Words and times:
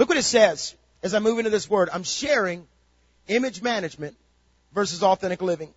Look 0.00 0.08
what 0.08 0.16
it 0.16 0.22
says 0.22 0.74
as 1.02 1.12
I 1.12 1.18
move 1.18 1.36
into 1.40 1.50
this 1.50 1.68
word. 1.68 1.90
I'm 1.92 2.04
sharing 2.04 2.66
image 3.28 3.60
management 3.60 4.16
versus 4.72 5.02
authentic 5.02 5.42
living. 5.42 5.74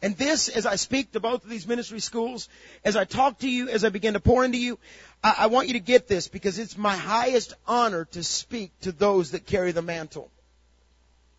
And 0.00 0.16
this, 0.16 0.48
as 0.48 0.64
I 0.64 0.76
speak 0.76 1.10
to 1.10 1.18
both 1.18 1.42
of 1.42 1.50
these 1.50 1.66
ministry 1.66 1.98
schools, 1.98 2.48
as 2.84 2.94
I 2.94 3.04
talk 3.04 3.40
to 3.40 3.50
you, 3.50 3.68
as 3.68 3.84
I 3.84 3.88
begin 3.88 4.14
to 4.14 4.20
pour 4.20 4.44
into 4.44 4.58
you, 4.58 4.78
I, 5.24 5.34
I 5.38 5.46
want 5.48 5.66
you 5.66 5.72
to 5.72 5.80
get 5.80 6.06
this 6.06 6.28
because 6.28 6.60
it's 6.60 6.78
my 6.78 6.94
highest 6.94 7.52
honor 7.66 8.04
to 8.12 8.22
speak 8.22 8.70
to 8.82 8.92
those 8.92 9.32
that 9.32 9.44
carry 9.44 9.72
the 9.72 9.82
mantle. 9.82 10.30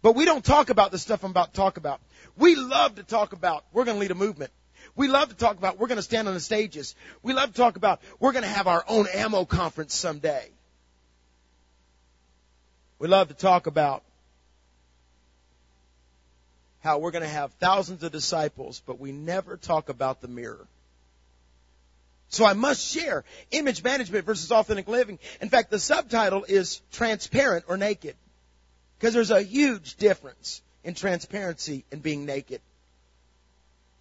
But 0.02 0.14
we 0.14 0.26
don't 0.26 0.44
talk 0.44 0.70
about 0.70 0.92
the 0.92 0.98
stuff 0.98 1.24
I'm 1.24 1.32
about 1.32 1.54
to 1.54 1.58
talk 1.58 1.78
about. 1.78 2.02
We 2.36 2.56
love 2.56 2.96
to 2.96 3.04
talk 3.04 3.32
about 3.32 3.64
we're 3.72 3.86
going 3.86 3.96
to 3.96 4.02
lead 4.02 4.12
a 4.12 4.16
movement. 4.16 4.52
We 4.94 5.08
love 5.08 5.30
to 5.30 5.36
talk 5.36 5.58
about 5.58 5.80
we're 5.80 5.88
going 5.88 5.96
to 5.96 6.02
stand 6.02 6.28
on 6.28 6.34
the 6.34 6.42
stages. 6.42 6.96
We 7.24 7.32
love 7.32 7.52
to 7.52 7.56
talk 7.56 7.78
about 7.78 8.02
we're 8.20 8.34
going 8.34 8.44
to 8.44 8.50
have 8.50 8.68
our 8.68 8.84
own 8.90 9.08
ammo 9.08 9.46
conference 9.46 9.96
someday. 9.96 10.52
We 13.00 13.08
love 13.08 13.30
to 13.30 13.34
talk 13.34 13.66
about 13.66 14.04
how 16.82 17.00
we're 17.00 17.12
going 17.12 17.24
to 17.24 17.30
have 17.30 17.52
thousands 17.54 18.04
of 18.04 18.12
disciples, 18.12 18.82
but 18.86 19.00
we 19.00 19.12
never 19.12 19.58
talk 19.58 19.90
about 19.90 20.22
the 20.22 20.28
mirror. 20.28 20.68
So 22.30 22.46
I 22.46 22.54
must 22.54 22.86
share 22.94 23.24
image 23.52 23.84
management 23.84 24.26
versus 24.26 24.52
authentic 24.52 24.88
living. 24.88 25.18
In 25.42 25.50
fact, 25.50 25.72
the 25.72 25.80
subtitle 25.80 26.46
is 26.48 26.82
transparent 26.92 27.66
or 27.68 27.78
naked. 27.78 28.16
Because 28.98 29.14
there's 29.14 29.32
a 29.32 29.42
huge 29.42 29.96
difference 29.96 30.62
in 30.84 30.94
transparency 30.94 31.86
and 31.92 32.04
being 32.04 32.26
naked. 32.26 32.62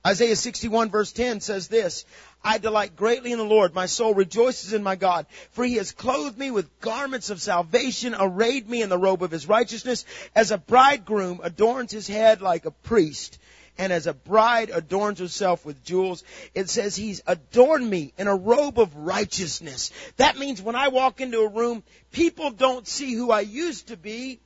Isaiah 0.08 0.36
61 0.36 0.88
verse 0.88 1.12
10 1.12 1.40
says 1.40 1.68
this, 1.68 2.06
I 2.42 2.56
delight 2.56 2.96
greatly 2.96 3.30
in 3.32 3.36
the 3.36 3.44
Lord. 3.44 3.74
My 3.74 3.84
soul 3.84 4.14
rejoices 4.14 4.72
in 4.72 4.82
my 4.82 4.96
God. 4.96 5.26
For 5.52 5.66
he 5.66 5.74
has 5.74 5.92
clothed 5.92 6.38
me 6.38 6.50
with 6.50 6.80
garments 6.80 7.28
of 7.28 7.42
salvation, 7.42 8.16
arrayed 8.18 8.66
me 8.66 8.80
in 8.80 8.88
the 8.88 8.96
robe 8.96 9.22
of 9.22 9.30
his 9.30 9.46
righteousness. 9.46 10.06
As 10.34 10.50
a 10.50 10.56
bridegroom 10.56 11.40
adorns 11.42 11.92
his 11.92 12.08
head 12.08 12.40
like 12.40 12.64
a 12.64 12.70
priest, 12.70 13.38
and 13.76 13.92
as 13.92 14.06
a 14.06 14.14
bride 14.14 14.70
adorns 14.72 15.18
herself 15.18 15.66
with 15.66 15.84
jewels, 15.84 16.24
it 16.54 16.70
says 16.70 16.96
he's 16.96 17.20
adorned 17.26 17.88
me 17.88 18.14
in 18.16 18.28
a 18.28 18.34
robe 18.34 18.78
of 18.80 18.96
righteousness. 18.96 19.92
That 20.16 20.38
means 20.38 20.62
when 20.62 20.74
I 20.74 20.88
walk 20.88 21.20
into 21.20 21.40
a 21.40 21.48
room, 21.48 21.82
people 22.12 22.50
don't 22.50 22.88
see 22.88 23.12
who 23.12 23.30
I 23.30 23.40
used 23.40 23.88
to 23.88 23.98
be. 23.98 24.40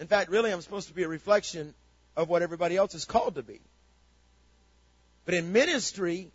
In 0.00 0.08
fact, 0.08 0.28
really, 0.28 0.50
I'm 0.50 0.60
supposed 0.60 0.88
to 0.88 0.94
be 0.94 1.04
a 1.04 1.08
reflection 1.08 1.72
of 2.16 2.28
what 2.28 2.42
everybody 2.42 2.76
else 2.76 2.94
is 2.94 3.04
called 3.04 3.36
to 3.36 3.42
be. 3.42 3.60
But 5.24 5.34
in 5.34 5.52
ministry, 5.52 6.30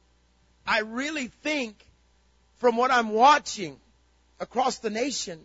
I 0.65 0.79
really 0.79 1.27
think 1.27 1.75
from 2.57 2.77
what 2.77 2.91
I'm 2.91 3.09
watching 3.09 3.77
across 4.39 4.79
the 4.79 4.89
nation, 4.89 5.39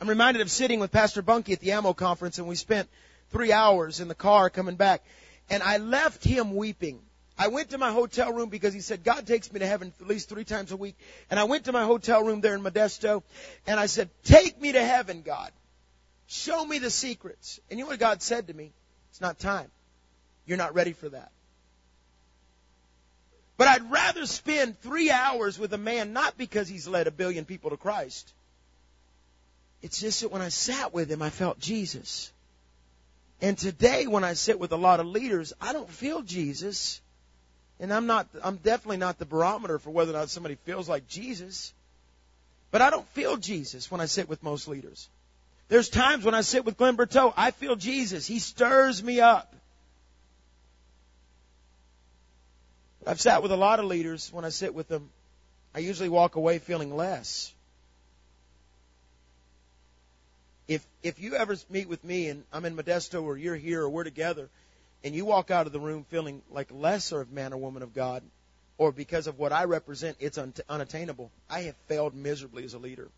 I'm 0.00 0.08
reminded 0.08 0.40
of 0.42 0.50
sitting 0.50 0.80
with 0.80 0.92
Pastor 0.92 1.22
Bunky 1.22 1.52
at 1.52 1.60
the 1.60 1.72
ammo 1.72 1.92
conference 1.92 2.38
and 2.38 2.46
we 2.46 2.56
spent 2.56 2.88
three 3.30 3.52
hours 3.52 4.00
in 4.00 4.08
the 4.08 4.14
car 4.14 4.50
coming 4.50 4.76
back 4.76 5.02
and 5.48 5.62
I 5.62 5.78
left 5.78 6.24
him 6.24 6.54
weeping. 6.56 7.00
I 7.38 7.48
went 7.48 7.70
to 7.70 7.78
my 7.78 7.90
hotel 7.90 8.32
room 8.32 8.48
because 8.48 8.72
he 8.74 8.80
said, 8.80 9.02
God 9.02 9.26
takes 9.26 9.52
me 9.52 9.60
to 9.60 9.66
heaven 9.66 9.92
at 10.00 10.06
least 10.06 10.28
three 10.28 10.44
times 10.44 10.70
a 10.72 10.76
week. 10.76 10.96
And 11.30 11.40
I 11.40 11.44
went 11.44 11.64
to 11.64 11.72
my 11.72 11.84
hotel 11.84 12.22
room 12.22 12.40
there 12.40 12.54
in 12.54 12.62
Modesto 12.62 13.22
and 13.66 13.80
I 13.80 13.86
said, 13.86 14.10
take 14.24 14.60
me 14.60 14.72
to 14.72 14.84
heaven, 14.84 15.22
God. 15.22 15.50
Show 16.26 16.64
me 16.64 16.78
the 16.78 16.90
secrets. 16.90 17.60
And 17.70 17.78
you 17.78 17.84
know 17.84 17.90
what 17.90 17.98
God 17.98 18.22
said 18.22 18.48
to 18.48 18.54
me? 18.54 18.72
It's 19.10 19.20
not 19.20 19.38
time. 19.38 19.70
You're 20.46 20.58
not 20.58 20.74
ready 20.74 20.92
for 20.92 21.08
that. 21.08 21.30
But 23.56 23.68
I'd 23.68 23.90
rather 23.90 24.26
spend 24.26 24.80
three 24.80 25.10
hours 25.10 25.58
with 25.58 25.72
a 25.72 25.78
man 25.78 26.12
not 26.12 26.36
because 26.36 26.68
he's 26.68 26.88
led 26.88 27.06
a 27.06 27.12
billion 27.12 27.44
people 27.44 27.70
to 27.70 27.76
Christ. 27.76 28.32
It's 29.80 30.00
just 30.00 30.22
that 30.22 30.32
when 30.32 30.42
I 30.42 30.48
sat 30.48 30.92
with 30.92 31.10
him, 31.10 31.22
I 31.22 31.30
felt 31.30 31.60
Jesus. 31.60 32.32
And 33.40 33.56
today, 33.56 34.06
when 34.06 34.24
I 34.24 34.32
sit 34.32 34.58
with 34.58 34.72
a 34.72 34.76
lot 34.76 35.00
of 35.00 35.06
leaders, 35.06 35.52
I 35.60 35.72
don't 35.72 35.90
feel 35.90 36.22
Jesus. 36.22 37.00
And 37.78 37.92
I'm 37.92 38.06
not, 38.06 38.26
I'm 38.42 38.56
definitely 38.56 38.96
not 38.96 39.18
the 39.18 39.26
barometer 39.26 39.78
for 39.78 39.90
whether 39.90 40.12
or 40.12 40.14
not 40.14 40.30
somebody 40.30 40.56
feels 40.64 40.88
like 40.88 41.06
Jesus. 41.06 41.72
But 42.70 42.82
I 42.82 42.90
don't 42.90 43.06
feel 43.08 43.36
Jesus 43.36 43.90
when 43.90 44.00
I 44.00 44.06
sit 44.06 44.28
with 44.28 44.42
most 44.42 44.66
leaders. 44.66 45.08
There's 45.68 45.88
times 45.88 46.24
when 46.24 46.34
I 46.34 46.42
sit 46.42 46.64
with 46.64 46.76
Glen 46.76 46.96
Berteau, 46.96 47.32
I 47.36 47.50
feel 47.50 47.76
Jesus. 47.76 48.26
He 48.26 48.38
stirs 48.38 49.02
me 49.02 49.20
up. 49.20 49.54
I've 53.06 53.20
sat 53.20 53.42
with 53.42 53.52
a 53.52 53.56
lot 53.56 53.80
of 53.80 53.86
leaders. 53.86 54.32
When 54.32 54.44
I 54.44 54.50
sit 54.50 54.74
with 54.74 54.88
them, 54.88 55.10
I 55.74 55.80
usually 55.80 56.08
walk 56.08 56.36
away 56.36 56.58
feeling 56.58 56.94
less. 56.94 57.52
If 60.66 60.86
if 61.02 61.18
you 61.18 61.34
ever 61.34 61.56
meet 61.68 61.88
with 61.88 62.02
me 62.04 62.28
and 62.28 62.44
I'm 62.52 62.64
in 62.64 62.76
Modesto 62.76 63.22
or 63.22 63.36
you're 63.36 63.56
here 63.56 63.82
or 63.82 63.90
we're 63.90 64.04
together, 64.04 64.48
and 65.02 65.14
you 65.14 65.26
walk 65.26 65.50
out 65.50 65.66
of 65.66 65.72
the 65.72 65.80
room 65.80 66.04
feeling 66.08 66.40
like 66.50 66.68
lesser 66.72 67.20
of 67.20 67.30
man 67.30 67.52
or 67.52 67.58
woman 67.58 67.82
of 67.82 67.92
God, 67.92 68.22
or 68.78 68.90
because 68.90 69.26
of 69.26 69.38
what 69.38 69.52
I 69.52 69.64
represent, 69.64 70.16
it's 70.20 70.38
un- 70.38 70.54
unattainable. 70.68 71.30
I 71.50 71.62
have 71.62 71.76
failed 71.88 72.14
miserably 72.14 72.64
as 72.64 72.72
a 72.72 72.78
leader. 72.78 73.08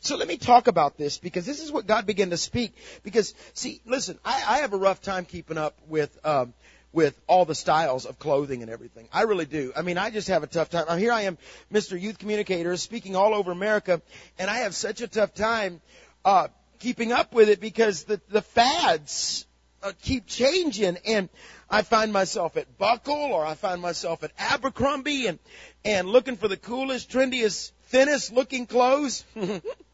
So 0.00 0.16
let 0.16 0.28
me 0.28 0.36
talk 0.36 0.66
about 0.66 0.96
this 0.96 1.18
because 1.18 1.46
this 1.46 1.62
is 1.62 1.72
what 1.72 1.86
God 1.86 2.06
began 2.06 2.30
to 2.30 2.36
speak. 2.36 2.74
Because 3.02 3.34
see, 3.54 3.80
listen, 3.86 4.18
I, 4.24 4.42
I 4.46 4.58
have 4.58 4.72
a 4.72 4.76
rough 4.76 5.00
time 5.00 5.24
keeping 5.24 5.58
up 5.58 5.78
with 5.88 6.16
um, 6.24 6.54
with 6.92 7.18
all 7.26 7.44
the 7.44 7.54
styles 7.54 8.06
of 8.06 8.18
clothing 8.18 8.62
and 8.62 8.70
everything. 8.70 9.08
I 9.12 9.22
really 9.22 9.44
do. 9.44 9.72
I 9.76 9.82
mean, 9.82 9.98
I 9.98 10.10
just 10.10 10.28
have 10.28 10.42
a 10.42 10.46
tough 10.46 10.70
time. 10.70 10.86
I'm 10.88 10.98
here. 10.98 11.12
I 11.12 11.22
am 11.22 11.36
Mr. 11.72 12.00
Youth 12.00 12.18
Communicator, 12.18 12.76
speaking 12.76 13.16
all 13.16 13.34
over 13.34 13.52
America, 13.52 14.00
and 14.38 14.50
I 14.50 14.58
have 14.58 14.74
such 14.74 15.00
a 15.00 15.08
tough 15.08 15.34
time 15.34 15.80
uh, 16.24 16.48
keeping 16.78 17.12
up 17.12 17.34
with 17.34 17.48
it 17.48 17.60
because 17.60 18.04
the 18.04 18.20
the 18.28 18.42
fads 18.42 19.46
uh, 19.82 19.92
keep 20.02 20.26
changing 20.26 20.98
and. 21.06 21.28
I 21.70 21.82
find 21.82 22.14
myself 22.14 22.56
at 22.56 22.78
Buckle 22.78 23.14
or 23.14 23.44
I 23.44 23.54
find 23.54 23.82
myself 23.82 24.24
at 24.24 24.32
Abercrombie 24.38 25.26
and, 25.26 25.38
and 25.84 26.08
looking 26.08 26.38
for 26.38 26.48
the 26.48 26.56
coolest, 26.56 27.10
trendiest, 27.10 27.72
thinnest 27.88 28.32
looking 28.32 28.66
clothes. 28.66 29.24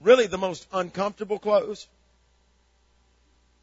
really 0.00 0.26
the 0.26 0.38
most 0.38 0.66
uncomfortable 0.72 1.38
clothes. 1.38 1.88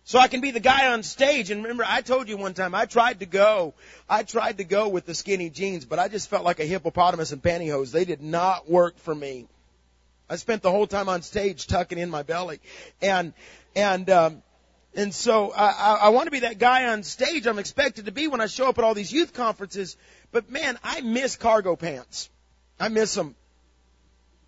So 0.08 0.20
I 0.20 0.30
can 0.30 0.40
be 0.40 0.52
the 0.52 0.62
guy 0.62 0.88
on 0.88 1.04
stage. 1.04 1.52
And 1.52 1.62
remember, 1.62 1.84
I 1.86 2.00
told 2.00 2.30
you 2.30 2.38
one 2.38 2.54
time, 2.54 2.74
I 2.74 2.86
tried 2.86 3.20
to 3.20 3.26
go, 3.26 3.74
I 4.10 4.24
tried 4.24 4.60
to 4.60 4.64
go 4.64 4.88
with 4.88 5.06
the 5.06 5.14
skinny 5.14 5.50
jeans, 5.50 5.84
but 5.84 6.00
I 6.00 6.08
just 6.08 6.30
felt 6.30 6.46
like 6.46 6.62
a 6.62 6.66
hippopotamus 6.66 7.34
in 7.34 7.42
pantyhose. 7.42 7.92
They 7.92 8.06
did 8.06 8.22
not 8.22 8.70
work 8.70 8.98
for 9.00 9.14
me. 9.14 9.48
I 10.30 10.38
spent 10.38 10.62
the 10.62 10.72
whole 10.72 10.88
time 10.88 11.10
on 11.10 11.24
stage 11.24 11.68
tucking 11.68 11.98
in 11.98 12.10
my 12.10 12.24
belly. 12.24 12.62
And, 13.02 13.34
and, 13.76 14.10
um, 14.10 14.44
and 14.96 15.14
so 15.14 15.52
I, 15.52 15.68
I, 15.68 15.94
I 16.04 16.10
want 16.10 16.28
to 16.28 16.32
be 16.32 16.40
that 16.40 16.58
guy 16.58 16.88
on 16.88 17.04
stage 17.04 17.46
I'm 17.46 17.60
expected 17.60 18.06
to 18.06 18.14
be 18.14 18.28
when 18.28 18.40
I 18.40 18.48
show 18.48 18.70
up 18.70 18.78
at 18.78 18.86
all 18.86 18.94
these 18.94 19.12
youth 19.12 19.34
conferences. 19.34 19.98
But 20.32 20.50
man, 20.50 20.80
I 20.84 21.02
miss 21.02 21.36
cargo 21.36 21.76
pants. 21.76 22.30
I 22.80 22.88
miss 22.88 23.14
them. 23.14 23.36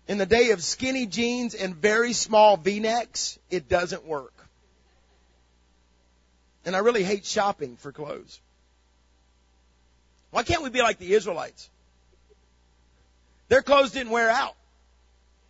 In 0.08 0.18
the 0.18 0.26
day 0.26 0.50
of 0.50 0.62
skinny 0.62 1.06
jeans 1.06 1.54
and 1.54 1.74
very 1.74 2.12
small 2.12 2.56
v-necks, 2.56 3.38
it 3.50 3.68
doesn't 3.68 4.04
work. 4.04 4.34
And 6.64 6.74
I 6.74 6.80
really 6.80 7.04
hate 7.04 7.24
shopping 7.24 7.76
for 7.76 7.92
clothes. 7.92 8.40
Why 10.30 10.42
can't 10.42 10.62
we 10.62 10.70
be 10.70 10.82
like 10.82 10.98
the 10.98 11.14
Israelites? 11.14 11.68
Their 13.48 13.62
clothes 13.62 13.92
didn't 13.92 14.12
wear 14.12 14.30
out. 14.30 14.56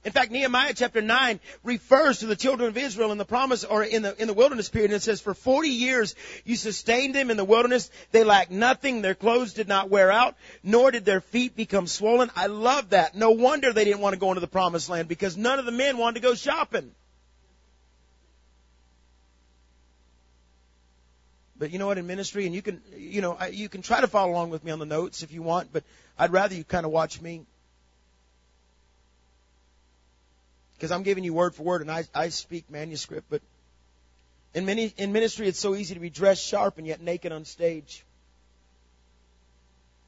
In 0.03 0.13
fact, 0.13 0.33
Nehemiah 0.33 0.73
chapter 0.75 1.03
9 1.03 1.41
refers 1.63 2.21
to 2.21 2.27
the 2.27 2.37
children 2.37 2.71
of 2.71 2.77
Israel 2.79 3.13
in 3.13 3.19
the 3.19 3.27
promise 3.27 3.65
or 3.65 3.85
in 3.85 4.01
the, 4.01 4.19
in 4.21 4.29
the 4.29 4.35
wilderness 4.35 4.71
period 4.71 4.93
and 4.93 4.97
it 4.97 5.03
says, 5.03 5.21
for 5.21 5.35
40 5.35 5.69
years 5.69 6.15
you 6.47 6.57
sustained 6.57 7.15
them 7.15 7.31
in 7.31 7.37
the 7.37 7.45
wilderness. 7.45 7.91
They 8.11 8.25
lacked 8.25 8.51
nothing. 8.51 9.03
Their 9.03 9.15
clothes 9.15 9.53
did 9.53 9.69
not 9.69 9.91
wear 9.91 10.11
out, 10.11 10.37
nor 10.63 10.91
did 10.91 11.05
their 11.05 11.21
feet 11.21 11.55
become 11.55 11.87
swollen. 11.87 12.31
I 12.35 12.47
love 12.47 12.91
that. 12.91 13.15
No 13.15 13.33
wonder 13.33 13.75
they 13.75 13.85
didn't 13.85 14.01
want 14.01 14.15
to 14.15 14.19
go 14.19 14.31
into 14.31 14.41
the 14.41 14.47
promised 14.47 14.89
land 14.89 15.07
because 15.07 15.37
none 15.37 15.59
of 15.59 15.67
the 15.67 15.73
men 15.73 15.99
wanted 15.99 16.23
to 16.23 16.27
go 16.27 16.35
shopping. 16.35 16.93
But 21.59 21.73
you 21.73 21.79
know 21.79 21.89
what, 21.89 21.99
in 21.99 22.07
ministry, 22.07 22.47
and 22.47 22.55
you 22.55 22.63
can, 22.63 22.81
you 22.97 23.21
know, 23.21 23.37
you 23.53 23.69
can 23.69 23.83
try 23.83 24.01
to 24.01 24.07
follow 24.07 24.33
along 24.33 24.49
with 24.49 24.65
me 24.65 24.73
on 24.73 24.79
the 24.79 24.87
notes 24.87 25.23
if 25.23 25.31
you 25.31 25.43
want, 25.43 25.71
but 25.71 25.85
I'd 26.19 26.33
rather 26.33 26.55
you 26.55 26.65
kind 26.65 26.87
of 26.87 26.91
watch 26.91 27.21
me. 27.21 27.43
Because 30.81 30.93
I'm 30.93 31.03
giving 31.03 31.25
you 31.25 31.35
word 31.35 31.55
for 31.55 31.63
word 31.63 31.83
and 31.83 31.91
I, 31.91 32.05
I 32.15 32.31
speak 32.31 32.71
manuscript, 32.71 33.27
but 33.29 33.43
in 34.55 34.65
many, 34.65 34.95
in 34.97 35.13
ministry 35.13 35.47
it's 35.47 35.59
so 35.59 35.75
easy 35.75 35.93
to 35.93 36.01
be 36.01 36.09
dressed 36.09 36.43
sharp 36.43 36.79
and 36.79 36.87
yet 36.87 37.03
naked 37.03 37.33
on 37.33 37.45
stage. 37.45 38.03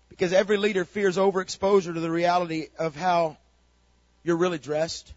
Because 0.09 0.33
every 0.33 0.57
leader 0.57 0.87
fears 0.87 1.19
overexposure 1.19 1.93
to 1.93 2.01
the 2.01 2.11
reality 2.11 2.69
of 2.79 2.97
how 2.97 3.37
you're 4.25 4.39
really 4.39 4.57
dressed. 4.57 5.13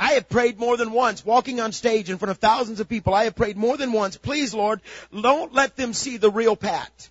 I 0.00 0.14
have 0.14 0.28
prayed 0.28 0.58
more 0.58 0.76
than 0.76 0.90
once, 0.90 1.24
walking 1.24 1.60
on 1.60 1.70
stage 1.70 2.10
in 2.10 2.18
front 2.18 2.30
of 2.32 2.38
thousands 2.38 2.80
of 2.80 2.88
people. 2.88 3.14
I 3.14 3.24
have 3.24 3.36
prayed 3.36 3.56
more 3.56 3.76
than 3.76 3.92
once, 3.92 4.16
please 4.16 4.52
Lord, 4.52 4.80
don't 5.12 5.54
let 5.54 5.76
them 5.76 5.92
see 5.92 6.16
the 6.16 6.32
real 6.32 6.56
Pat. 6.56 7.10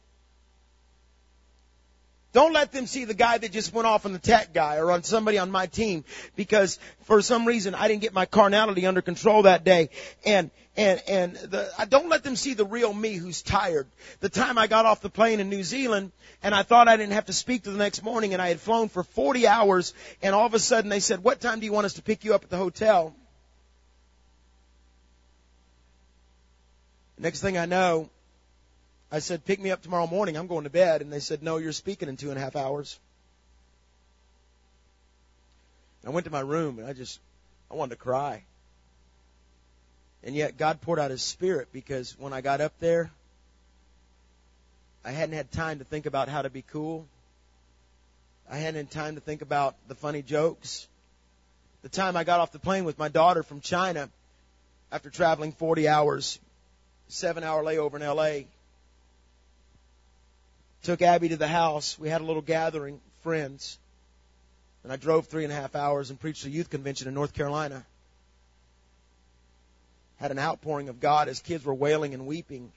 Don't 2.38 2.54
let 2.54 2.72
them 2.72 2.86
see 2.86 3.06
the 3.06 3.16
guy 3.16 3.40
that 3.40 3.52
just 3.52 3.74
went 3.74 3.88
off 3.88 4.06
on 4.06 4.14
the 4.14 4.20
tech 4.20 4.54
guy 4.54 4.78
or 4.78 4.92
on 4.92 5.02
somebody 5.02 5.40
on 5.40 5.50
my 5.50 5.66
team 5.66 6.06
because 6.36 6.78
for 7.06 7.20
some 7.24 7.48
reason 7.48 7.74
I 7.74 7.88
didn't 7.88 8.04
get 8.04 8.14
my 8.14 8.28
carnality 8.28 8.86
under 8.86 9.02
control 9.02 9.42
that 9.42 9.64
day. 9.64 9.90
And, 10.24 10.52
and, 10.76 11.02
and 11.08 11.36
the, 11.36 11.68
I 11.80 11.86
don't 11.86 12.10
let 12.10 12.24
them 12.24 12.36
see 12.36 12.54
the 12.54 12.64
real 12.64 12.94
me 12.94 13.16
who's 13.16 13.42
tired. 13.42 13.88
The 14.20 14.30
time 14.30 14.60
I 14.60 14.68
got 14.68 14.86
off 14.86 15.02
the 15.02 15.10
plane 15.10 15.40
in 15.40 15.50
New 15.50 15.64
Zealand 15.64 16.12
and 16.44 16.54
I 16.54 16.62
thought 16.62 16.88
I 16.88 16.96
didn't 16.96 17.14
have 17.14 17.26
to 17.26 17.34
speak 17.34 17.64
to 17.64 17.72
the 17.72 17.80
next 17.80 18.04
morning 18.04 18.34
and 18.34 18.40
I 18.40 18.50
had 18.50 18.60
flown 18.60 18.90
for 18.90 19.02
40 19.02 19.48
hours 19.48 19.96
and 20.22 20.36
all 20.36 20.46
of 20.46 20.54
a 20.54 20.60
sudden 20.60 20.92
they 20.92 21.00
said, 21.00 21.24
what 21.24 21.42
time 21.42 21.60
do 21.60 21.66
you 21.66 21.72
want 21.72 21.86
us 21.86 21.94
to 21.94 22.04
pick 22.04 22.24
you 22.24 22.36
up 22.36 22.44
at 22.44 22.52
the 22.52 22.58
hotel? 22.58 23.16
Next 27.18 27.42
thing 27.42 27.58
I 27.58 27.66
know, 27.66 28.12
I 29.12 29.20
said, 29.20 29.46
pick 29.46 29.60
me 29.60 29.72
up 29.72 29.82
tomorrow 29.82 30.08
morning. 30.08 30.36
I'm 30.36 30.48
going 30.48 30.66
to 30.66 30.70
bed. 30.70 31.02
And 31.02 31.12
they 31.12 31.20
said, 31.20 31.42
no, 31.42 31.58
you're 31.58 31.72
speaking 31.72 32.10
in 32.10 32.18
two 32.18 32.30
and 32.30 32.38
a 32.38 32.42
half 32.42 32.56
hours. 32.56 33.00
I 36.06 36.10
went 36.10 36.26
to 36.26 36.32
my 36.32 36.40
room 36.40 36.80
and 36.80 36.88
I 36.88 36.94
just, 36.94 37.20
I 37.72 37.76
wanted 37.76 37.92
to 37.92 38.02
cry. 38.02 38.44
And 40.24 40.36
yet 40.36 40.58
God 40.58 40.82
poured 40.82 41.00
out 41.00 41.12
His 41.12 41.22
Spirit 41.22 41.70
because 41.72 42.18
when 42.20 42.34
I 42.34 42.42
got 42.42 42.62
up 42.62 42.74
there, 42.80 43.12
I 45.06 45.12
hadn't 45.12 45.36
had 45.36 45.52
time 45.52 45.80
to 45.80 45.86
think 45.86 46.06
about 46.06 46.28
how 46.28 46.42
to 46.42 46.50
be 46.50 46.62
cool. 46.62 47.08
I 48.50 48.58
hadn't 48.58 48.76
had 48.76 48.92
time 48.92 49.16
to 49.16 49.22
think 49.22 49.42
about 49.42 49.76
the 49.88 49.96
funny 49.96 50.22
jokes. 50.22 50.88
The 51.82 51.90
time 51.90 52.18
I 52.18 52.24
got 52.24 52.40
off 52.40 52.52
the 52.52 52.60
plane 52.60 52.84
with 52.84 52.98
my 52.98 53.08
daughter 53.08 53.44
from 53.44 53.62
China 53.62 54.10
after 54.92 55.10
traveling 55.10 55.52
40 55.52 55.88
hours, 55.88 56.40
seven 57.08 57.44
hour 57.44 57.64
layover 57.64 57.96
in 57.96 58.02
LA, 58.02 58.48
Took 60.84 61.02
Abby 61.02 61.30
to 61.30 61.38
the 61.38 61.48
house. 61.48 61.98
We 62.00 62.10
had 62.10 62.22
a 62.22 62.24
little 62.24 62.42
gathering, 62.42 63.00
friends. 63.24 63.78
And 64.84 64.94
I 64.94 64.96
drove 64.96 65.28
three 65.28 65.44
and 65.44 65.52
a 65.52 65.56
half 65.56 65.76
hours 65.76 66.10
and 66.10 66.20
preached 66.20 66.46
a 66.46 66.50
youth 66.50 66.70
convention 66.70 67.08
in 67.08 67.14
North 67.14 67.34
Carolina. 67.34 67.86
Had 70.18 70.32
an 70.32 70.40
outpouring 70.40 70.90
of 70.90 71.00
God 71.00 71.28
as 71.28 71.40
kids 71.42 71.66
were 71.66 71.74
wailing 71.74 72.14
and 72.14 72.26
weeping. 72.26 72.72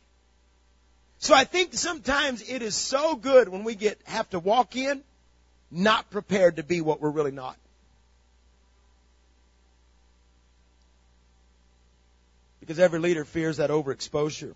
So 1.19 1.35
I 1.35 1.45
think 1.45 1.75
sometimes 1.75 2.43
it 2.43 2.63
is 2.63 2.75
so 2.75 3.15
good 3.15 3.49
when 3.49 3.63
we 3.63 3.75
get, 3.75 4.01
have 4.05 4.29
to 4.31 4.39
walk 4.39 4.75
in 4.75 5.03
not 5.71 6.11
prepared 6.11 6.57
to 6.57 6.63
be 6.63 6.81
what 6.81 7.01
we're 7.01 7.11
really 7.11 7.31
not. 7.31 7.57
Because 12.61 12.79
every 12.79 12.99
leader 12.99 13.25
fears 13.25 13.59
that 13.59 13.71
overexposure. 13.71 14.55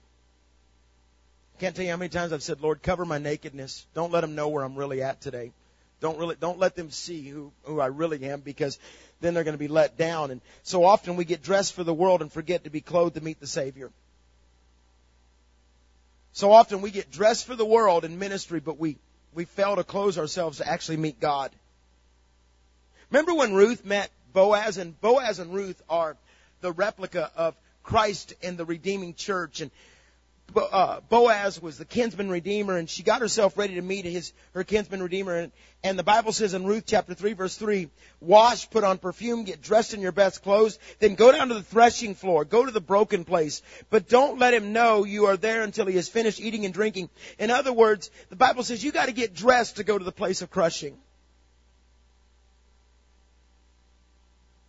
Can't 1.60 1.74
tell 1.74 1.84
you 1.84 1.90
how 1.92 1.96
many 1.96 2.08
times 2.08 2.32
I've 2.32 2.42
said, 2.42 2.60
Lord, 2.60 2.82
cover 2.82 3.04
my 3.04 3.18
nakedness. 3.18 3.86
Don't 3.94 4.12
let 4.12 4.22
them 4.22 4.34
know 4.34 4.48
where 4.48 4.64
I'm 4.64 4.74
really 4.74 5.02
at 5.02 5.20
today. 5.20 5.52
Don't 6.00 6.18
really, 6.18 6.34
don't 6.34 6.58
let 6.58 6.74
them 6.74 6.90
see 6.90 7.22
who, 7.28 7.52
who 7.62 7.80
I 7.80 7.86
really 7.86 8.24
am 8.24 8.40
because 8.40 8.78
then 9.20 9.32
they're 9.32 9.44
going 9.44 9.54
to 9.54 9.58
be 9.58 9.68
let 9.68 9.96
down. 9.96 10.30
And 10.30 10.40
so 10.64 10.84
often 10.84 11.16
we 11.16 11.24
get 11.24 11.42
dressed 11.42 11.74
for 11.74 11.84
the 11.84 11.94
world 11.94 12.22
and 12.22 12.32
forget 12.32 12.64
to 12.64 12.70
be 12.70 12.80
clothed 12.80 13.14
to 13.14 13.22
meet 13.22 13.40
the 13.40 13.46
Savior. 13.46 13.90
So 16.32 16.50
often 16.50 16.80
we 16.82 16.90
get 16.90 17.12
dressed 17.12 17.46
for 17.46 17.54
the 17.54 17.64
world 17.64 18.04
in 18.04 18.18
ministry, 18.18 18.58
but 18.58 18.78
we, 18.78 18.98
we 19.32 19.44
fail 19.44 19.76
to 19.76 19.84
close 19.84 20.18
ourselves 20.18 20.58
to 20.58 20.68
actually 20.68 20.96
meet 20.96 21.20
God. 21.20 21.52
Remember 23.10 23.34
when 23.34 23.54
Ruth 23.54 23.84
met 23.84 24.10
Boaz 24.32 24.76
and 24.76 25.00
Boaz 25.00 25.38
and 25.38 25.54
Ruth 25.54 25.80
are 25.88 26.16
the 26.60 26.72
replica 26.72 27.30
of 27.36 27.54
Christ 27.84 28.34
in 28.42 28.56
the 28.56 28.64
redeeming 28.64 29.14
church 29.14 29.60
and 29.60 29.70
uh, 30.56 31.00
Boaz 31.08 31.60
was 31.60 31.78
the 31.78 31.84
kinsman 31.84 32.30
redeemer, 32.30 32.76
and 32.76 32.88
she 32.88 33.02
got 33.02 33.20
herself 33.20 33.56
ready 33.58 33.74
to 33.74 33.82
meet 33.82 34.04
his 34.04 34.32
her 34.52 34.64
kinsman 34.64 35.02
redeemer. 35.02 35.36
And, 35.36 35.52
and 35.82 35.98
the 35.98 36.02
Bible 36.02 36.32
says 36.32 36.54
in 36.54 36.64
Ruth 36.64 36.84
chapter 36.86 37.14
three, 37.14 37.32
verse 37.32 37.56
three, 37.56 37.90
wash, 38.20 38.70
put 38.70 38.84
on 38.84 38.98
perfume, 38.98 39.44
get 39.44 39.62
dressed 39.62 39.94
in 39.94 40.00
your 40.00 40.12
best 40.12 40.42
clothes, 40.42 40.78
then 40.98 41.14
go 41.14 41.32
down 41.32 41.48
to 41.48 41.54
the 41.54 41.62
threshing 41.62 42.14
floor, 42.14 42.44
go 42.44 42.64
to 42.64 42.70
the 42.70 42.80
broken 42.80 43.24
place, 43.24 43.62
but 43.90 44.08
don't 44.08 44.38
let 44.38 44.54
him 44.54 44.72
know 44.72 45.04
you 45.04 45.26
are 45.26 45.36
there 45.36 45.62
until 45.62 45.86
he 45.86 45.96
has 45.96 46.08
finished 46.08 46.40
eating 46.40 46.64
and 46.64 46.74
drinking. 46.74 47.10
In 47.38 47.50
other 47.50 47.72
words, 47.72 48.10
the 48.30 48.36
Bible 48.36 48.62
says 48.62 48.82
you 48.82 48.92
got 48.92 49.06
to 49.06 49.12
get 49.12 49.34
dressed 49.34 49.76
to 49.76 49.84
go 49.84 49.98
to 49.98 50.04
the 50.04 50.12
place 50.12 50.42
of 50.42 50.50
crushing. 50.50 50.96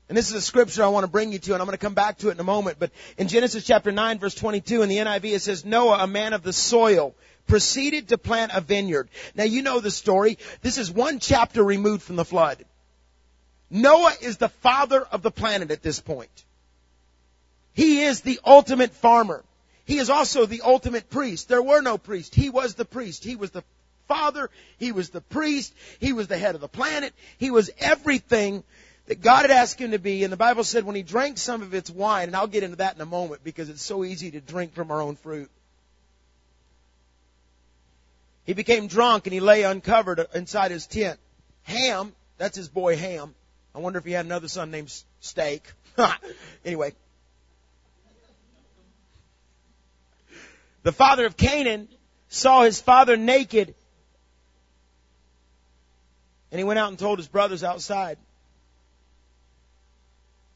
And 0.08 0.18
this 0.18 0.30
is 0.30 0.36
a 0.36 0.42
scripture 0.42 0.84
I 0.84 0.88
want 0.90 1.04
to 1.04 1.12
bring 1.12 1.32
you 1.32 1.40
to, 1.40 1.54
and 1.54 1.62
I'm 1.62 1.66
going 1.66 1.78
to 1.78 1.84
come 1.84 1.96
back 1.96 2.20
to 2.20 2.30
it 2.30 2.34
in 2.34 2.40
a 2.40 2.44
moment. 2.44 2.78
But 2.80 2.92
in 3.18 3.28
Genesis 3.28 3.66
chapter 3.66 3.92
9 3.92 4.20
verse 4.20 4.36
22 4.36 4.84
in 4.84 4.90
the 4.90 4.98
NIV 4.98 5.26
it 5.26 5.42
says, 5.42 5.66
Noah, 5.66 6.04
a 6.04 6.08
man 6.08 6.34
of 6.34 6.44
the 6.44 6.54
soil, 6.54 7.16
proceeded 7.48 8.10
to 8.10 8.18
plant 8.18 8.52
a 8.54 8.62
vineyard. 8.62 9.10
Now 9.34 9.46
you 9.46 9.62
know 9.62 9.80
the 9.80 9.92
story. 9.92 10.38
This 10.62 10.78
is 10.78 10.92
one 10.92 11.20
chapter 11.20 11.64
removed 11.64 12.04
from 12.04 12.18
the 12.18 12.26
flood. 12.26 12.64
Noah 13.70 14.14
is 14.22 14.38
the 14.38 14.50
father 14.50 15.02
of 15.02 15.24
the 15.24 15.32
planet 15.32 15.72
at 15.72 15.82
this 15.82 16.00
point. 16.00 16.46
He 17.74 18.04
is 18.04 18.22
the 18.22 18.40
ultimate 18.46 18.92
farmer. 18.92 19.44
He 19.86 19.98
is 19.98 20.10
also 20.10 20.46
the 20.46 20.62
ultimate 20.62 21.10
priest. 21.10 21.50
There 21.50 21.62
were 21.62 21.82
no 21.82 21.98
priests. 21.98 22.36
He 22.36 22.50
was 22.50 22.76
the 22.76 22.86
priest. 22.86 23.24
He 23.24 23.36
was 23.36 23.52
the 23.52 23.64
father. 24.08 24.50
He 24.78 24.92
was 24.92 25.10
the 25.10 25.22
priest. 25.22 25.74
He 26.00 26.14
was 26.14 26.28
the 26.28 26.38
head 26.38 26.56
of 26.56 26.62
the 26.62 26.68
planet. 26.68 27.14
He 27.38 27.52
was 27.52 27.70
everything 27.80 28.64
that 29.08 29.22
God 29.22 29.44
had 29.44 29.52
asked 29.52 29.80
him 29.80 29.92
to 29.92 30.00
be, 30.00 30.24
and 30.24 30.34
the 30.34 30.38
Bible 30.38 30.64
said 30.64 30.84
when 30.84 30.96
he 30.96 31.04
drank 31.04 31.38
some 31.38 31.62
of 31.62 31.74
its 31.74 31.90
wine, 31.90 32.28
and 32.28 32.36
I'll 32.36 32.48
get 32.48 32.64
into 32.64 32.78
that 32.78 32.96
in 32.96 33.02
a 33.02 33.06
moment 33.06 33.44
because 33.44 33.70
it's 33.70 33.84
so 33.84 34.04
easy 34.04 34.32
to 34.32 34.42
drink 34.42 34.74
from 34.74 34.92
our 34.92 35.02
own 35.02 35.16
fruit. 35.16 35.50
He 38.46 38.54
became 38.54 38.88
drunk 38.88 39.26
and 39.26 39.34
he 39.34 39.40
lay 39.40 39.64
uncovered 39.64 40.26
inside 40.34 40.72
his 40.72 40.86
tent. 40.86 41.20
Ham, 41.64 42.14
that's 42.38 42.56
his 42.56 42.70
boy 42.70 42.96
Ham. 42.96 43.34
I 43.74 43.80
wonder 43.80 44.00
if 44.00 44.06
he 44.06 44.12
had 44.12 44.26
another 44.26 44.48
son 44.48 44.72
named 44.72 44.94
Steak. 45.20 45.64
anyway. 46.66 46.94
The 50.84 50.92
father 50.92 51.26
of 51.26 51.36
Canaan 51.36 51.88
saw 52.30 52.64
his 52.64 52.80
father 52.80 53.18
naked 53.18 53.74
and 56.52 56.60
he 56.60 56.64
went 56.64 56.80
out 56.80 56.90
and 56.90 56.98
told 56.98 57.20
his 57.20 57.28
brothers 57.28 57.64
outside. 57.64 58.18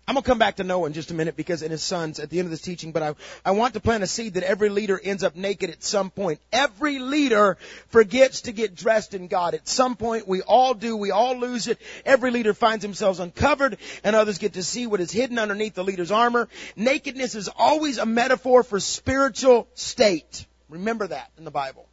I'm 0.09 0.15
going 0.15 0.23
to 0.23 0.27
come 0.27 0.39
back 0.39 0.56
to 0.56 0.63
Noah 0.63 0.88
in 0.88 0.94
just 0.94 1.11
a 1.11 1.13
minute 1.13 1.35
because 1.35 1.61
in 1.61 1.69
his 1.69 1.83
sons 1.83 2.17
at 2.17 2.31
the 2.31 2.39
end 2.39 2.47
of 2.47 2.50
this 2.50 2.63
teaching, 2.63 2.91
but 2.91 3.03
I, 3.03 3.13
I 3.45 3.51
want 3.51 3.75
to 3.75 3.79
plant 3.79 4.01
a 4.01 4.07
seed 4.07 4.33
that 4.33 4.44
every 4.44 4.69
leader 4.69 5.00
ends 5.00 5.23
up 5.23 5.35
naked 5.35 5.69
at 5.69 5.83
some 5.83 6.09
point. 6.09 6.39
Every 6.51 6.97
leader 6.97 7.57
forgets 7.89 8.41
to 8.41 8.51
get 8.51 8.73
dressed 8.73 9.13
in 9.13 9.27
God. 9.27 9.53
At 9.53 9.67
some 9.67 9.95
point, 9.95 10.27
we 10.27 10.41
all 10.41 10.73
do. 10.73 10.97
We 10.97 11.11
all 11.11 11.37
lose 11.37 11.68
it. 11.68 11.80
Every 12.06 12.31
leader 12.31 12.56
finds 12.56 12.81
themselves 12.81 13.19
uncovered 13.19 13.78
and 14.04 14.16
others 14.16 14.39
get 14.39 14.54
to 14.54 14.63
see 14.63 14.87
what 14.87 14.99
is 14.99 15.11
hidden 15.11 15.37
underneath 15.37 15.75
the 15.75 15.83
leader's 15.83 16.09
armor. 16.09 16.49
Nakedness 16.75 17.35
is 17.35 17.47
always 17.47 17.99
a 17.99 18.07
metaphor 18.07 18.63
for 18.63 18.80
spiritual 18.80 19.68
state. 19.75 20.47
Remember 20.69 21.06
that 21.06 21.30
in 21.37 21.44
the 21.44 21.51
Bible. 21.51 21.88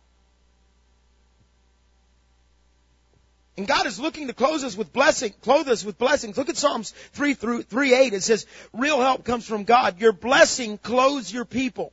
And 3.57 3.67
God 3.67 3.87
is 3.87 3.99
looking 3.99 4.27
to 4.27 4.35
close 4.35 4.65
us 4.65 4.77
with 4.77 4.93
blessing, 4.93 5.33
clothe 5.41 5.69
us 5.69 5.85
with 5.85 5.97
blessings. 5.97 6.37
Look 6.37 6.51
at 6.51 6.59
Psalms 6.59 6.91
3 7.13 7.35
through 7.35 7.63
3 7.63 7.95
8. 7.95 8.13
It 8.13 8.23
says, 8.23 8.47
real 8.73 9.01
help 9.01 9.25
comes 9.25 9.47
from 9.47 9.65
God. 9.65 10.01
Your 10.01 10.13
blessing 10.13 10.77
clothes 10.77 11.33
your 11.33 11.47
people. 11.47 11.93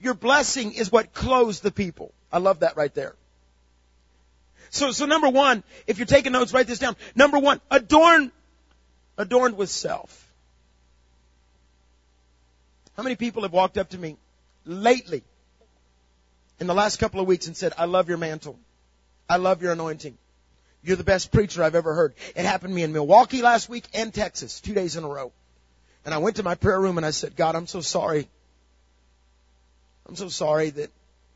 Your 0.00 0.14
blessing 0.14 0.74
is 0.74 0.92
what 0.92 1.14
clothes 1.14 1.60
the 1.60 1.70
people. 1.70 2.12
I 2.30 2.38
love 2.38 2.60
that 2.60 2.76
right 2.76 2.94
there. 2.94 3.16
So, 4.70 4.90
so 4.92 5.06
number 5.06 5.30
one, 5.30 5.64
if 5.86 5.98
you're 5.98 6.06
taking 6.06 6.32
notes, 6.32 6.52
write 6.52 6.66
this 6.66 6.78
down. 6.78 6.94
Number 7.14 7.38
one, 7.38 7.60
adorn, 7.70 8.30
adorned 9.16 9.56
with 9.56 9.70
self. 9.70 10.26
How 12.96 13.02
many 13.02 13.16
people 13.16 13.42
have 13.42 13.52
walked 13.52 13.78
up 13.78 13.90
to 13.90 13.98
me 13.98 14.16
lately 14.66 15.22
in 16.60 16.66
the 16.66 16.74
last 16.74 16.98
couple 16.98 17.20
of 17.20 17.26
weeks 17.26 17.46
and 17.46 17.56
said, 17.56 17.72
I 17.78 17.86
love 17.86 18.08
your 18.08 18.18
mantle. 18.18 18.58
I 19.28 19.36
love 19.36 19.62
your 19.62 19.72
anointing. 19.72 20.18
You're 20.82 20.96
the 20.96 21.04
best 21.04 21.32
preacher 21.32 21.62
I've 21.62 21.74
ever 21.74 21.94
heard. 21.94 22.14
It 22.36 22.44
happened 22.44 22.72
to 22.72 22.76
me 22.76 22.82
in 22.82 22.92
Milwaukee 22.92 23.42
last 23.42 23.68
week 23.68 23.84
and 23.94 24.12
Texas, 24.14 24.60
two 24.60 24.74
days 24.74 24.96
in 24.96 25.04
a 25.04 25.08
row. 25.08 25.32
And 26.04 26.14
I 26.14 26.18
went 26.18 26.36
to 26.36 26.42
my 26.42 26.54
prayer 26.54 26.80
room 26.80 26.96
and 26.96 27.06
I 27.06 27.10
said, 27.10 27.36
God, 27.36 27.56
I'm 27.56 27.66
so 27.66 27.80
sorry. 27.80 28.28
I'm 30.06 30.16
so 30.16 30.28
sorry 30.28 30.70
that, 30.70 30.90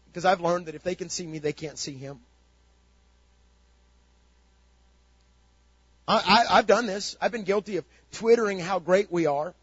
because 0.06 0.24
I've 0.24 0.40
learned 0.40 0.66
that 0.66 0.74
if 0.74 0.82
they 0.82 0.94
can 0.94 1.10
see 1.10 1.26
me, 1.26 1.38
they 1.38 1.52
can't 1.52 1.78
see 1.78 1.92
him. 1.92 2.20
I, 6.06 6.46
I, 6.48 6.58
I've 6.58 6.66
done 6.66 6.86
this. 6.86 7.16
I've 7.20 7.32
been 7.32 7.44
guilty 7.44 7.76
of 7.76 7.84
twittering 8.12 8.58
how 8.58 8.78
great 8.78 9.10
we 9.10 9.26
are. 9.26 9.54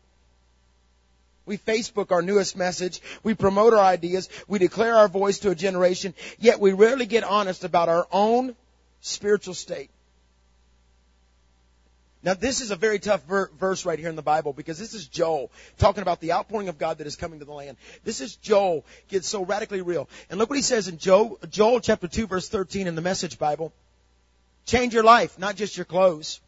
We 1.45 1.57
Facebook 1.57 2.11
our 2.11 2.21
newest 2.21 2.55
message. 2.55 3.01
We 3.23 3.33
promote 3.33 3.73
our 3.73 3.83
ideas. 3.83 4.29
We 4.47 4.59
declare 4.59 4.95
our 4.95 5.07
voice 5.07 5.39
to 5.39 5.49
a 5.49 5.55
generation. 5.55 6.13
Yet 6.37 6.59
we 6.59 6.73
rarely 6.73 7.07
get 7.07 7.23
honest 7.23 7.63
about 7.63 7.89
our 7.89 8.07
own 8.11 8.55
spiritual 9.01 9.53
state. 9.53 9.89
Now 12.21 12.33
this 12.33 12.59
is 12.59 12.71
a 12.71 12.75
very 12.75 12.99
tough 12.99 13.23
ver- 13.23 13.49
verse 13.57 13.85
right 13.85 13.97
here 13.97 14.09
in 14.09 14.17
the 14.17 14.21
Bible 14.21 14.51
because 14.51 14.77
this 14.77 14.93
is 14.93 15.07
Joel 15.07 15.51
talking 15.77 16.01
about 16.01 16.19
the 16.19 16.33
outpouring 16.33 16.67
of 16.67 16.77
God 16.77 16.97
that 16.97 17.07
is 17.07 17.15
coming 17.15 17.39
to 17.39 17.45
the 17.45 17.53
land. 17.53 17.77
This 18.03 18.19
is 18.19 18.35
Joel 18.35 18.85
gets 19.07 19.27
so 19.27 19.45
radically 19.45 19.81
real. 19.81 20.09
And 20.29 20.37
look 20.37 20.49
what 20.49 20.57
he 20.57 20.61
says 20.61 20.89
in 20.89 20.97
Joel, 20.97 21.39
Joel 21.49 21.79
chapter 21.79 22.07
2 22.07 22.27
verse 22.27 22.49
13 22.49 22.87
in 22.87 22.95
the 22.95 23.01
message 23.01 23.39
Bible. 23.39 23.71
Change 24.65 24.93
your 24.93 25.03
life, 25.03 25.39
not 25.39 25.55
just 25.55 25.77
your 25.77 25.85
clothes. 25.85 26.41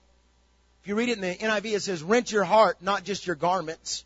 If 0.82 0.88
you 0.88 0.96
read 0.96 1.10
it 1.10 1.18
in 1.18 1.22
the 1.22 1.36
NIV, 1.36 1.76
it 1.76 1.82
says, 1.82 2.04
rent 2.04 2.32
your 2.32 2.44
heart, 2.44 2.82
not 2.82 3.04
just 3.04 3.26
your 3.26 3.36
garments. 3.36 4.04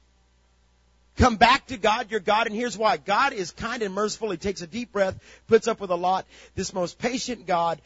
Come 1.17 1.37
back 1.37 1.67
to 1.67 1.77
God, 1.77 2.11
your 2.11 2.19
God, 2.19 2.47
and 2.47 2.55
here's 2.55 2.77
why. 2.77 2.97
God 2.97 3.31
is 3.31 3.51
kind 3.51 3.81
and 3.81 3.93
merciful. 3.93 4.31
He 4.31 4.37
takes 4.37 4.61
a 4.61 4.67
deep 4.67 4.91
breath, 4.91 5.17
puts 5.47 5.67
up 5.67 5.79
with 5.79 5.89
a 5.89 5.95
lot. 5.95 6.25
This 6.55 6.73
most 6.73 6.99
patient 6.99 7.47
God, 7.47 7.79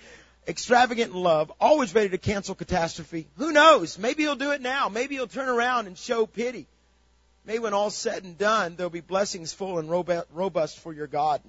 extravagant 0.47 1.13
in 1.13 1.17
love, 1.17 1.51
always 1.59 1.93
ready 1.93 2.09
to 2.09 2.17
cancel 2.17 2.55
catastrophe. 2.55 3.27
Who 3.37 3.51
knows? 3.51 3.97
Maybe 3.99 4.23
he'll 4.23 4.35
do 4.35 4.51
it 4.51 4.61
now. 4.61 4.89
Maybe 4.89 5.15
he'll 5.15 5.27
turn 5.27 5.49
around 5.49 5.87
and 5.87 5.97
show 5.97 6.25
pity. 6.25 6.67
Maybe 7.45 7.59
when 7.59 7.73
all's 7.73 7.95
said 7.95 8.23
and 8.23 8.37
done, 8.37 8.75
there'll 8.75 8.89
be 8.89 9.01
blessings 9.01 9.53
full 9.53 9.79
and 9.79 9.89
robust 9.89 10.79
for 10.79 10.93
your 10.93 11.07
God. 11.07 11.41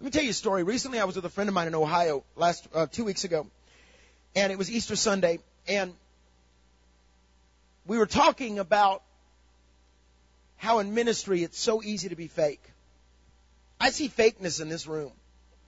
Let 0.00 0.04
me 0.04 0.10
tell 0.10 0.24
you 0.24 0.30
a 0.30 0.34
story. 0.34 0.62
Recently, 0.62 1.00
I 1.00 1.04
was 1.04 1.16
with 1.16 1.24
a 1.24 1.30
friend 1.30 1.48
of 1.48 1.54
mine 1.54 1.68
in 1.68 1.74
Ohio 1.74 2.22
last 2.36 2.66
uh, 2.74 2.86
two 2.86 3.04
weeks 3.04 3.24
ago, 3.24 3.46
and 4.34 4.52
it 4.52 4.58
was 4.58 4.70
Easter 4.70 4.94
Sunday, 4.94 5.38
and 5.66 5.94
we 7.86 7.96
were 7.96 8.06
talking 8.06 8.58
about 8.58 9.02
how 10.56 10.80
in 10.80 10.94
ministry 10.94 11.42
it's 11.42 11.58
so 11.58 11.82
easy 11.82 12.10
to 12.10 12.16
be 12.16 12.28
fake. 12.28 12.62
I 13.80 13.90
see 13.90 14.08
fakeness 14.08 14.60
in 14.60 14.68
this 14.68 14.86
room. 14.86 15.12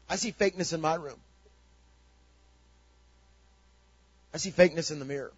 I 0.09 0.17
see 0.17 0.33
fakeness 0.33 0.73
in 0.73 0.81
my 0.81 0.95
room. 0.95 1.19
I 4.33 4.39
see 4.39 4.51
fakeness 4.51 4.91
in 4.91 4.99
the 4.99 5.05
mirror. 5.05 5.33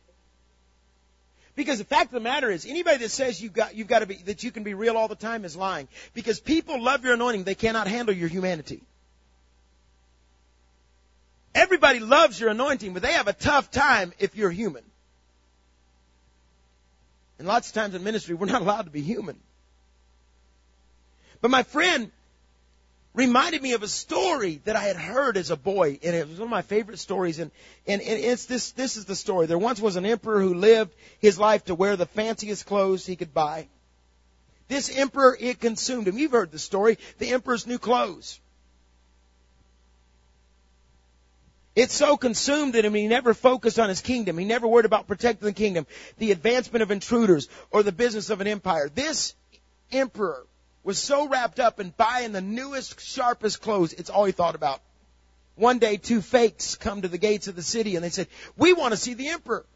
Because 1.56 1.78
the 1.78 1.84
fact 1.84 2.06
of 2.06 2.12
the 2.12 2.20
matter 2.20 2.50
is, 2.50 2.64
anybody 2.64 2.98
that 2.98 3.10
says 3.10 3.42
you've 3.42 3.52
got, 3.52 3.74
you've 3.74 3.88
got 3.88 4.00
to 4.00 4.06
be, 4.06 4.14
that 4.24 4.44
you 4.44 4.50
can 4.50 4.62
be 4.62 4.74
real 4.74 4.96
all 4.96 5.08
the 5.08 5.16
time 5.16 5.44
is 5.44 5.56
lying. 5.56 5.88
Because 6.14 6.40
people 6.40 6.80
love 6.80 7.04
your 7.04 7.14
anointing, 7.14 7.44
they 7.44 7.54
cannot 7.54 7.86
handle 7.86 8.14
your 8.14 8.28
humanity. 8.28 8.82
Everybody 11.54 11.98
loves 11.98 12.38
your 12.38 12.50
anointing, 12.50 12.94
but 12.94 13.02
they 13.02 13.12
have 13.12 13.26
a 13.28 13.32
tough 13.32 13.70
time 13.70 14.12
if 14.18 14.36
you're 14.36 14.50
human. 14.50 14.84
And 17.38 17.48
lots 17.48 17.68
of 17.68 17.74
times 17.74 17.94
in 17.94 18.04
ministry, 18.04 18.34
we're 18.34 18.46
not 18.46 18.62
allowed 18.62 18.82
to 18.82 18.90
be 18.90 19.00
human. 19.00 19.36
But 21.40 21.50
my 21.50 21.62
friend 21.62 22.10
reminded 23.14 23.62
me 23.62 23.72
of 23.72 23.82
a 23.82 23.88
story 23.88 24.60
that 24.64 24.76
I 24.76 24.84
had 24.84 24.96
heard 24.96 25.36
as 25.36 25.50
a 25.50 25.56
boy, 25.56 25.98
and 26.02 26.14
it 26.14 26.28
was 26.28 26.38
one 26.38 26.46
of 26.46 26.50
my 26.50 26.62
favorite 26.62 26.98
stories. 26.98 27.38
And, 27.38 27.50
and, 27.86 28.00
and 28.00 28.24
it's 28.24 28.46
this, 28.46 28.72
this 28.72 28.96
is 28.96 29.04
the 29.04 29.16
story. 29.16 29.46
There 29.46 29.58
once 29.58 29.80
was 29.80 29.96
an 29.96 30.06
emperor 30.06 30.40
who 30.40 30.54
lived 30.54 30.94
his 31.18 31.38
life 31.38 31.64
to 31.64 31.74
wear 31.74 31.96
the 31.96 32.06
fanciest 32.06 32.66
clothes 32.66 33.06
he 33.06 33.16
could 33.16 33.34
buy. 33.34 33.68
This 34.68 34.96
emperor, 34.96 35.36
it 35.38 35.60
consumed 35.60 36.06
him. 36.06 36.16
You've 36.16 36.30
heard 36.30 36.52
the 36.52 36.58
story. 36.58 36.98
The 37.18 37.32
emperor's 37.32 37.66
new 37.66 37.78
clothes. 37.78 38.38
It 41.74 41.90
so 41.90 42.16
consumed 42.16 42.74
him, 42.74 42.94
he 42.94 43.06
never 43.06 43.32
focused 43.32 43.78
on 43.78 43.88
his 43.88 44.00
kingdom. 44.00 44.38
He 44.38 44.44
never 44.44 44.66
worried 44.66 44.86
about 44.86 45.06
protecting 45.06 45.46
the 45.46 45.52
kingdom, 45.52 45.86
the 46.18 46.32
advancement 46.32 46.82
of 46.82 46.90
intruders, 46.90 47.48
or 47.70 47.82
the 47.82 47.92
business 47.92 48.28
of 48.30 48.40
an 48.40 48.46
empire. 48.46 48.88
This 48.92 49.34
emperor 49.90 50.46
was 50.82 50.98
so 50.98 51.28
wrapped 51.28 51.60
up 51.60 51.80
in 51.80 51.90
buying 51.96 52.32
the 52.32 52.40
newest, 52.40 53.00
sharpest 53.00 53.60
clothes, 53.60 53.92
it's 53.92 54.10
all 54.10 54.24
he 54.24 54.32
thought 54.32 54.54
about. 54.54 54.80
One 55.54 55.78
day, 55.78 55.98
two 55.98 56.22
fakes 56.22 56.76
come 56.76 57.02
to 57.02 57.08
the 57.08 57.18
gates 57.18 57.48
of 57.48 57.56
the 57.56 57.62
city 57.62 57.96
and 57.96 58.04
they 58.04 58.10
said, 58.10 58.28
we 58.56 58.72
want 58.72 58.92
to 58.92 58.96
see 58.96 59.14
the 59.14 59.28
emperor. 59.28 59.66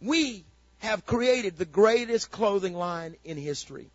We 0.00 0.44
have 0.78 1.04
created 1.04 1.56
the 1.56 1.64
greatest 1.64 2.30
clothing 2.30 2.74
line 2.74 3.16
in 3.24 3.36
history. 3.36 3.90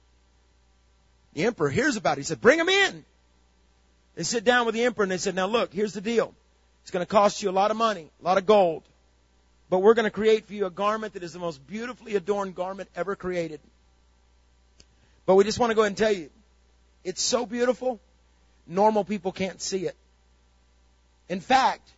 The 1.34 1.46
emperor 1.46 1.70
hears 1.70 1.96
about 1.96 2.18
it. 2.18 2.22
He 2.22 2.26
said, 2.26 2.42
bring 2.42 2.60
him 2.60 2.70
in. 2.70 3.06
They 4.16 4.24
sit 4.24 4.44
down 4.44 4.66
with 4.66 4.76
the 4.76 4.84
emperor 4.84 5.04
and 5.04 5.12
they 5.12 5.18
said, 5.18 5.36
now 5.36 5.48
look, 5.48 5.74
here's 5.74 5.94
the 5.94 6.02
deal. 6.02 6.36
It's 6.82 6.92
going 6.92 7.06
to 7.06 7.10
cost 7.10 7.42
you 7.42 7.50
a 7.50 7.52
lot 7.52 7.72
of 7.72 7.78
money, 7.78 8.10
a 8.22 8.26
lot 8.26 8.38
of 8.38 8.46
gold. 8.46 8.84
But 9.70 9.80
we're 9.80 9.94
going 9.94 10.06
to 10.06 10.12
create 10.12 10.48
for 10.48 10.54
you 10.54 10.66
a 10.66 10.72
garment 10.72 11.14
that 11.14 11.24
is 11.24 11.34
the 11.34 11.40
most 11.40 11.66
beautifully 11.66 12.16
adorned 12.16 12.56
garment 12.56 12.90
ever 12.96 13.16
created. 13.16 13.62
But 15.32 15.36
we 15.36 15.46
just 15.46 15.60
want 15.60 15.72
to 15.72 15.76
go 15.76 15.84
ahead 15.84 15.92
and 15.92 15.98
tell 15.98 16.12
you, 16.12 16.30
it's 17.06 17.22
so 17.22 17.46
beautiful, 17.46 18.02
normal 18.68 19.06
people 19.06 19.32
can't 19.32 19.62
see 19.62 19.86
it. 19.86 19.96
In 21.30 21.40
fact, 21.40 21.90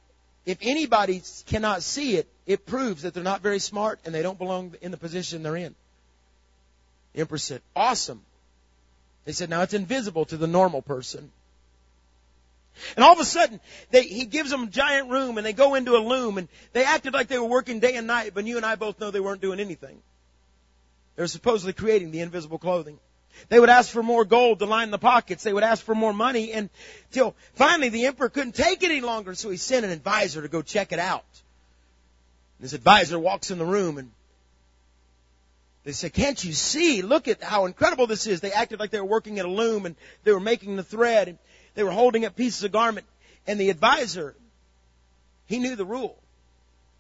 if 0.46 0.60
anybody 0.62 1.24
cannot 1.48 1.82
see 1.82 2.18
it, 2.18 2.28
it 2.46 2.68
proves 2.68 3.02
that 3.02 3.16
they're 3.16 3.24
not 3.24 3.42
very 3.42 3.58
smart 3.58 4.00
and 4.06 4.14
they 4.14 4.22
don't 4.22 4.38
belong 4.38 4.76
in 4.84 4.92
the 4.92 4.98
position 4.98 5.42
they're 5.42 5.56
in. 5.56 5.74
The 7.14 7.22
emperor 7.22 7.40
said, 7.40 7.64
awesome. 7.76 8.22
They 9.26 9.32
said, 9.32 9.50
now 9.50 9.64
it's 9.64 9.74
invisible 9.74 10.26
to 10.26 10.38
the 10.38 10.46
normal 10.46 10.84
person. 10.84 11.32
And 12.96 13.04
all 13.04 13.14
of 13.14 13.20
a 13.20 13.26
sudden, 13.26 13.60
they, 13.90 14.04
he 14.04 14.26
gives 14.26 14.52
them 14.52 14.66
a 14.66 14.68
giant 14.68 15.10
room 15.10 15.40
and 15.40 15.46
they 15.48 15.54
go 15.54 15.74
into 15.74 15.98
a 15.98 16.06
loom 16.06 16.38
and 16.38 16.48
they 16.74 16.86
acted 16.86 17.16
like 17.16 17.30
they 17.30 17.40
were 17.40 17.46
working 17.46 17.80
day 17.80 17.96
and 17.96 18.06
night, 18.06 18.34
but 18.36 18.46
you 18.46 18.58
and 18.58 18.66
I 18.68 18.76
both 18.76 19.00
know 19.00 19.10
they 19.10 19.20
weren't 19.20 19.42
doing 19.42 19.60
anything. 19.60 20.04
They 21.16 21.24
were 21.24 21.28
supposedly 21.28 21.74
creating 21.74 22.12
the 22.12 22.20
invisible 22.20 22.60
clothing. 22.60 23.00
They 23.50 23.60
would 23.60 23.70
ask 23.70 23.92
for 23.92 24.04
more 24.04 24.26
gold 24.26 24.60
to 24.60 24.66
line 24.66 24.92
the 24.92 24.98
pockets. 24.98 25.44
They 25.44 25.54
would 25.54 25.64
ask 25.64 25.84
for 25.84 25.96
more 25.96 26.14
money 26.14 26.52
until 26.52 27.36
finally 27.54 27.90
the 27.90 28.06
emperor 28.06 28.30
couldn't 28.30 28.56
take 28.56 28.84
it 28.84 28.92
any 28.92 29.02
longer, 29.02 29.36
so 29.36 29.50
he 29.50 29.58
sent 29.58 29.86
an 29.86 29.92
advisor 29.92 30.42
to 30.42 30.48
go 30.48 30.62
check 30.62 30.92
it 30.92 31.00
out. 31.00 31.26
This 32.60 32.74
advisor 32.74 33.20
walks 33.20 33.52
in 33.52 33.58
the 33.58 33.66
room 33.66 33.98
and 33.98 34.12
they 35.84 35.92
say, 35.92 36.10
can't 36.10 36.42
you 36.42 36.54
see? 36.54 37.02
Look 37.02 37.28
at 37.28 37.44
how 37.44 37.66
incredible 37.66 38.08
this 38.08 38.26
is. 38.26 38.40
They 38.40 38.54
acted 38.54 38.80
like 38.80 38.92
they 38.92 39.02
were 39.02 39.06
working 39.06 39.40
at 39.40 39.46
a 39.46 39.50
loom 39.50 39.86
and 39.86 39.96
they 40.24 40.32
were 40.32 40.40
making 40.40 40.78
the 40.78 40.84
thread. 40.84 41.28
And 41.28 41.38
they 41.76 41.84
were 41.84 41.92
holding 41.92 42.24
up 42.24 42.36
pieces 42.36 42.64
of 42.64 42.72
garment. 42.72 43.06
And 43.46 43.60
the 43.60 43.70
advisor, 43.70 44.36
he 45.46 45.60
knew 45.60 45.76
the 45.76 45.86
rule. 45.86 46.18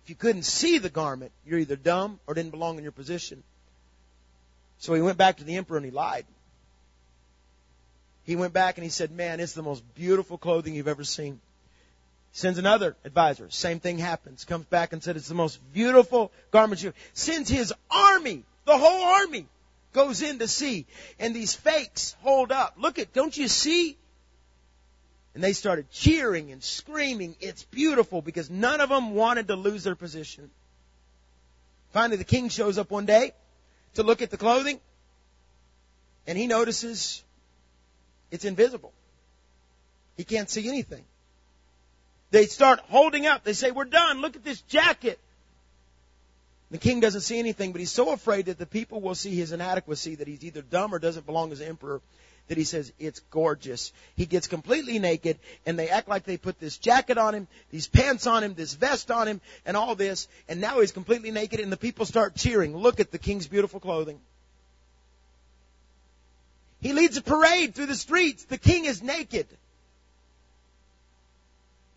If 0.04 0.10
you 0.10 0.16
couldn't 0.16 0.44
see 0.44 0.80
the 0.80 0.90
garment, 0.90 1.32
you're 1.46 1.60
either 1.60 1.78
dumb 1.78 2.20
or 2.28 2.34
didn't 2.34 2.52
belong 2.52 2.78
in 2.78 2.84
your 2.84 2.92
position. 2.92 3.42
So 4.84 4.94
he 4.94 5.02
went 5.02 5.18
back 5.18 5.38
to 5.38 5.46
the 5.46 5.56
emperor 5.56 5.78
and 5.78 5.86
he 5.86 5.94
lied. 5.94 6.25
He 8.25 8.36
went 8.36 8.52
back 8.52 8.78
and 8.78 8.84
he 8.84 8.90
said, 8.90 9.12
man, 9.12 9.40
it's 9.40 9.54
the 9.54 9.63
most 9.63 9.82
beautiful 9.96 10.38
clothing 10.38 10.75
you've 10.75 10.90
ever 10.90 11.06
seen. 11.06 11.40
Sends 12.34 12.60
another 12.60 12.98
advisor. 13.06 13.50
Same 13.50 13.80
thing 13.80 13.98
happens. 13.98 14.44
Comes 14.44 14.66
back 14.66 14.92
and 14.92 15.02
said, 15.02 15.16
it's 15.16 15.30
the 15.30 15.36
most 15.36 15.62
beautiful 15.72 16.34
garment 16.52 16.84
you 16.84 16.92
Sends 17.13 17.50
his 17.50 17.74
army, 17.90 18.44
the 18.66 18.78
whole 18.78 19.04
army, 19.22 19.46
goes 19.94 20.22
in 20.22 20.40
to 20.40 20.50
see. 20.50 20.86
And 21.18 21.34
these 21.34 21.54
fakes 21.54 22.18
hold 22.22 22.52
up. 22.52 22.74
Look 22.78 23.00
at, 23.00 23.13
don't 23.13 23.38
you 23.38 23.48
see? 23.48 23.96
And 25.34 25.42
they 25.42 25.54
started 25.54 25.90
cheering 25.92 26.52
and 26.52 26.62
screaming, 26.62 27.38
it's 27.40 27.63
beautiful, 27.63 28.22
because 28.22 28.50
none 28.50 28.82
of 28.82 28.90
them 28.90 29.16
wanted 29.16 29.48
to 29.48 29.56
lose 29.56 29.86
their 29.86 29.96
position. 29.96 30.50
Finally, 31.94 32.18
the 32.18 32.25
king 32.25 32.50
shows 32.50 32.78
up 32.78 32.92
one 32.92 33.06
day 33.06 33.32
to 33.96 34.04
look 34.04 34.22
at 34.22 34.32
the 34.32 34.38
clothing, 34.38 34.80
and 36.28 36.38
he 36.38 36.48
notices 36.48 37.24
it's 38.32 38.46
invisible. 38.46 38.94
He 40.18 40.24
can't 40.24 40.50
see 40.50 40.68
anything. 40.68 41.04
They 42.32 42.46
start 42.46 42.80
holding 42.90 43.28
up. 43.28 43.44
They 43.44 43.54
say, 43.54 43.72
we're 43.72 43.86
done. 43.86 44.22
Look 44.22 44.36
at 44.36 44.44
this 44.44 44.62
jacket. 44.62 45.20
The 46.72 46.80
king 46.80 47.00
doesn't 47.00 47.22
see 47.22 47.38
anything, 47.38 47.72
but 47.72 47.80
he's 47.80 47.92
so 47.92 48.12
afraid 48.12 48.48
that 48.48 48.58
the 48.58 48.66
people 48.66 49.02
will 49.02 49.14
see 49.14 49.36
his 49.36 49.52
inadequacy 49.52 50.16
that 50.16 50.28
he's 50.28 50.44
either 50.44 50.64
dumb 50.64 50.94
or 50.94 50.98
doesn't 50.98 51.28
belong 51.28 51.52
as 51.52 51.62
emperor 51.62 52.02
that 52.48 52.58
he 52.58 52.64
says 52.64 52.92
it's 53.00 53.20
gorgeous. 53.32 53.94
He 54.16 54.26
gets 54.26 54.48
completely 54.48 55.00
naked 55.00 55.40
and 55.66 55.78
they 55.78 55.90
act 55.90 56.08
like 56.08 56.24
they 56.24 56.38
put 56.38 56.60
this 56.60 56.78
jacket 56.78 57.18
on 57.18 57.34
him, 57.34 57.48
these 57.72 57.88
pants 57.88 58.28
on 58.28 58.44
him, 58.44 58.54
this 58.54 58.74
vest 58.74 59.12
on 59.12 59.28
him, 59.28 59.42
and 59.66 59.78
all 59.78 59.96
this, 59.96 60.28
and 60.48 60.60
now 60.60 60.82
he's 60.82 60.92
completely 60.92 61.32
naked 61.32 61.60
and 61.60 61.72
the 61.72 61.78
people 61.78 62.06
start 62.06 62.36
cheering. 62.36 62.76
Look 62.76 63.00
at 63.00 63.12
the 63.12 63.18
king's 63.18 63.48
beautiful 63.48 63.80
clothing. 63.80 64.20
He 66.82 66.92
leads 66.92 67.16
a 67.16 67.22
parade 67.22 67.74
through 67.74 67.86
the 67.86 67.96
streets. 67.96 68.44
The 68.44 68.58
king 68.58 68.86
is 68.86 69.02
naked. 69.02 69.48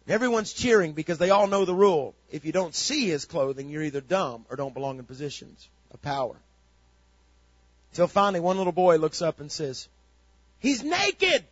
Everyone's 0.09 0.53
cheering 0.53 0.93
because 0.93 1.19
they 1.19 1.31
all 1.31 1.49
know 1.49 1.65
the 1.65 1.75
rule. 1.75 2.15
If 2.31 2.45
you 2.45 2.53
don't 2.53 2.75
see 2.75 3.09
his 3.09 3.25
clothing, 3.25 3.69
you're 3.69 3.83
either 3.83 4.01
dumb 4.01 4.47
or 4.49 4.55
don't 4.55 4.73
belong 4.73 5.01
in 5.01 5.05
positions 5.05 5.69
of 5.93 6.01
power. 6.01 6.37
Till 7.95 8.07
finally 8.07 8.39
one 8.39 8.59
little 8.59 8.73
boy 8.73 8.99
looks 8.99 9.21
up 9.21 9.41
and 9.41 9.51
says, 9.51 9.89
He's 10.61 10.83
naked. 10.83 11.45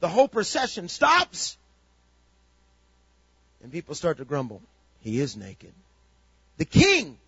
The 0.00 0.08
whole 0.08 0.28
procession 0.28 0.88
stops. 0.88 1.56
And 3.62 3.72
people 3.72 3.94
start 3.94 4.18
to 4.18 4.24
grumble. 4.24 4.62
He 5.00 5.20
is 5.20 5.36
naked. 5.36 5.72
The 6.58 6.64
king 6.64 7.18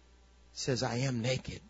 says, 0.53 0.83
I 0.83 0.97
am 0.99 1.23
naked. 1.23 1.61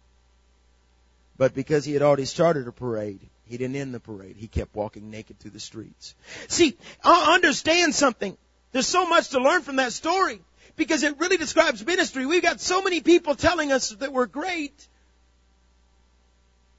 But 1.39 1.55
because 1.55 1.85
he 1.85 1.93
had 1.93 2.03
already 2.03 2.25
started 2.25 2.67
a 2.67 2.73
parade, 2.73 3.21
he 3.45 3.57
didn't 3.57 3.77
end 3.77 3.95
the 3.95 4.01
parade. 4.01 4.37
He 4.37 4.49
kept 4.49 4.75
walking 4.75 5.11
naked 5.11 5.39
through 5.39 5.53
the 5.53 5.61
streets. 5.61 6.15
See, 6.49 6.77
I 7.05 7.35
understand 7.35 7.95
something. 7.95 8.37
There's 8.73 8.87
so 8.87 9.07
much 9.07 9.31
to 9.31 9.41
learn 9.41 9.63
from 9.63 9.77
that 9.77 9.93
story 9.93 10.41
because 10.77 11.03
it 11.03 11.19
really 11.19 11.37
describes 11.37 11.85
ministry. 11.85 12.27
We've 12.27 12.43
got 12.43 12.61
so 12.61 12.83
many 12.83 13.01
people 13.01 13.35
telling 13.35 13.73
us 13.73 13.91
that 13.91 14.13
we're 14.13 14.27
great 14.27 14.89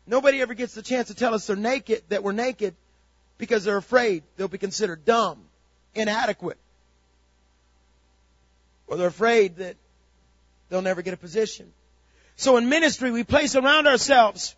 Nobody 0.07 0.41
ever 0.41 0.53
gets 0.53 0.73
the 0.73 0.81
chance 0.81 1.09
to 1.09 1.13
tell 1.13 1.33
us 1.33 1.45
they're 1.45 1.55
naked, 1.55 2.01
that 2.09 2.23
we're 2.23 2.31
naked. 2.31 2.75
because 3.37 3.63
they're 3.63 3.77
afraid 3.77 4.23
they'll 4.35 4.47
be 4.47 4.57
considered 4.57 5.05
dumb, 5.05 5.39
inadequate. 5.93 6.57
Or 8.87 8.97
they're 8.97 9.07
afraid 9.07 9.57
that 9.57 9.75
they'll 10.69 10.81
never 10.81 11.01
get 11.01 11.13
a 11.13 11.17
position. 11.17 11.71
So 12.35 12.57
in 12.57 12.69
ministry, 12.69 13.11
we 13.11 13.23
place 13.23 13.55
around 13.55 13.87
ourselves 13.87 14.55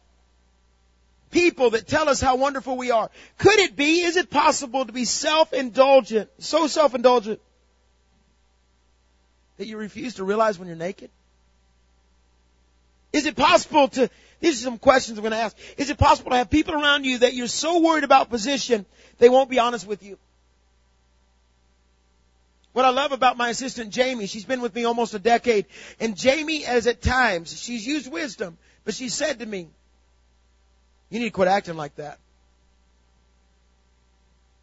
people 1.31 1.71
that 1.71 1.87
tell 1.87 2.09
us 2.09 2.21
how 2.21 2.35
wonderful 2.37 2.77
we 2.77 2.91
are. 2.91 3.09
Could 3.37 3.59
it 3.59 3.75
be, 3.75 4.01
is 4.01 4.17
it 4.17 4.29
possible 4.29 4.85
to 4.85 4.91
be 4.91 5.05
self-indulgent, 5.05 6.29
so 6.39 6.67
self-indulgent, 6.67 7.39
that 9.57 9.67
you 9.67 9.77
refuse 9.77 10.15
to 10.15 10.23
realize 10.23 10.57
when 10.57 10.67
you're 10.67 10.77
naked? 10.77 11.09
Is 13.11 13.25
it 13.25 13.35
possible 13.35 13.87
to, 13.89 14.09
these 14.39 14.61
are 14.61 14.63
some 14.63 14.77
questions 14.77 15.17
I'm 15.17 15.23
going 15.23 15.31
to 15.31 15.37
ask. 15.37 15.57
Is 15.77 15.89
it 15.89 15.97
possible 15.97 16.31
to 16.31 16.37
have 16.37 16.49
people 16.49 16.75
around 16.75 17.05
you 17.05 17.19
that 17.19 17.33
you're 17.33 17.47
so 17.47 17.79
worried 17.79 18.03
about 18.03 18.29
position, 18.29 18.85
they 19.17 19.29
won't 19.29 19.49
be 19.49 19.59
honest 19.59 19.87
with 19.87 20.03
you? 20.03 20.17
What 22.73 22.85
I 22.85 22.89
love 22.89 23.11
about 23.11 23.35
my 23.35 23.49
assistant 23.49 23.91
Jamie, 23.91 24.27
she's 24.27 24.45
been 24.45 24.61
with 24.61 24.75
me 24.75 24.85
almost 24.85 25.13
a 25.13 25.19
decade, 25.19 25.65
and 25.99 26.15
Jamie, 26.15 26.65
as 26.65 26.85
at 26.87 27.01
times, 27.01 27.59
she's 27.59 27.85
used 27.85 28.11
wisdom, 28.11 28.57
but 28.85 28.93
she 28.93 29.09
said 29.09 29.39
to 29.39 29.45
me, 29.45 29.67
you 31.09 31.19
need 31.19 31.25
to 31.25 31.31
quit 31.31 31.47
acting 31.47 31.75
like 31.75 31.95
that. 31.95 32.19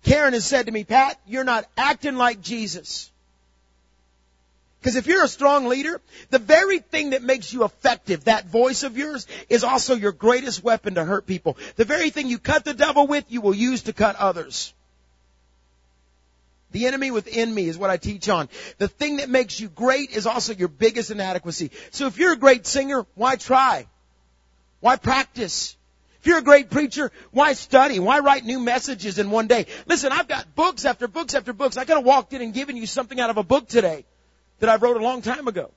Karen 0.04 0.34
has 0.34 0.46
said 0.46 0.66
to 0.66 0.72
me, 0.72 0.84
Pat, 0.84 1.20
you're 1.26 1.42
not 1.42 1.68
acting 1.76 2.14
like 2.14 2.40
Jesus. 2.40 3.10
Because 4.86 4.94
if 4.94 5.08
you're 5.08 5.24
a 5.24 5.28
strong 5.28 5.66
leader, 5.66 6.00
the 6.30 6.38
very 6.38 6.78
thing 6.78 7.10
that 7.10 7.20
makes 7.20 7.52
you 7.52 7.64
effective, 7.64 8.22
that 8.26 8.46
voice 8.46 8.84
of 8.84 8.96
yours, 8.96 9.26
is 9.48 9.64
also 9.64 9.96
your 9.96 10.12
greatest 10.12 10.62
weapon 10.62 10.94
to 10.94 11.04
hurt 11.04 11.26
people. 11.26 11.56
The 11.74 11.84
very 11.84 12.10
thing 12.10 12.28
you 12.28 12.38
cut 12.38 12.64
the 12.64 12.72
devil 12.72 13.08
with, 13.08 13.24
you 13.28 13.40
will 13.40 13.52
use 13.52 13.82
to 13.82 13.92
cut 13.92 14.14
others. 14.14 14.72
The 16.70 16.86
enemy 16.86 17.10
within 17.10 17.52
me 17.52 17.66
is 17.66 17.76
what 17.76 17.90
I 17.90 17.96
teach 17.96 18.28
on. 18.28 18.48
The 18.78 18.86
thing 18.86 19.16
that 19.16 19.28
makes 19.28 19.58
you 19.58 19.68
great 19.68 20.12
is 20.12 20.24
also 20.24 20.54
your 20.54 20.68
biggest 20.68 21.10
inadequacy. 21.10 21.72
So 21.90 22.06
if 22.06 22.16
you're 22.16 22.34
a 22.34 22.38
great 22.38 22.64
singer, 22.64 23.06
why 23.16 23.34
try? 23.34 23.88
Why 24.78 24.94
practice? 24.94 25.76
If 26.20 26.28
you're 26.28 26.38
a 26.38 26.42
great 26.42 26.70
preacher, 26.70 27.10
why 27.32 27.54
study? 27.54 27.98
Why 27.98 28.20
write 28.20 28.44
new 28.44 28.60
messages 28.60 29.18
in 29.18 29.32
one 29.32 29.48
day? 29.48 29.66
Listen, 29.86 30.12
I've 30.12 30.28
got 30.28 30.54
books 30.54 30.84
after 30.84 31.08
books 31.08 31.34
after 31.34 31.52
books. 31.52 31.76
I 31.76 31.84
could 31.84 31.96
have 31.96 32.06
walked 32.06 32.32
in 32.34 32.40
and 32.40 32.54
given 32.54 32.76
you 32.76 32.86
something 32.86 33.18
out 33.18 33.30
of 33.30 33.36
a 33.36 33.42
book 33.42 33.66
today 33.66 34.04
that 34.58 34.68
I 34.68 34.76
wrote 34.76 34.96
a 34.96 35.02
long 35.02 35.22
time 35.22 35.48
ago. 35.48 35.70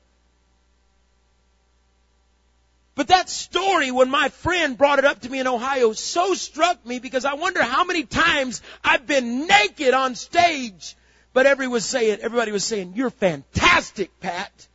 But 2.96 3.08
that 3.08 3.30
story, 3.30 3.92
when 3.92 4.10
my 4.10 4.28
friend 4.28 4.78
brought 4.78 5.00
it 5.00 5.06
up 5.06 5.22
to 5.22 5.30
me 5.30 5.40
in 5.40 5.48
Ohio, 5.48 5.94
so 5.94 6.34
struck 6.34 6.86
me 6.86 7.00
because 7.00 7.24
I 7.24 7.36
wonder 7.36 7.64
how 7.64 7.86
many 7.86 8.04
times 8.04 8.62
I've 8.84 9.08
been 9.08 9.48
naked 9.48 9.94
on 9.94 10.16
stage. 10.16 10.98
But 11.32 11.46
everybody 11.46 11.72
was 11.72 11.86
saying, 11.86 12.20
everybody 12.22 12.52
was 12.52 12.66
saying, 12.66 12.94
you're 12.96 13.10
fantastic, 13.10 14.20
Pat. 14.20 14.68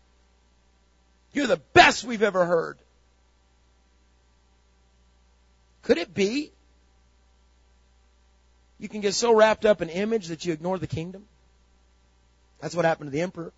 You're 1.35 1.49
the 1.49 1.61
best 1.75 2.05
we've 2.05 2.23
ever 2.23 2.47
heard. 2.47 2.79
Could 5.83 5.99
it 5.99 6.15
be 6.15 6.51
you 8.79 8.89
can 8.89 9.03
get 9.03 9.13
so 9.13 9.35
wrapped 9.35 9.67
up 9.67 9.83
in 9.83 9.91
image 9.91 10.29
that 10.29 10.47
you 10.47 10.53
ignore 10.53 10.79
the 10.79 10.87
kingdom? 10.87 11.27
That's 12.61 12.75
what 12.75 12.87
happened 12.87 13.09
to 13.09 13.13
the 13.13 13.21
emperor. 13.21 13.53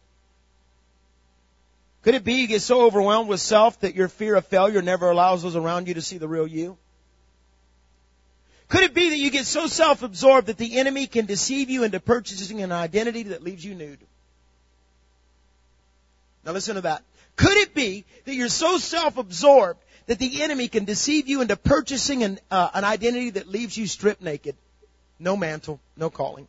Could 2.06 2.14
it 2.14 2.22
be 2.22 2.34
you 2.34 2.46
get 2.46 2.62
so 2.62 2.82
overwhelmed 2.82 3.28
with 3.28 3.40
self 3.40 3.80
that 3.80 3.96
your 3.96 4.06
fear 4.06 4.36
of 4.36 4.46
failure 4.46 4.80
never 4.80 5.10
allows 5.10 5.42
those 5.42 5.56
around 5.56 5.88
you 5.88 5.94
to 5.94 6.00
see 6.00 6.18
the 6.18 6.28
real 6.28 6.46
you? 6.46 6.78
Could 8.68 8.84
it 8.84 8.94
be 8.94 9.10
that 9.10 9.18
you 9.18 9.32
get 9.32 9.44
so 9.44 9.66
self-absorbed 9.66 10.46
that 10.46 10.56
the 10.56 10.78
enemy 10.78 11.08
can 11.08 11.26
deceive 11.26 11.68
you 11.68 11.82
into 11.82 11.98
purchasing 11.98 12.62
an 12.62 12.70
identity 12.70 13.24
that 13.24 13.42
leaves 13.42 13.64
you 13.64 13.74
nude? 13.74 13.98
Now 16.44 16.52
listen 16.52 16.76
to 16.76 16.82
that. 16.82 17.02
Could 17.34 17.56
it 17.56 17.74
be 17.74 18.04
that 18.24 18.34
you're 18.36 18.50
so 18.50 18.78
self-absorbed 18.78 19.80
that 20.06 20.20
the 20.20 20.44
enemy 20.44 20.68
can 20.68 20.84
deceive 20.84 21.26
you 21.26 21.40
into 21.40 21.56
purchasing 21.56 22.22
an, 22.22 22.38
uh, 22.52 22.70
an 22.72 22.84
identity 22.84 23.30
that 23.30 23.48
leaves 23.48 23.76
you 23.76 23.88
stripped 23.88 24.22
naked? 24.22 24.54
No 25.18 25.36
mantle, 25.36 25.80
no 25.96 26.08
calling. 26.08 26.46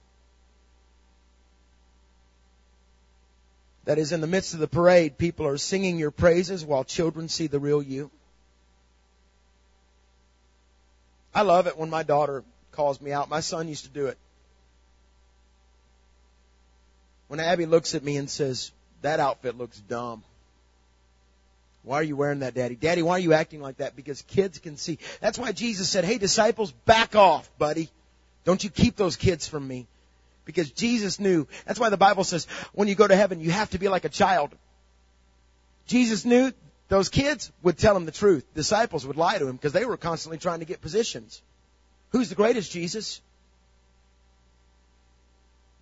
That 3.88 3.98
is 3.98 4.12
in 4.12 4.20
the 4.20 4.28
midst 4.28 4.54
of 4.54 4.60
the 4.60 4.68
parade, 4.68 5.18
people 5.18 5.48
are 5.48 5.58
singing 5.58 5.98
your 5.98 6.12
praises 6.12 6.66
while 6.66 6.84
children 6.84 7.30
see 7.30 7.48
the 7.48 7.58
real 7.58 7.82
you. 7.82 8.12
I 11.34 11.44
love 11.44 11.68
it 11.68 11.78
when 11.78 11.90
my 11.90 12.04
daughter 12.04 12.44
calls 12.74 13.00
me 13.00 13.14
out. 13.14 13.30
My 13.30 13.40
son 13.40 13.70
used 13.70 13.86
to 13.86 13.90
do 13.90 14.08
it. 14.08 14.18
When 17.30 17.40
Abby 17.40 17.66
looks 17.66 17.96
at 17.96 18.04
me 18.04 18.18
and 18.18 18.30
says, 18.30 18.74
that 19.04 19.22
outfit 19.22 19.58
looks 19.58 19.80
dumb. 19.80 20.22
Why 21.84 22.02
are 22.02 22.04
you 22.04 22.18
wearing 22.18 22.40
that, 22.40 22.56
daddy? 22.56 22.76
Daddy, 22.76 23.04
why 23.04 23.14
are 23.14 23.20
you 23.20 23.32
acting 23.32 23.62
like 23.62 23.78
that? 23.78 23.96
Because 23.96 24.22
kids 24.24 24.60
can 24.60 24.76
see. 24.76 25.00
That's 25.22 25.40
why 25.40 25.54
Jesus 25.54 25.90
said, 25.90 26.04
hey 26.04 26.18
disciples, 26.18 26.74
back 26.74 27.16
off, 27.16 27.50
buddy. 27.58 27.90
Don't 28.44 28.62
you 28.62 28.70
keep 28.70 28.98
those 28.98 29.16
kids 29.16 29.48
from 29.48 29.66
me. 29.66 29.88
Because 30.48 30.72
Jesus 30.72 31.20
knew. 31.20 31.46
That's 31.66 31.80
why 31.80 31.90
the 31.90 31.98
Bible 31.98 32.24
says 32.24 32.48
when 32.74 32.88
you 32.88 32.96
go 32.96 33.08
to 33.08 33.16
heaven, 33.16 33.42
you 33.42 33.52
have 33.52 33.70
to 33.72 33.78
be 33.78 33.90
like 33.90 34.06
a 34.06 34.10
child. 34.10 34.56
Jesus 35.86 36.26
knew 36.26 36.52
those 36.88 37.10
kids 37.10 37.52
would 37.62 37.78
tell 37.78 37.96
him 37.96 38.06
the 38.06 38.12
truth. 38.12 38.46
Disciples 38.56 39.06
would 39.06 39.18
lie 39.18 39.38
to 39.38 39.48
him 39.48 39.58
because 39.58 39.74
they 39.74 39.86
were 39.86 39.98
constantly 39.98 40.38
trying 40.38 40.60
to 40.60 40.66
get 40.66 40.82
positions. 40.82 41.42
Who's 42.12 42.30
the 42.30 42.36
greatest, 42.36 42.72
Jesus? 42.72 43.22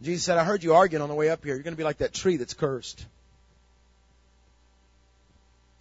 Jesus 0.01 0.25
said, 0.25 0.37
I 0.37 0.43
heard 0.43 0.63
you 0.63 0.73
arguing 0.73 1.03
on 1.03 1.09
the 1.09 1.15
way 1.15 1.29
up 1.29 1.45
here. 1.45 1.53
You're 1.53 1.63
going 1.63 1.75
to 1.75 1.77
be 1.77 1.83
like 1.83 1.99
that 1.99 2.13
tree 2.13 2.37
that's 2.37 2.55
cursed. 2.55 3.05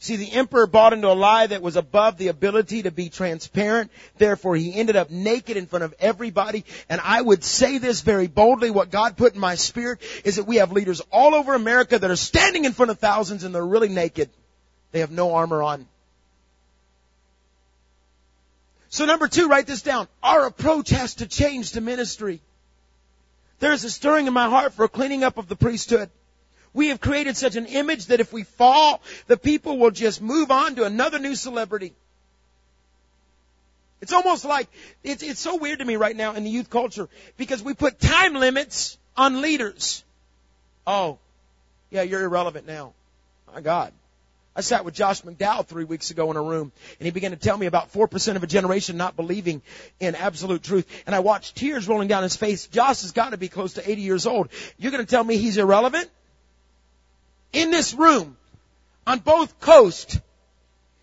See, 0.04 0.16
the 0.16 0.32
emperor 0.32 0.66
bought 0.66 0.92
into 0.92 1.08
a 1.08 1.16
lie 1.16 1.46
that 1.46 1.62
was 1.62 1.76
above 1.76 2.18
the 2.18 2.28
ability 2.28 2.82
to 2.82 2.90
be 2.90 3.08
transparent. 3.08 3.90
Therefore, 4.18 4.54
he 4.54 4.74
ended 4.74 4.96
up 4.96 5.08
naked 5.08 5.56
in 5.56 5.64
front 5.64 5.82
of 5.82 5.94
everybody. 5.98 6.66
And 6.90 7.00
I 7.02 7.22
would 7.22 7.42
say 7.42 7.78
this 7.78 8.02
very 8.02 8.26
boldly. 8.26 8.70
What 8.70 8.90
God 8.90 9.16
put 9.16 9.32
in 9.32 9.40
my 9.40 9.54
spirit 9.54 10.02
is 10.22 10.36
that 10.36 10.44
we 10.44 10.56
have 10.56 10.72
leaders 10.72 11.00
all 11.10 11.34
over 11.34 11.54
America 11.54 11.98
that 11.98 12.10
are 12.10 12.16
standing 12.16 12.66
in 12.66 12.74
front 12.74 12.90
of 12.90 12.98
thousands 12.98 13.44
and 13.44 13.54
they're 13.54 13.64
really 13.64 13.88
naked. 13.88 14.28
They 14.92 15.00
have 15.00 15.10
no 15.10 15.36
armor 15.36 15.62
on. 15.62 15.88
So 18.90 19.06
number 19.06 19.26
two, 19.26 19.48
write 19.48 19.66
this 19.66 19.80
down. 19.80 20.06
Our 20.22 20.44
approach 20.44 20.90
has 20.90 21.14
to 21.14 21.26
change 21.26 21.72
to 21.72 21.80
ministry. 21.80 22.42
There's 23.58 23.84
a 23.84 23.90
stirring 23.90 24.26
in 24.26 24.34
my 24.34 24.50
heart 24.50 24.74
for 24.74 24.84
a 24.84 24.88
cleaning 24.90 25.24
up 25.24 25.38
of 25.38 25.48
the 25.48 25.56
priesthood. 25.56 26.10
We 26.74 26.88
have 26.88 27.00
created 27.00 27.36
such 27.36 27.56
an 27.56 27.66
image 27.66 28.06
that 28.06 28.20
if 28.20 28.32
we 28.32 28.42
fall, 28.42 29.00
the 29.28 29.36
people 29.36 29.78
will 29.78 29.92
just 29.92 30.20
move 30.20 30.50
on 30.50 30.74
to 30.74 30.84
another 30.84 31.20
new 31.20 31.36
celebrity. 31.36 31.94
It's 34.02 34.12
almost 34.12 34.44
like, 34.44 34.68
it's, 35.02 35.22
it's 35.22 35.40
so 35.40 35.56
weird 35.56 35.78
to 35.78 35.84
me 35.84 35.96
right 35.96 36.14
now 36.14 36.34
in 36.34 36.44
the 36.44 36.50
youth 36.50 36.68
culture 36.68 37.08
because 37.36 37.62
we 37.62 37.72
put 37.72 38.00
time 38.00 38.34
limits 38.34 38.98
on 39.16 39.40
leaders. 39.40 40.04
Oh, 40.86 41.18
yeah, 41.90 42.02
you're 42.02 42.24
irrelevant 42.24 42.66
now. 42.66 42.92
My 43.54 43.60
God. 43.60 43.92
I 44.56 44.60
sat 44.60 44.84
with 44.84 44.94
Josh 44.94 45.22
McDowell 45.22 45.66
three 45.66 45.84
weeks 45.84 46.10
ago 46.10 46.30
in 46.30 46.36
a 46.36 46.42
room 46.42 46.70
and 46.98 47.06
he 47.06 47.12
began 47.12 47.30
to 47.30 47.36
tell 47.36 47.56
me 47.56 47.66
about 47.66 47.92
4% 47.92 48.36
of 48.36 48.42
a 48.42 48.46
generation 48.46 48.96
not 48.96 49.16
believing 49.16 49.62
in 50.00 50.14
absolute 50.14 50.62
truth. 50.62 50.86
And 51.06 51.14
I 51.14 51.20
watched 51.20 51.56
tears 51.56 51.88
rolling 51.88 52.08
down 52.08 52.24
his 52.24 52.36
face. 52.36 52.66
Josh 52.66 53.02
has 53.02 53.12
got 53.12 53.30
to 53.30 53.36
be 53.36 53.48
close 53.48 53.74
to 53.74 53.90
80 53.90 54.02
years 54.02 54.26
old. 54.26 54.48
You're 54.76 54.92
going 54.92 55.04
to 55.04 55.10
tell 55.10 55.24
me 55.24 55.38
he's 55.38 55.56
irrelevant? 55.56 56.10
In 57.54 57.70
this 57.70 57.94
room, 57.94 58.36
on 59.06 59.18
both 59.20 59.60
coasts, 59.60 60.20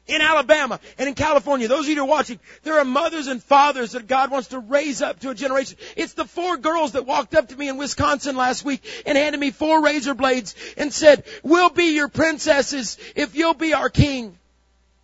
in 0.07 0.21
Alabama 0.21 0.79
and 0.97 1.07
in 1.07 1.15
California, 1.15 1.67
those 1.67 1.85
of 1.85 1.89
you 1.89 1.95
who 1.95 2.01
are 2.01 2.05
watching, 2.05 2.39
there 2.63 2.79
are 2.79 2.85
mothers 2.85 3.27
and 3.27 3.41
fathers 3.41 3.93
that 3.93 4.07
God 4.07 4.31
wants 4.31 4.49
to 4.49 4.59
raise 4.59 5.01
up 5.01 5.19
to 5.21 5.29
a 5.29 5.35
generation. 5.35 5.77
It's 5.95 6.13
the 6.13 6.25
four 6.25 6.57
girls 6.57 6.93
that 6.93 7.05
walked 7.05 7.35
up 7.35 7.49
to 7.49 7.55
me 7.55 7.69
in 7.69 7.77
Wisconsin 7.77 8.35
last 8.35 8.65
week 8.65 8.83
and 9.05 9.17
handed 9.17 9.39
me 9.39 9.51
four 9.51 9.81
razor 9.83 10.13
blades 10.13 10.55
and 10.77 10.91
said, 10.91 11.23
we'll 11.43 11.69
be 11.69 11.95
your 11.95 12.09
princesses 12.09 12.97
if 13.15 13.35
you'll 13.35 13.53
be 13.53 13.73
our 13.73 13.89
king. 13.89 14.37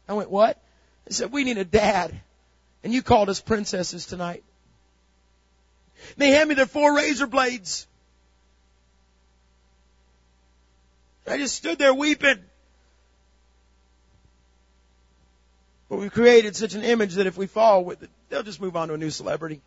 I 0.10 0.13
went, 0.13 0.29
what? 0.29 0.62
They 1.05 1.13
said, 1.13 1.31
we 1.31 1.43
need 1.43 1.57
a 1.57 1.65
dad. 1.65 2.13
And 2.83 2.93
you 2.93 3.01
called 3.01 3.29
us 3.29 3.41
princesses 3.41 4.05
tonight. 4.05 4.43
They 6.17 6.29
handed 6.29 6.49
me 6.49 6.55
their 6.55 6.65
four 6.65 6.95
razor 6.95 7.27
blades. 7.27 7.88
I 11.27 11.37
just 11.37 11.55
stood 11.55 11.77
there 11.77 11.93
weeping. 11.93 12.39
But 15.89 15.99
we've 15.99 16.13
created 16.13 16.55
such 16.55 16.73
an 16.73 16.83
image 16.83 17.15
that 17.15 17.27
if 17.27 17.37
we 17.37 17.47
fall 17.47 17.83
with 17.83 18.03
it, 18.03 18.09
they'll 18.29 18.43
just 18.43 18.61
move 18.61 18.75
on 18.75 18.89
to 18.89 18.93
a 18.93 18.97
new 18.97 19.09
celebrity. 19.09 19.61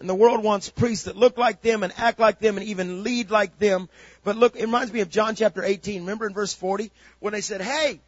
And 0.00 0.08
the 0.08 0.14
world 0.14 0.42
wants 0.42 0.68
priests 0.68 1.04
that 1.04 1.16
look 1.16 1.38
like 1.38 1.62
them 1.62 1.82
and 1.82 1.92
act 1.96 2.18
like 2.18 2.40
them 2.40 2.56
and 2.56 2.66
even 2.66 3.04
lead 3.04 3.30
like 3.30 3.58
them. 3.58 3.88
But 4.24 4.36
look, 4.36 4.56
it 4.56 4.62
reminds 4.62 4.92
me 4.92 5.00
of 5.00 5.10
John 5.10 5.36
chapter 5.36 5.62
18. 5.62 6.02
Remember 6.02 6.26
in 6.26 6.34
verse 6.34 6.52
40 6.52 6.90
when 7.20 7.32
they 7.32 7.40
said, 7.40 7.60
hey, 7.60 8.00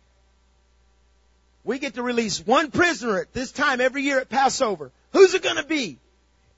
we 1.63 1.79
get 1.79 1.95
to 1.95 2.03
release 2.03 2.45
one 2.45 2.71
prisoner 2.71 3.21
at 3.21 3.33
this 3.33 3.53
time 3.53 3.81
every 3.81 4.03
year 4.03 4.19
at 4.19 4.29
Passover. 4.29 4.91
Who's 5.13 5.35
it 5.35 5.43
going 5.43 5.57
to 5.57 5.65
be? 5.65 5.99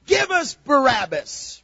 Give 0.07 0.31
us 0.31 0.55
Barabbas. 0.55 1.63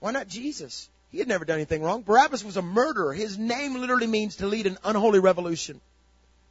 Why 0.00 0.12
not 0.12 0.28
Jesus? 0.28 0.88
He 1.10 1.18
had 1.18 1.28
never 1.28 1.44
done 1.44 1.56
anything 1.56 1.82
wrong. 1.82 2.02
Barabbas 2.02 2.44
was 2.44 2.56
a 2.56 2.62
murderer. 2.62 3.12
His 3.12 3.38
name 3.38 3.74
literally 3.74 4.06
means 4.06 4.36
to 4.36 4.46
lead 4.46 4.66
an 4.66 4.78
unholy 4.84 5.20
revolution. 5.20 5.80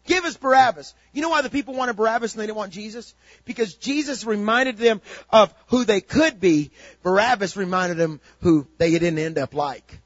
Give 0.07 0.23
us 0.23 0.37
Barabbas. 0.37 0.95
You 1.13 1.21
know 1.21 1.29
why 1.29 1.41
the 1.41 1.49
people 1.49 1.75
wanted 1.75 1.97
Barabbas 1.97 2.33
and 2.33 2.41
they 2.41 2.47
didn't 2.47 2.57
want 2.57 2.71
Jesus? 2.71 3.13
Because 3.45 3.75
Jesus 3.75 4.23
reminded 4.23 4.77
them 4.77 5.01
of 5.29 5.53
who 5.67 5.83
they 5.83 6.01
could 6.01 6.39
be. 6.39 6.71
Barabbas 7.03 7.57
reminded 7.57 7.97
them 7.97 8.21
who 8.41 8.65
they 8.77 8.91
didn't 8.91 9.19
end 9.19 9.37
up 9.37 9.53
like. 9.53 9.99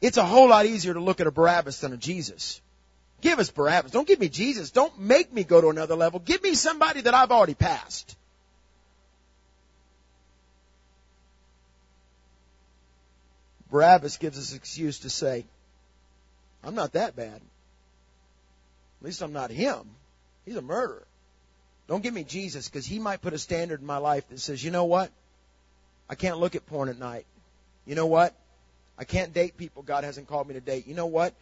It's 0.00 0.16
a 0.16 0.24
whole 0.24 0.48
lot 0.48 0.66
easier 0.66 0.94
to 0.94 1.00
look 1.00 1.20
at 1.20 1.26
a 1.26 1.30
Barabbas 1.30 1.80
than 1.80 1.92
a 1.92 1.96
Jesus. 1.96 2.60
Give 3.20 3.38
us 3.38 3.50
Barabbas. 3.50 3.92
Don't 3.92 4.08
give 4.08 4.18
me 4.18 4.28
Jesus. 4.28 4.72
Don't 4.72 4.98
make 4.98 5.32
me 5.32 5.44
go 5.44 5.60
to 5.60 5.68
another 5.68 5.94
level. 5.94 6.18
Give 6.18 6.42
me 6.42 6.54
somebody 6.54 7.02
that 7.02 7.14
I've 7.14 7.30
already 7.30 7.54
passed. 7.54 8.16
Barabbas 13.72 14.18
gives 14.18 14.38
us 14.38 14.54
excuse 14.54 15.00
to 15.00 15.10
say, 15.10 15.46
I'm 16.62 16.74
not 16.74 16.92
that 16.92 17.16
bad. 17.16 17.40
At 19.00 19.04
least 19.04 19.22
I'm 19.22 19.32
not 19.32 19.50
him. 19.50 19.80
He's 20.44 20.56
a 20.56 20.62
murderer. 20.62 21.06
Don't 21.88 22.02
give 22.02 22.12
me 22.12 22.22
Jesus 22.22 22.68
because 22.68 22.84
he 22.84 22.98
might 22.98 23.22
put 23.22 23.32
a 23.32 23.38
standard 23.38 23.80
in 23.80 23.86
my 23.86 23.96
life 23.96 24.28
that 24.28 24.40
says, 24.40 24.62
you 24.62 24.70
know 24.70 24.84
what? 24.84 25.10
I 26.08 26.14
can't 26.14 26.38
look 26.38 26.54
at 26.54 26.66
porn 26.66 26.90
at 26.90 26.98
night. 26.98 27.24
You 27.86 27.94
know 27.94 28.06
what? 28.06 28.34
I 28.98 29.04
can't 29.04 29.32
date 29.32 29.56
people 29.56 29.82
God 29.82 30.04
hasn't 30.04 30.28
called 30.28 30.46
me 30.46 30.54
to 30.54 30.60
date. 30.60 30.86
You 30.86 30.94
know 30.94 31.06
what? 31.06 31.34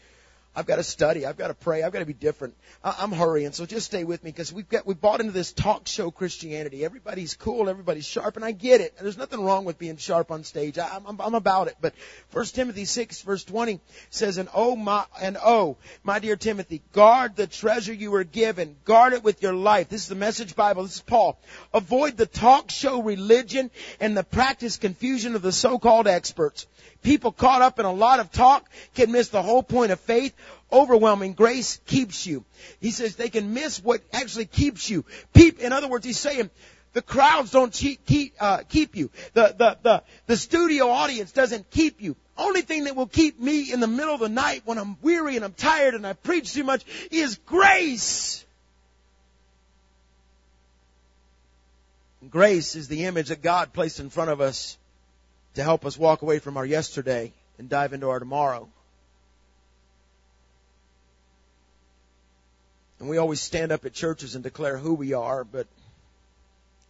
I've 0.55 0.67
got 0.67 0.77
to 0.77 0.83
study. 0.83 1.27
I've 1.27 1.37
got 1.39 1.49
to 1.49 1.55
pray. 1.55 1.83
I've 1.85 1.93
got 1.93 2.01
to 2.01 2.07
be 2.07 2.13
different. 2.13 2.55
I'm 2.83 3.13
hurrying, 3.13 3.53
so 3.53 3.67
just 3.67 3.87
stay 3.87 4.03
with 4.03 4.25
me 4.25 4.31
because 4.31 4.53
we've 4.53 4.69
got 4.69 4.85
we 4.85 4.95
bought 4.95 5.21
into 5.21 5.33
this 5.33 5.53
talk 5.53 5.87
show 5.87 6.11
Christianity. 6.11 6.85
Everybody's 6.85 7.35
cool, 7.35 7.69
everybody's 7.69 8.07
sharp, 8.07 8.35
and 8.35 8.45
I 8.45 8.51
get 8.51 8.81
it. 8.81 8.97
There's 9.01 9.17
nothing 9.17 9.45
wrong 9.45 9.65
with 9.65 9.79
being 9.79 9.97
sharp 9.97 10.33
on 10.33 10.43
stage. 10.43 10.77
I, 10.77 10.89
I'm, 11.07 11.21
I'm 11.21 11.35
about 11.35 11.69
it. 11.69 11.77
But 11.81 11.95
First 12.31 12.57
Timothy 12.57 12.85
six 12.85 13.23
verse 13.23 13.45
twenty 13.45 13.81
says, 14.11 14.39
"And 14.39 14.49
oh 14.53 14.75
my 14.75 15.05
and 15.21 15.37
oh 15.43 15.77
my 16.03 16.19
dear 16.19 16.35
Timothy, 16.37 16.83
guard 16.93 17.37
the 17.37 17.47
treasure 17.47 17.93
you 17.93 18.11
were 18.11 18.25
given. 18.25 18.77
Guard 18.85 19.13
it 19.13 19.23
with 19.23 19.43
your 19.43 19.55
life." 19.55 19.89
This 19.89 20.03
is 20.03 20.09
the 20.09 20.15
Message 20.17 20.57
Bible. 20.57 20.83
This 20.83 20.97
is 20.97 21.01
Paul. 21.01 21.39
Avoid 21.73 22.17
the 22.17 22.27
talk 22.27 22.71
show 22.71 23.03
religion 23.03 23.71
and 24.01 24.17
the 24.17 24.25
practice 24.25 24.79
confusion 24.79 25.37
of 25.37 25.43
the 25.43 25.53
so-called 25.53 26.09
experts. 26.09 26.67
People 27.03 27.33
caught 27.33 27.63
up 27.63 27.79
in 27.79 27.87
a 27.87 27.93
lot 27.93 28.21
of 28.21 28.31
talk 28.31 28.69
can 28.95 29.11
miss 29.11 29.29
the 29.29 29.43
whole 29.43 29.63
point 29.63 29.93
of 29.93 30.01
faith. 30.01 30.35
Overwhelming 30.71 31.33
grace 31.33 31.81
keeps 31.87 32.27
you. 32.27 32.45
He 32.81 32.91
says 32.91 33.17
they 33.17 33.31
can 33.31 33.55
miss 33.55 33.83
what 33.83 34.03
actually 34.13 34.47
keeps 34.47 34.89
you. 34.89 35.05
Peep, 35.33 35.61
in 35.61 35.73
other 35.73 35.89
words, 35.89 36.05
he's 36.05 36.19
saying, 36.19 36.51
the 36.93 37.03
crowds 37.03 37.53
don't 37.53 37.73
keep, 37.73 38.05
keep, 38.05 38.35
uh, 38.41 38.59
keep 38.69 38.97
you. 38.97 39.11
The, 39.33 39.55
the, 39.57 39.79
the, 39.83 40.03
the 40.27 40.37
studio 40.37 40.89
audience 40.89 41.33
doesn't 41.33 41.71
keep 41.71 42.03
you. 42.03 42.17
Only 42.37 42.63
thing 42.63 42.85
that 42.85 42.97
will 42.97 43.07
keep 43.07 43.39
me 43.41 43.73
in 43.73 43.81
the 43.81 43.87
middle 43.87 44.15
of 44.15 44.21
the 44.21 44.29
night 44.29 44.63
when 44.65 44.79
I'm 44.79 44.97
weary 45.01 45.37
and 45.37 45.45
I'm 45.45 45.53
tired 45.53 45.95
and 45.95 46.07
I 46.07 46.15
preach 46.15 46.53
too 46.53 46.65
much 46.65 46.85
is 47.11 47.37
grace. 47.47 48.45
Grace 52.29 52.77
is 52.77 52.89
the 52.89 53.05
image 53.05 53.29
that 53.29 53.43
God 53.43 53.73
placed 53.73 54.01
in 54.01 54.11
front 54.11 54.31
of 54.31 54.41
us 54.41 54.77
to 55.55 55.63
help 55.63 55.85
us 55.85 55.99
walk 55.99 56.23
away 56.23 56.39
from 56.39 56.57
our 56.57 56.67
yesterday 56.67 57.33
and 57.59 57.69
dive 57.69 57.93
into 57.93 58.09
our 58.09 58.19
tomorrow. 58.19 58.69
And 62.99 63.09
we 63.09 63.17
always 63.17 63.41
stand 63.41 63.73
up 63.73 63.85
at 63.85 63.95
churches 63.95 64.35
and 64.35 64.45
declare 64.45 64.77
who 64.77 64.95
we 64.95 65.15
are, 65.15 65.43
but 65.43 65.67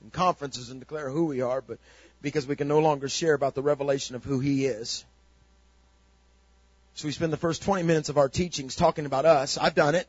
in 0.02 0.10
conferences 0.10 0.70
and 0.70 0.80
declare 0.80 1.08
who 1.08 1.26
we 1.26 1.40
are, 1.40 1.60
but 1.60 1.78
because 2.20 2.46
we 2.46 2.56
can 2.56 2.68
no 2.68 2.80
longer 2.80 3.08
share 3.08 3.34
about 3.34 3.54
the 3.54 3.62
revelation 3.62 4.16
of 4.16 4.24
who 4.24 4.40
He 4.40 4.66
is. 4.66 5.04
So 6.94 7.06
we 7.06 7.12
spend 7.12 7.32
the 7.32 7.38
first 7.38 7.62
20 7.62 7.84
minutes 7.84 8.08
of 8.08 8.18
our 8.18 8.28
teachings 8.28 8.74
talking 8.74 9.06
about 9.06 9.24
us. 9.24 9.56
I've 9.56 9.74
done 9.74 9.94
it. 9.94 10.08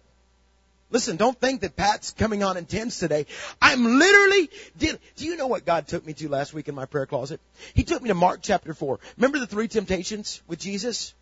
Listen, 0.92 1.16
don't 1.16 1.40
think 1.40 1.62
that 1.62 1.78
Pat's 1.78 2.12
coming 2.12 2.44
on 2.44 2.58
intense 2.58 3.00
today. 3.00 3.26
I'm 3.62 3.98
literally, 3.98 4.50
did, 4.78 5.00
do 5.16 5.26
you 5.26 5.38
know 5.38 5.48
what 5.48 5.66
God 5.66 5.88
took 5.88 6.06
me 6.06 6.14
to 6.14 6.28
last 6.28 6.54
week 6.54 6.68
in 6.68 6.76
my 6.76 6.86
prayer 6.86 7.06
closet? 7.06 7.40
He 7.74 7.84
took 7.84 8.02
me 8.02 8.10
to 8.10 8.14
Mark 8.14 8.42
chapter 8.42 8.74
4. 8.74 9.00
Remember 9.18 9.40
the 9.40 9.48
three 9.48 9.70
temptations 9.70 10.42
with 10.48 10.60
Jesus? 10.60 11.14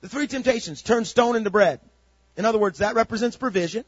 The 0.00 0.08
three 0.08 0.26
temptations, 0.26 0.80
turn 0.80 1.04
stone 1.04 1.36
into 1.36 1.50
bread. 1.50 1.80
In 2.36 2.46
other 2.46 2.58
words, 2.58 2.78
that 2.78 2.94
represents 2.94 3.36
provision. 3.36 3.84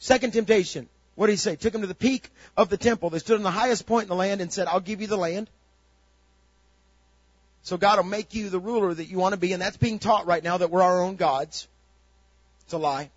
Second 0.00 0.32
temptation, 0.32 0.88
what 1.14 1.26
did 1.26 1.34
he 1.34 1.36
say? 1.36 1.54
Took 1.54 1.74
him 1.74 1.82
to 1.82 1.86
the 1.86 1.94
peak 1.94 2.28
of 2.56 2.70
the 2.70 2.76
temple. 2.76 3.10
They 3.10 3.20
stood 3.20 3.36
on 3.36 3.44
the 3.44 3.50
highest 3.50 3.86
point 3.86 4.04
in 4.04 4.08
the 4.08 4.16
land 4.16 4.40
and 4.40 4.52
said, 4.52 4.66
I'll 4.66 4.80
give 4.80 5.00
you 5.00 5.06
the 5.06 5.16
land. 5.16 5.48
So 7.62 7.76
God 7.76 7.98
will 7.98 8.04
make 8.04 8.34
you 8.34 8.48
the 8.50 8.58
ruler 8.58 8.92
that 8.92 9.04
you 9.04 9.18
want 9.18 9.34
to 9.34 9.38
be, 9.38 9.52
and 9.52 9.62
that's 9.62 9.76
being 9.76 10.00
taught 10.00 10.26
right 10.26 10.42
now 10.42 10.58
that 10.58 10.70
we're 10.70 10.82
our 10.82 11.02
own 11.02 11.14
gods. 11.14 11.68
It's 12.64 12.72
a 12.72 12.78
lie. 12.78 13.10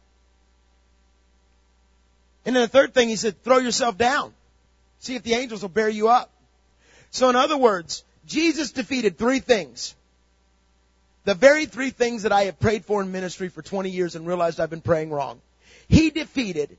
And 2.45 2.55
then 2.55 2.61
the 2.61 2.67
third 2.67 2.93
thing, 2.93 3.09
he 3.09 3.15
said, 3.15 3.43
throw 3.43 3.57
yourself 3.57 3.97
down. 3.97 4.33
See 4.99 5.15
if 5.15 5.23
the 5.23 5.33
angels 5.33 5.61
will 5.61 5.69
bear 5.69 5.89
you 5.89 6.09
up. 6.09 6.31
So 7.11 7.29
in 7.29 7.35
other 7.35 7.57
words, 7.57 8.03
Jesus 8.27 8.71
defeated 8.71 9.17
three 9.17 9.39
things. 9.39 9.95
The 11.23 11.33
very 11.33 11.65
three 11.65 11.89
things 11.89 12.23
that 12.23 12.31
I 12.31 12.43
have 12.43 12.59
prayed 12.59 12.85
for 12.85 13.01
in 13.01 13.11
ministry 13.11 13.49
for 13.49 13.63
20 13.63 13.89
years 13.89 14.15
and 14.15 14.27
realized 14.27 14.59
I've 14.59 14.69
been 14.69 14.81
praying 14.81 15.09
wrong. 15.09 15.41
He 15.87 16.11
defeated 16.11 16.77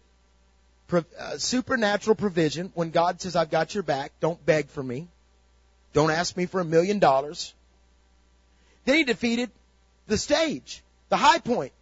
uh, 0.92 1.02
supernatural 1.38 2.14
provision 2.14 2.70
when 2.74 2.90
God 2.90 3.20
says, 3.20 3.34
I've 3.34 3.50
got 3.50 3.74
your 3.74 3.82
back. 3.82 4.12
Don't 4.20 4.44
beg 4.46 4.68
for 4.68 4.82
me. 4.82 5.08
Don't 5.92 6.10
ask 6.10 6.36
me 6.36 6.46
for 6.46 6.60
a 6.60 6.64
million 6.64 7.00
dollars. 7.00 7.54
Then 8.84 8.98
he 8.98 9.04
defeated 9.04 9.50
the 10.06 10.16
stage, 10.16 10.82
the 11.08 11.16
high 11.16 11.38
point. 11.38 11.72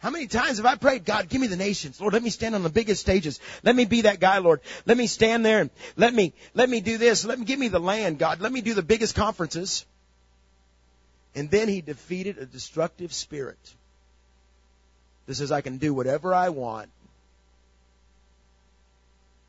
How 0.00 0.08
many 0.08 0.26
times 0.26 0.56
have 0.56 0.66
I 0.66 0.76
prayed, 0.76 1.04
God, 1.04 1.28
give 1.28 1.42
me 1.42 1.46
the 1.46 1.56
nations. 1.56 2.00
Lord, 2.00 2.14
let 2.14 2.22
me 2.22 2.30
stand 2.30 2.54
on 2.54 2.62
the 2.62 2.70
biggest 2.70 3.02
stages. 3.02 3.38
Let 3.62 3.76
me 3.76 3.84
be 3.84 4.02
that 4.02 4.18
guy, 4.18 4.38
Lord. 4.38 4.60
Let 4.86 4.96
me 4.96 5.06
stand 5.06 5.44
there 5.44 5.60
and 5.60 5.70
let 5.96 6.14
me, 6.14 6.32
let 6.54 6.70
me 6.70 6.80
do 6.80 6.96
this. 6.96 7.26
Let 7.26 7.38
me 7.38 7.44
give 7.44 7.58
me 7.58 7.68
the 7.68 7.78
land, 7.78 8.18
God. 8.18 8.40
Let 8.40 8.50
me 8.50 8.62
do 8.62 8.72
the 8.72 8.82
biggest 8.82 9.14
conferences. 9.14 9.84
And 11.34 11.50
then 11.50 11.68
he 11.68 11.82
defeated 11.82 12.38
a 12.38 12.46
destructive 12.46 13.12
spirit 13.12 13.58
that 15.26 15.34
says, 15.34 15.52
I 15.52 15.60
can 15.60 15.76
do 15.76 15.92
whatever 15.92 16.34
I 16.34 16.48
want 16.48 16.88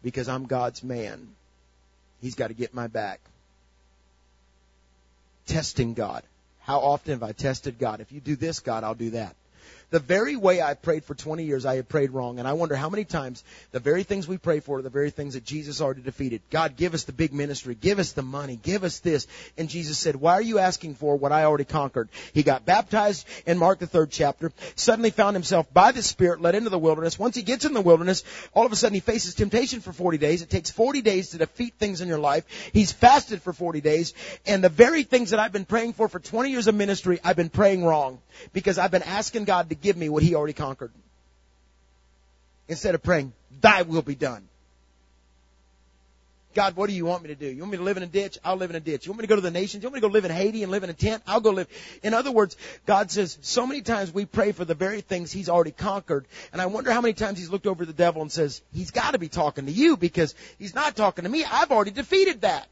because 0.03 0.27
I'm 0.27 0.47
God's 0.47 0.83
man. 0.83 1.29
He's 2.21 2.35
got 2.35 2.49
to 2.49 2.53
get 2.53 2.73
my 2.73 2.87
back. 2.87 3.21
Testing 5.47 5.93
God. 5.93 6.23
How 6.59 6.79
often 6.79 7.13
have 7.13 7.23
I 7.23 7.31
tested 7.31 7.79
God? 7.79 8.01
If 8.01 8.11
you 8.11 8.19
do 8.19 8.35
this, 8.35 8.59
God, 8.59 8.83
I'll 8.83 8.95
do 8.95 9.11
that. 9.11 9.35
The 9.91 9.99
very 9.99 10.37
way 10.37 10.61
I 10.61 10.73
prayed 10.73 11.03
for 11.03 11.15
20 11.15 11.43
years, 11.43 11.65
I 11.65 11.75
had 11.75 11.89
prayed 11.89 12.11
wrong. 12.11 12.39
And 12.39 12.47
I 12.47 12.53
wonder 12.53 12.75
how 12.75 12.89
many 12.89 13.03
times 13.03 13.43
the 13.71 13.79
very 13.79 14.03
things 14.03 14.27
we 14.27 14.37
pray 14.37 14.61
for 14.61 14.79
are 14.79 14.81
the 14.81 14.89
very 14.89 15.11
things 15.11 15.33
that 15.33 15.43
Jesus 15.43 15.81
already 15.81 16.01
defeated. 16.01 16.41
God, 16.49 16.77
give 16.77 16.93
us 16.93 17.03
the 17.03 17.11
big 17.11 17.33
ministry. 17.33 17.75
Give 17.75 17.99
us 17.99 18.13
the 18.13 18.21
money. 18.21 18.57
Give 18.61 18.85
us 18.85 18.99
this. 18.99 19.27
And 19.57 19.69
Jesus 19.69 19.99
said, 19.99 20.15
why 20.15 20.33
are 20.33 20.41
you 20.41 20.59
asking 20.59 20.95
for 20.95 21.17
what 21.17 21.33
I 21.33 21.43
already 21.43 21.65
conquered? 21.65 22.07
He 22.33 22.41
got 22.41 22.65
baptized 22.65 23.27
in 23.45 23.57
Mark 23.57 23.79
the 23.79 23.87
third 23.87 24.11
chapter, 24.11 24.53
suddenly 24.75 25.11
found 25.11 25.35
himself 25.35 25.71
by 25.73 25.91
the 25.91 26.01
Spirit 26.01 26.41
led 26.41 26.55
into 26.55 26.69
the 26.69 26.79
wilderness. 26.79 27.19
Once 27.19 27.35
he 27.35 27.41
gets 27.41 27.65
in 27.65 27.73
the 27.73 27.81
wilderness, 27.81 28.23
all 28.53 28.65
of 28.65 28.71
a 28.71 28.77
sudden 28.77 28.93
he 28.93 29.01
faces 29.01 29.35
temptation 29.35 29.81
for 29.81 29.91
40 29.91 30.17
days. 30.17 30.41
It 30.41 30.49
takes 30.49 30.69
40 30.69 31.01
days 31.01 31.31
to 31.31 31.37
defeat 31.37 31.73
things 31.77 31.99
in 31.99 32.07
your 32.07 32.19
life. 32.19 32.45
He's 32.71 32.93
fasted 32.93 33.41
for 33.41 33.51
40 33.51 33.81
days. 33.81 34.13
And 34.45 34.63
the 34.63 34.69
very 34.69 35.03
things 35.03 35.31
that 35.31 35.39
I've 35.39 35.51
been 35.51 35.65
praying 35.65 35.93
for 35.93 36.07
for 36.07 36.19
20 36.19 36.49
years 36.49 36.67
of 36.67 36.75
ministry, 36.75 37.19
I've 37.25 37.35
been 37.35 37.49
praying 37.49 37.83
wrong 37.83 38.19
because 38.53 38.77
I've 38.77 38.91
been 38.91 39.03
asking 39.03 39.43
God 39.43 39.69
to 39.69 39.75
give 39.81 39.97
me 39.97 40.09
what 40.09 40.23
He 40.23 40.35
already 40.35 40.53
conquered. 40.53 40.91
Instead 42.67 42.95
of 42.95 43.03
praying, 43.03 43.33
Thy 43.59 43.81
will 43.81 44.01
be 44.01 44.15
done. 44.15 44.47
God, 46.53 46.75
what 46.75 46.89
do 46.89 46.95
you 46.95 47.05
want 47.05 47.23
me 47.23 47.29
to 47.29 47.35
do? 47.35 47.47
You 47.47 47.61
want 47.61 47.71
me 47.71 47.77
to 47.77 47.83
live 47.83 47.97
in 47.97 48.03
a 48.03 48.07
ditch? 48.07 48.37
I'll 48.43 48.57
live 48.57 48.69
in 48.69 48.75
a 48.75 48.81
ditch. 48.81 49.05
You 49.05 49.11
want 49.11 49.19
me 49.19 49.23
to 49.23 49.29
go 49.29 49.35
to 49.35 49.41
the 49.41 49.51
nations? 49.51 49.83
You 49.83 49.87
want 49.87 49.95
me 49.95 50.01
to 50.01 50.07
go 50.07 50.11
live 50.11 50.25
in 50.25 50.31
Haiti 50.31 50.63
and 50.63 50.71
live 50.71 50.83
in 50.83 50.89
a 50.89 50.93
tent? 50.93 51.23
I'll 51.25 51.39
go 51.39 51.51
live. 51.51 51.67
In 52.03 52.13
other 52.13 52.31
words, 52.31 52.57
God 52.85 53.09
says, 53.09 53.37
so 53.41 53.65
many 53.65 53.81
times 53.81 54.13
we 54.13 54.25
pray 54.25 54.51
for 54.51 54.65
the 54.65 54.75
very 54.75 54.99
things 54.99 55.31
He's 55.31 55.47
already 55.47 55.71
conquered. 55.71 56.25
And 56.51 56.61
I 56.61 56.65
wonder 56.65 56.91
how 56.91 56.99
many 56.99 57.13
times 57.13 57.39
He's 57.39 57.49
looked 57.49 57.67
over 57.67 57.85
the 57.85 57.93
devil 57.93 58.21
and 58.21 58.31
says, 58.31 58.61
He's 58.73 58.91
got 58.91 59.11
to 59.11 59.17
be 59.17 59.29
talking 59.29 59.65
to 59.65 59.71
you 59.71 59.95
because 59.95 60.35
He's 60.59 60.75
not 60.75 60.95
talking 60.95 61.23
to 61.23 61.29
me. 61.29 61.45
I've 61.45 61.71
already 61.71 61.91
defeated 61.91 62.41
that. 62.41 62.67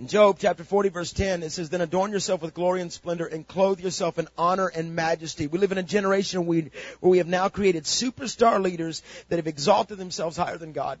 In 0.00 0.08
Job 0.08 0.38
chapter 0.40 0.64
40 0.64 0.88
verse 0.88 1.12
10, 1.12 1.42
it 1.42 1.50
says, 1.50 1.68
Then 1.68 1.82
adorn 1.82 2.10
yourself 2.10 2.40
with 2.40 2.54
glory 2.54 2.80
and 2.80 2.90
splendor 2.90 3.26
and 3.26 3.46
clothe 3.46 3.80
yourself 3.80 4.18
in 4.18 4.28
honor 4.38 4.66
and 4.66 4.96
majesty. 4.96 5.46
We 5.46 5.58
live 5.58 5.72
in 5.72 5.78
a 5.78 5.82
generation 5.82 6.46
where 6.46 6.70
we 7.02 7.18
have 7.18 7.26
now 7.26 7.50
created 7.50 7.84
superstar 7.84 8.62
leaders 8.62 9.02
that 9.28 9.36
have 9.36 9.46
exalted 9.46 9.98
themselves 9.98 10.38
higher 10.38 10.56
than 10.56 10.72
God. 10.72 10.98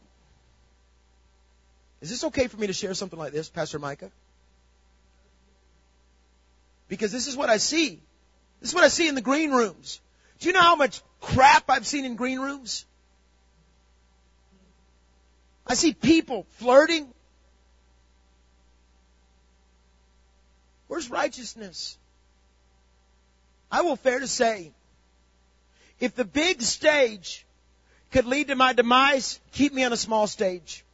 Is 2.02 2.10
this 2.10 2.24
okay 2.24 2.46
for 2.46 2.58
me 2.58 2.66
to 2.66 2.74
share 2.74 2.92
something 2.92 3.18
like 3.18 3.32
this, 3.32 3.48
Pastor 3.48 3.78
Micah? 3.78 4.10
Because 6.88 7.10
this 7.10 7.26
is 7.26 7.34
what 7.38 7.48
I 7.48 7.56
see. 7.56 8.02
This 8.60 8.68
is 8.68 8.74
what 8.74 8.84
I 8.84 8.88
see 8.88 9.08
in 9.08 9.14
the 9.14 9.22
green 9.22 9.50
rooms. 9.50 9.98
Do 10.40 10.48
you 10.48 10.52
know 10.52 10.60
how 10.60 10.76
much 10.76 11.00
crap 11.22 11.70
I've 11.70 11.86
seen 11.86 12.04
in 12.04 12.16
green 12.16 12.38
rooms? 12.38 12.84
I 15.66 15.72
see 15.72 15.94
people 15.94 16.44
flirting. 16.58 17.08
Where's 20.90 21.08
righteousness? 21.08 21.96
I 23.70 23.82
will 23.82 23.94
fair 23.94 24.18
to 24.18 24.26
say, 24.26 24.72
if 26.00 26.16
the 26.16 26.24
big 26.24 26.62
stage 26.62 27.46
could 28.10 28.26
lead 28.26 28.48
to 28.48 28.56
my 28.56 28.72
demise, 28.72 29.38
keep 29.52 29.72
me 29.72 29.84
on 29.84 29.92
a 29.92 29.96
small 29.96 30.26
stage. 30.26 30.84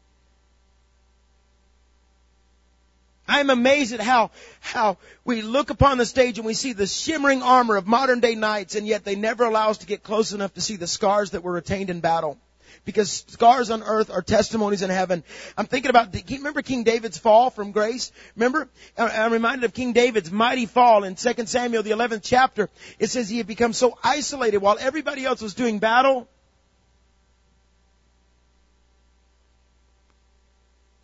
I'm 3.26 3.48
amazed 3.48 3.94
at 3.94 4.00
how, 4.00 4.32
how 4.60 4.98
we 5.24 5.40
look 5.40 5.70
upon 5.70 5.96
the 5.96 6.04
stage 6.04 6.36
and 6.36 6.44
we 6.44 6.52
see 6.52 6.74
the 6.74 6.86
shimmering 6.86 7.42
armor 7.42 7.76
of 7.76 7.86
modern 7.86 8.20
day 8.20 8.34
knights 8.34 8.74
and 8.74 8.86
yet 8.86 9.02
they 9.02 9.16
never 9.16 9.44
allow 9.44 9.70
us 9.70 9.78
to 9.78 9.86
get 9.86 10.02
close 10.02 10.34
enough 10.34 10.52
to 10.54 10.60
see 10.60 10.76
the 10.76 10.86
scars 10.86 11.30
that 11.30 11.42
were 11.42 11.52
retained 11.52 11.88
in 11.88 12.00
battle. 12.00 12.36
Because 12.86 13.24
scars 13.26 13.70
on 13.70 13.82
earth 13.82 14.10
are 14.10 14.22
testimonies 14.22 14.80
in 14.80 14.90
heaven. 14.90 15.24
I'm 15.58 15.66
thinking 15.66 15.90
about, 15.90 16.14
remember 16.30 16.62
King 16.62 16.84
David's 16.84 17.18
fall 17.18 17.50
from 17.50 17.72
grace? 17.72 18.12
Remember? 18.36 18.68
I'm 18.96 19.32
reminded 19.32 19.64
of 19.64 19.74
King 19.74 19.92
David's 19.92 20.30
mighty 20.30 20.66
fall 20.66 21.02
in 21.02 21.16
2 21.16 21.46
Samuel, 21.46 21.82
the 21.82 21.90
11th 21.90 22.20
chapter. 22.22 22.70
It 23.00 23.10
says 23.10 23.28
he 23.28 23.38
had 23.38 23.48
become 23.48 23.72
so 23.72 23.98
isolated 24.04 24.58
while 24.58 24.78
everybody 24.80 25.24
else 25.24 25.42
was 25.42 25.54
doing 25.54 25.80
battle. 25.80 26.28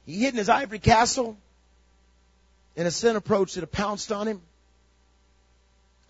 He 0.06 0.20
hid 0.20 0.34
in 0.34 0.38
his 0.38 0.48
ivory 0.48 0.78
castle 0.78 1.36
and 2.76 2.86
a 2.86 2.92
sin 2.92 3.16
approached 3.16 3.56
it, 3.56 3.72
pounced 3.72 4.12
on 4.12 4.28
him. 4.28 4.40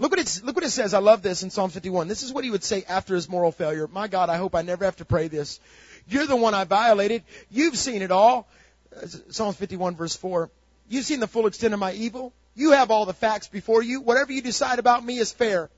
Look 0.03 0.11
what, 0.11 0.19
it, 0.19 0.41
look 0.43 0.57
what 0.57 0.65
it 0.65 0.71
says. 0.71 0.95
I 0.95 0.99
love 0.99 1.23
this 1.23 1.45
in 1.45 1.51
Psalm 1.51 1.71
51. 1.71 2.09
This 2.09 2.25
is 2.25 2.33
what 2.33 2.43
he 2.43 2.51
would 2.51 2.65
say 2.65 2.83
after 2.88 3.15
his 3.15 3.29
moral 3.29 3.53
failure. 3.53 3.87
My 3.87 4.09
God, 4.09 4.31
I 4.31 4.37
hope 4.37 4.57
I 4.57 4.62
never 4.62 4.85
have 4.85 4.97
to 4.97 5.05
pray 5.05 5.29
this. 5.29 5.61
You're 6.09 6.27
the 6.27 6.35
one 6.35 6.55
I 6.55 6.65
violated. 6.65 7.23
You've 7.53 7.79
seen 7.79 8.03
it 8.03 8.11
all. 8.11 8.49
Uh, 8.97 9.07
Psalm 9.31 9.55
51 9.55 9.95
verse 9.95 10.17
4. 10.17 10.51
You've 10.88 11.05
seen 11.05 11.21
the 11.21 11.29
full 11.29 11.47
extent 11.47 11.73
of 11.73 11.79
my 11.79 11.93
evil. 11.93 12.33
You 12.57 12.73
have 12.73 12.91
all 12.91 13.07
the 13.07 13.12
facts 13.12 13.47
before 13.47 13.81
you. 13.81 14.01
Whatever 14.01 14.33
you 14.33 14.43
decide 14.43 14.81
about 14.81 15.05
me 15.05 15.19
is 15.19 15.31
fair. 15.31 15.71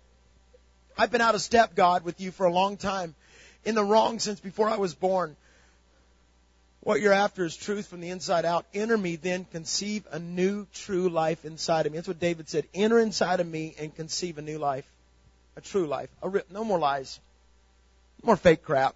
I've 0.97 1.11
been 1.11 1.21
out 1.21 1.35
of 1.35 1.43
step, 1.43 1.75
God, 1.75 2.03
with 2.03 2.19
you 2.19 2.31
for 2.31 2.47
a 2.47 2.53
long 2.53 2.79
time. 2.79 3.15
In 3.67 3.75
the 3.75 3.85
wrong 3.85 4.21
since 4.21 4.41
before 4.41 4.71
I 4.71 4.79
was 4.79 4.95
born. 4.95 5.37
What 6.85 7.01
you're 7.01 7.14
after 7.14 7.47
is 7.47 7.57
truth 7.57 7.87
from 7.87 8.03
the 8.03 8.11
inside 8.11 8.44
out. 8.44 8.66
Enter 8.75 8.99
me, 8.99 9.16
then 9.16 9.47
conceive 9.51 10.07
a 10.11 10.18
new 10.18 10.66
true 10.75 11.09
life 11.09 11.47
inside 11.47 11.87
of 11.87 11.92
me. 11.92 11.97
That's 11.97 12.09
what 12.09 12.20
David 12.20 12.47
said. 12.51 12.66
Enter 12.75 13.01
inside 13.01 13.40
of 13.40 13.47
me 13.47 13.75
and 13.79 13.94
conceive 13.97 14.37
a 14.37 14.42
new 14.42 14.59
life. 14.59 14.85
A 15.57 15.62
true 15.62 15.87
life. 15.87 16.11
A 16.23 16.29
rip, 16.29 16.51
no 16.51 16.62
more 16.62 16.79
lies. 16.79 17.18
No 18.23 18.27
more 18.27 18.37
fake 18.37 18.62
crap. 18.62 18.94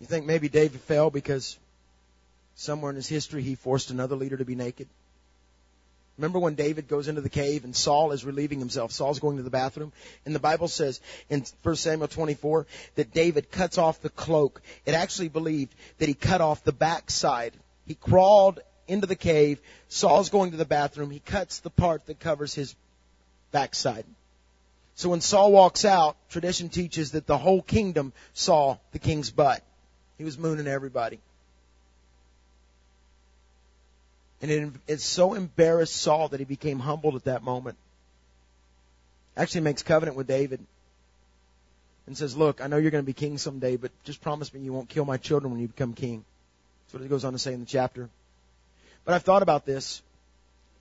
You 0.00 0.06
think 0.06 0.26
maybe 0.26 0.48
David 0.48 0.80
fell 0.80 1.10
because 1.10 1.56
somewhere 2.56 2.90
in 2.90 2.96
his 2.96 3.08
history 3.08 3.44
he 3.44 3.54
forced 3.54 3.92
another 3.92 4.16
leader 4.16 4.36
to 4.36 4.44
be 4.44 4.56
naked? 4.56 4.88
Remember 6.18 6.38
when 6.38 6.54
David 6.54 6.88
goes 6.88 7.08
into 7.08 7.20
the 7.20 7.28
cave 7.28 7.64
and 7.64 7.76
Saul 7.76 8.12
is 8.12 8.24
relieving 8.24 8.58
himself. 8.58 8.90
Saul's 8.90 9.18
going 9.18 9.36
to 9.36 9.42
the 9.42 9.50
bathroom. 9.50 9.92
And 10.24 10.34
the 10.34 10.40
Bible 10.40 10.68
says 10.68 11.00
in 11.28 11.44
1 11.62 11.76
Samuel 11.76 12.08
24 12.08 12.66
that 12.94 13.12
David 13.12 13.50
cuts 13.50 13.76
off 13.76 14.00
the 14.00 14.08
cloak. 14.08 14.62
It 14.86 14.94
actually 14.94 15.28
believed 15.28 15.74
that 15.98 16.08
he 16.08 16.14
cut 16.14 16.40
off 16.40 16.64
the 16.64 16.72
backside. 16.72 17.52
He 17.86 17.94
crawled 17.94 18.60
into 18.88 19.06
the 19.06 19.16
cave. 19.16 19.60
Saul's 19.88 20.30
going 20.30 20.52
to 20.52 20.56
the 20.56 20.64
bathroom. 20.64 21.10
He 21.10 21.20
cuts 21.20 21.60
the 21.60 21.70
part 21.70 22.06
that 22.06 22.18
covers 22.18 22.54
his 22.54 22.74
backside. 23.52 24.06
So 24.94 25.10
when 25.10 25.20
Saul 25.20 25.52
walks 25.52 25.84
out, 25.84 26.16
tradition 26.30 26.70
teaches 26.70 27.12
that 27.12 27.26
the 27.26 27.36
whole 27.36 27.60
kingdom 27.60 28.14
saw 28.32 28.78
the 28.92 28.98
king's 28.98 29.30
butt. 29.30 29.62
He 30.16 30.24
was 30.24 30.38
mooning 30.38 30.66
everybody. 30.66 31.20
And 34.42 34.50
it, 34.50 34.72
it 34.86 35.00
so 35.00 35.34
embarrassed 35.34 35.96
Saul 35.96 36.28
that 36.28 36.40
he 36.40 36.44
became 36.44 36.78
humbled 36.78 37.16
at 37.16 37.24
that 37.24 37.42
moment. 37.42 37.76
Actually 39.36 39.62
makes 39.62 39.82
covenant 39.82 40.16
with 40.16 40.26
David 40.26 40.60
and 42.06 42.16
says, 42.16 42.36
look, 42.36 42.60
I 42.60 42.66
know 42.66 42.76
you're 42.76 42.90
going 42.90 43.02
to 43.02 43.06
be 43.06 43.12
king 43.12 43.38
someday, 43.38 43.76
but 43.76 43.90
just 44.04 44.20
promise 44.20 44.52
me 44.52 44.60
you 44.60 44.72
won't 44.72 44.88
kill 44.88 45.04
my 45.04 45.16
children 45.16 45.52
when 45.52 45.60
you 45.60 45.68
become 45.68 45.92
king. 45.92 46.24
That's 46.84 46.94
what 46.94 47.02
it 47.02 47.08
goes 47.08 47.24
on 47.24 47.32
to 47.32 47.38
say 47.38 47.52
in 47.52 47.60
the 47.60 47.66
chapter. 47.66 48.08
But 49.04 49.14
I've 49.14 49.22
thought 49.22 49.42
about 49.42 49.66
this. 49.66 50.02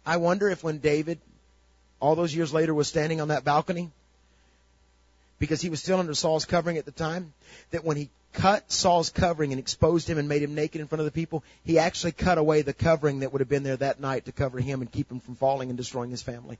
I 0.05 0.17
wonder 0.17 0.49
if 0.49 0.63
when 0.63 0.77
David, 0.77 1.19
all 1.99 2.15
those 2.15 2.33
years 2.35 2.53
later, 2.53 2.73
was 2.73 2.87
standing 2.87 3.21
on 3.21 3.29
that 3.29 3.43
balcony, 3.43 3.89
because 5.39 5.61
he 5.61 5.69
was 5.69 5.81
still 5.81 5.99
under 5.99 6.13
Saul's 6.13 6.45
covering 6.45 6.77
at 6.77 6.85
the 6.85 6.91
time, 6.91 7.33
that 7.71 7.83
when 7.83 7.97
he 7.97 8.09
cut 8.33 8.71
Saul's 8.71 9.09
covering 9.09 9.51
and 9.51 9.59
exposed 9.59 10.09
him 10.09 10.17
and 10.17 10.27
made 10.27 10.43
him 10.43 10.55
naked 10.55 10.81
in 10.81 10.87
front 10.87 10.99
of 10.99 11.05
the 11.05 11.11
people, 11.11 11.43
he 11.63 11.79
actually 11.79 12.11
cut 12.11 12.37
away 12.37 12.61
the 12.61 12.73
covering 12.73 13.19
that 13.19 13.31
would 13.31 13.41
have 13.41 13.49
been 13.49 13.63
there 13.63 13.77
that 13.77 13.99
night 13.99 14.25
to 14.25 14.31
cover 14.31 14.59
him 14.59 14.81
and 14.81 14.91
keep 14.91 15.11
him 15.11 15.19
from 15.19 15.35
falling 15.35 15.69
and 15.69 15.77
destroying 15.77 16.11
his 16.11 16.21
family. 16.21 16.59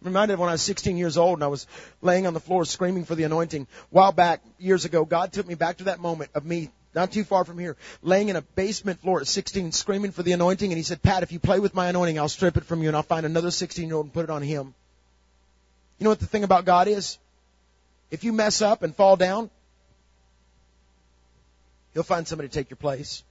I'm 0.00 0.08
reminded 0.08 0.38
when 0.38 0.48
I 0.48 0.52
was 0.52 0.62
16 0.62 0.96
years 0.96 1.16
old 1.16 1.38
and 1.38 1.44
I 1.44 1.48
was 1.48 1.66
laying 2.02 2.26
on 2.26 2.34
the 2.34 2.40
floor 2.40 2.64
screaming 2.64 3.04
for 3.04 3.16
the 3.16 3.24
anointing. 3.24 3.62
A 3.62 3.66
while 3.90 4.12
back, 4.12 4.42
years 4.58 4.84
ago, 4.84 5.04
God 5.04 5.32
took 5.32 5.46
me 5.46 5.54
back 5.54 5.78
to 5.78 5.84
that 5.84 5.98
moment 5.98 6.30
of 6.34 6.44
me 6.44 6.70
not 6.94 7.12
too 7.12 7.24
far 7.24 7.44
from 7.44 7.58
here, 7.58 7.76
laying 8.02 8.28
in 8.28 8.36
a 8.36 8.42
basement 8.42 9.00
floor 9.00 9.20
at 9.20 9.26
16, 9.26 9.72
screaming 9.72 10.12
for 10.12 10.22
the 10.22 10.32
anointing. 10.32 10.70
And 10.70 10.76
he 10.76 10.82
said, 10.82 11.02
Pat, 11.02 11.22
if 11.22 11.32
you 11.32 11.38
play 11.38 11.58
with 11.58 11.74
my 11.74 11.88
anointing, 11.88 12.18
I'll 12.18 12.28
strip 12.28 12.56
it 12.56 12.64
from 12.64 12.82
you 12.82 12.88
and 12.88 12.96
I'll 12.96 13.02
find 13.02 13.26
another 13.26 13.50
16 13.50 13.86
year 13.86 13.96
old 13.96 14.06
and 14.06 14.12
put 14.12 14.24
it 14.24 14.30
on 14.30 14.42
him. 14.42 14.74
You 15.98 16.04
know 16.04 16.10
what 16.10 16.20
the 16.20 16.26
thing 16.26 16.44
about 16.44 16.64
God 16.64 16.88
is? 16.88 17.18
If 18.10 18.24
you 18.24 18.32
mess 18.32 18.62
up 18.62 18.82
and 18.82 18.94
fall 18.94 19.16
down, 19.16 19.50
He'll 21.94 22.02
find 22.02 22.26
somebody 22.28 22.48
to 22.48 22.54
take 22.54 22.70
your 22.70 22.76
place. 22.76 23.22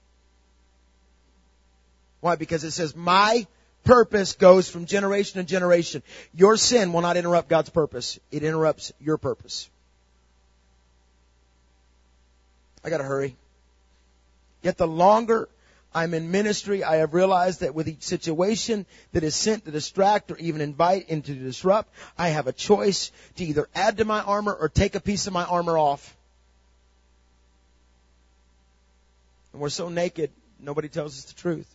Why? 2.20 2.36
Because 2.36 2.64
it 2.64 2.72
says, 2.72 2.94
my 2.94 3.46
purpose 3.84 4.34
goes 4.34 4.68
from 4.68 4.84
generation 4.84 5.40
to 5.40 5.44
generation. 5.44 6.02
Your 6.34 6.56
sin 6.56 6.92
will 6.92 7.00
not 7.00 7.16
interrupt 7.16 7.48
God's 7.48 7.70
purpose. 7.70 8.18
It 8.30 8.42
interrupts 8.42 8.92
your 9.00 9.16
purpose. 9.16 9.70
I 12.84 12.90
gotta 12.90 13.04
hurry. 13.04 13.36
Yet 14.62 14.76
the 14.76 14.86
longer 14.86 15.48
I'm 15.94 16.14
in 16.14 16.30
ministry, 16.30 16.84
I 16.84 16.96
have 16.96 17.14
realized 17.14 17.60
that 17.60 17.74
with 17.74 17.88
each 17.88 18.02
situation 18.02 18.86
that 19.12 19.24
is 19.24 19.34
sent 19.34 19.64
to 19.64 19.70
distract 19.70 20.30
or 20.30 20.36
even 20.36 20.60
invite 20.60 21.08
into 21.08 21.34
to 21.34 21.40
disrupt, 21.40 21.92
I 22.16 22.28
have 22.28 22.46
a 22.46 22.52
choice 22.52 23.10
to 23.36 23.44
either 23.44 23.68
add 23.74 23.98
to 23.98 24.04
my 24.04 24.20
armor 24.20 24.52
or 24.52 24.68
take 24.68 24.94
a 24.94 25.00
piece 25.00 25.26
of 25.26 25.32
my 25.32 25.44
armor 25.44 25.78
off. 25.78 26.16
And 29.52 29.62
we're 29.62 29.70
so 29.70 29.88
naked, 29.88 30.30
nobody 30.60 30.88
tells 30.88 31.18
us 31.18 31.24
the 31.24 31.40
truth 31.40 31.74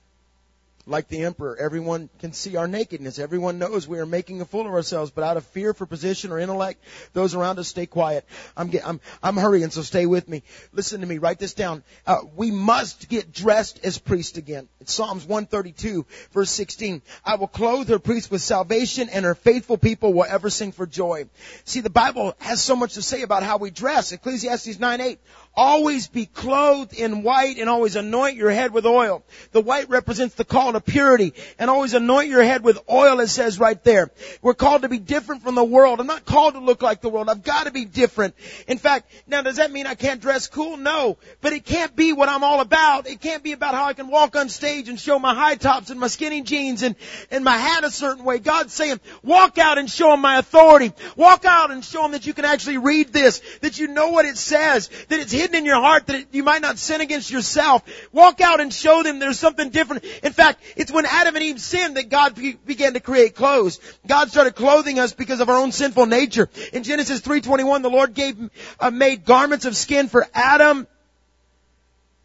like 0.85 1.07
the 1.07 1.23
emperor. 1.23 1.57
Everyone 1.57 2.09
can 2.19 2.33
see 2.33 2.55
our 2.57 2.67
nakedness. 2.67 3.19
Everyone 3.19 3.59
knows 3.59 3.87
we 3.87 3.99
are 3.99 4.05
making 4.05 4.41
a 4.41 4.45
fool 4.45 4.67
of 4.67 4.73
ourselves, 4.73 5.11
but 5.11 5.23
out 5.23 5.37
of 5.37 5.45
fear 5.47 5.73
for 5.73 5.85
position 5.85 6.31
or 6.31 6.39
intellect, 6.39 6.83
those 7.13 7.35
around 7.35 7.59
us 7.59 7.67
stay 7.67 7.85
quiet. 7.85 8.25
I'm, 8.57 8.67
get, 8.67 8.87
I'm, 8.87 8.99
I'm 9.21 9.37
hurrying, 9.37 9.69
so 9.69 9.81
stay 9.81 10.05
with 10.05 10.27
me. 10.27 10.43
Listen 10.73 11.01
to 11.01 11.07
me. 11.07 11.17
Write 11.17 11.39
this 11.39 11.53
down. 11.53 11.83
Uh, 12.05 12.19
we 12.35 12.51
must 12.51 13.09
get 13.09 13.31
dressed 13.31 13.79
as 13.83 13.97
priests 13.97 14.37
again. 14.37 14.67
It's 14.81 14.93
Psalms 14.93 15.25
132, 15.25 16.05
verse 16.31 16.51
16. 16.51 17.01
I 17.25 17.35
will 17.35 17.47
clothe 17.47 17.89
her 17.89 17.99
priests 17.99 18.29
with 18.29 18.41
salvation, 18.41 19.09
and 19.09 19.25
her 19.25 19.35
faithful 19.35 19.77
people 19.77 20.13
will 20.13 20.25
ever 20.27 20.49
sing 20.49 20.71
for 20.71 20.85
joy. 20.85 21.25
See, 21.65 21.79
the 21.79 21.89
Bible 21.89 22.35
has 22.39 22.61
so 22.61 22.75
much 22.75 22.95
to 22.95 23.01
say 23.01 23.21
about 23.21 23.43
how 23.43 23.57
we 23.57 23.69
dress. 23.69 24.11
Ecclesiastes 24.11 24.79
9, 24.79 25.01
8. 25.01 25.19
Always 25.55 26.07
be 26.07 26.25
clothed 26.25 26.93
in 26.93 27.21
white 27.21 27.59
and 27.59 27.69
always 27.69 27.95
anoint 27.95 28.37
your 28.37 28.49
head 28.49 28.71
with 28.71 28.87
oil. 28.87 29.23
The 29.51 29.61
white 29.61 29.87
represents 29.87 30.33
the 30.33 30.45
call 30.45 30.73
to 30.73 30.81
purity 30.81 31.35
and 31.59 31.69
always 31.69 31.93
anoint 31.93 32.29
your 32.29 32.41
head 32.41 32.63
with 32.63 32.79
oil 32.89 33.19
it 33.19 33.27
says 33.27 33.59
right 33.59 33.81
there. 33.83 34.09
We're 34.41 34.55
called 34.55 34.81
to 34.81 34.89
be 34.89 34.97
different 34.97 35.43
from 35.43 35.53
the 35.53 35.63
world. 35.63 35.99
I'm 35.99 36.07
not 36.07 36.25
called 36.25 36.55
to 36.55 36.59
look 36.59 36.81
like 36.81 37.01
the 37.01 37.09
world. 37.09 37.29
I've 37.29 37.43
got 37.43 37.65
to 37.67 37.71
be 37.71 37.85
different. 37.85 38.33
In 38.67 38.79
fact, 38.79 39.11
now 39.27 39.43
does 39.43 39.57
that 39.57 39.71
mean 39.71 39.85
I 39.85 39.93
can't 39.93 40.21
dress 40.21 40.47
cool? 40.47 40.75
No. 40.75 41.17
But 41.41 41.53
it 41.53 41.65
can't 41.65 41.95
be 41.95 42.13
what 42.13 42.29
I'm 42.29 42.43
all 42.43 42.59
about. 42.59 43.07
It 43.07 43.21
can't 43.21 43.43
be 43.43 43.51
about 43.51 43.75
how 43.75 43.85
I 43.85 43.93
can 43.93 44.07
walk 44.07 44.35
on 44.35 44.49
stage 44.49 44.89
and 44.89 44.99
show 44.99 45.19
my 45.19 45.35
high 45.35 45.55
tops 45.55 45.91
and 45.91 45.99
my 45.99 46.07
skinny 46.07 46.41
jeans 46.41 46.81
and, 46.81 46.95
and 47.29 47.43
my 47.43 47.57
hat 47.57 47.83
a 47.83 47.91
certain 47.91 48.23
way. 48.23 48.39
God's 48.39 48.73
saying, 48.73 48.99
walk 49.21 49.59
out 49.59 49.77
and 49.77 49.87
show 49.87 50.09
them 50.09 50.21
my 50.21 50.39
authority. 50.39 50.93
Walk 51.15 51.45
out 51.45 51.69
and 51.69 51.85
show 51.85 52.01
them 52.01 52.13
that 52.13 52.25
you 52.25 52.33
can 52.33 52.45
actually 52.45 52.79
read 52.79 53.13
this, 53.13 53.39
that 53.61 53.77
you 53.77 53.87
know 53.87 54.07
what 54.09 54.25
it 54.25 54.37
says, 54.37 54.89
that 55.09 55.19
it's 55.19 55.42
hidden 55.43 55.57
in 55.57 55.65
your 55.65 55.81
heart 55.81 56.07
that 56.07 56.27
you 56.31 56.41
might 56.41 56.61
not 56.61 56.77
sin 56.77 57.01
against 57.01 57.29
yourself. 57.29 57.83
Walk 58.13 58.39
out 58.39 58.61
and 58.61 58.73
show 58.73 59.03
them 59.03 59.19
there's 59.19 59.39
something 59.39 59.69
different. 59.69 60.05
In 60.23 60.31
fact, 60.31 60.63
it's 60.77 60.91
when 60.91 61.05
Adam 61.05 61.35
and 61.35 61.43
Eve 61.43 61.59
sinned 61.59 61.97
that 61.97 62.09
God 62.09 62.35
began 62.65 62.93
to 62.93 63.01
create 63.01 63.35
clothes. 63.35 63.79
God 64.07 64.29
started 64.29 64.55
clothing 64.55 64.99
us 64.99 65.13
because 65.13 65.41
of 65.41 65.49
our 65.49 65.57
own 65.57 65.71
sinful 65.73 66.05
nature. 66.05 66.49
In 66.71 66.83
Genesis 66.83 67.19
3:21, 67.21 67.81
the 67.81 67.89
Lord 67.89 68.13
gave 68.13 68.37
uh, 68.79 68.89
made 68.89 69.25
garments 69.25 69.65
of 69.65 69.75
skin 69.75 70.07
for 70.07 70.25
Adam 70.33 70.87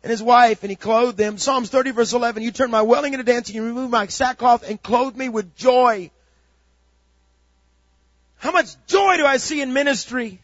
and 0.05 0.11
his 0.11 0.23
wife, 0.23 0.63
and 0.63 0.71
he 0.71 0.77
clothed 0.77 1.19
them. 1.19 1.39
Psalms 1.39 1.71
30 1.71 1.91
verse 1.91 2.13
11, 2.13 2.45
you 2.45 2.53
turned 2.53 2.71
my 2.71 2.83
welling 2.83 3.15
into 3.15 3.25
dancing, 3.25 3.57
you 3.57 3.65
removed 3.65 3.91
my 3.91 4.07
sackcloth 4.07 4.69
and 4.69 4.81
clothed 4.81 5.17
me 5.17 5.29
with 5.29 5.57
joy. 5.57 6.11
How 8.37 8.53
much 8.53 8.69
joy 8.87 9.17
do 9.17 9.27
I 9.27 9.39
see 9.39 9.61
in 9.61 9.73
ministry? 9.73 10.41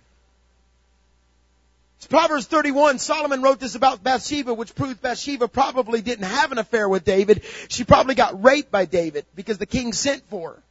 Proverbs 2.06 2.46
31, 2.46 2.98
Solomon 2.98 3.42
wrote 3.42 3.60
this 3.60 3.74
about 3.74 4.02
Bathsheba, 4.02 4.54
which 4.54 4.74
proves 4.74 4.96
Bathsheba 4.96 5.48
probably 5.48 6.02
didn't 6.02 6.26
have 6.26 6.52
an 6.52 6.58
affair 6.58 6.88
with 6.88 7.04
David. 7.04 7.42
She 7.68 7.84
probably 7.84 8.14
got 8.14 8.42
raped 8.42 8.70
by 8.70 8.84
David 8.84 9.26
because 9.34 9.58
the 9.58 9.66
king 9.66 9.92
sent 9.92 10.22
for 10.28 10.50
her. 10.50 10.62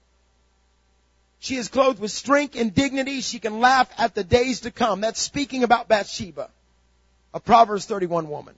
She 1.39 1.57
is 1.57 1.67
clothed 1.67 1.99
with 1.99 2.11
strength 2.11 2.55
and 2.55 2.73
dignity. 2.73 3.19
She 3.19 3.39
can 3.39 3.59
laugh 3.59 3.89
at 3.97 4.15
the 4.15 4.23
days 4.23 4.61
to 4.61 4.71
come. 4.71 5.01
That's 5.01 5.21
speaking 5.21 5.63
about 5.63 5.89
Bathsheba, 5.89 6.49
a 7.33 7.39
Proverbs 7.41 7.85
31 7.85 8.29
woman. 8.29 8.55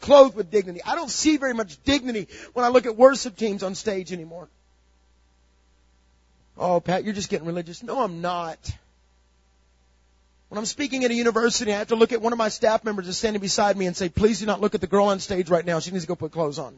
Clothed 0.00 0.36
with 0.36 0.50
dignity. 0.50 0.82
I 0.84 0.96
don't 0.96 1.10
see 1.10 1.38
very 1.38 1.54
much 1.54 1.82
dignity 1.84 2.28
when 2.52 2.64
I 2.64 2.68
look 2.68 2.84
at 2.84 2.96
worship 2.96 3.36
teams 3.36 3.62
on 3.62 3.74
stage 3.74 4.12
anymore. 4.12 4.48
Oh, 6.58 6.80
Pat, 6.80 7.04
you're 7.04 7.14
just 7.14 7.30
getting 7.30 7.46
religious. 7.46 7.82
No, 7.82 8.00
I'm 8.00 8.20
not. 8.20 8.58
When 10.54 10.60
I'm 10.60 10.66
speaking 10.66 11.02
at 11.04 11.10
a 11.10 11.14
university, 11.14 11.74
I 11.74 11.78
have 11.78 11.88
to 11.88 11.96
look 11.96 12.12
at 12.12 12.22
one 12.22 12.32
of 12.32 12.38
my 12.38 12.48
staff 12.48 12.84
members 12.84 13.06
that's 13.06 13.18
standing 13.18 13.42
beside 13.42 13.76
me 13.76 13.86
and 13.86 13.96
say, 13.96 14.08
please 14.08 14.38
do 14.38 14.46
not 14.46 14.60
look 14.60 14.76
at 14.76 14.80
the 14.80 14.86
girl 14.86 15.06
on 15.06 15.18
stage 15.18 15.50
right 15.50 15.66
now. 15.66 15.80
She 15.80 15.90
needs 15.90 16.04
to 16.04 16.06
go 16.06 16.14
put 16.14 16.30
clothes 16.30 16.60
on. 16.60 16.76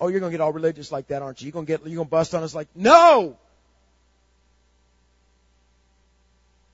Oh, 0.00 0.08
you're 0.08 0.18
going 0.18 0.32
to 0.32 0.36
get 0.36 0.42
all 0.42 0.52
religious 0.52 0.90
like 0.90 1.06
that, 1.06 1.22
aren't 1.22 1.40
you? 1.40 1.44
You're 1.44 1.52
going 1.52 1.66
to 1.66 1.70
get, 1.70 1.86
you're 1.86 1.94
going 1.94 2.08
to 2.08 2.10
bust 2.10 2.34
on 2.34 2.42
us 2.42 2.52
like, 2.52 2.66
no! 2.74 3.38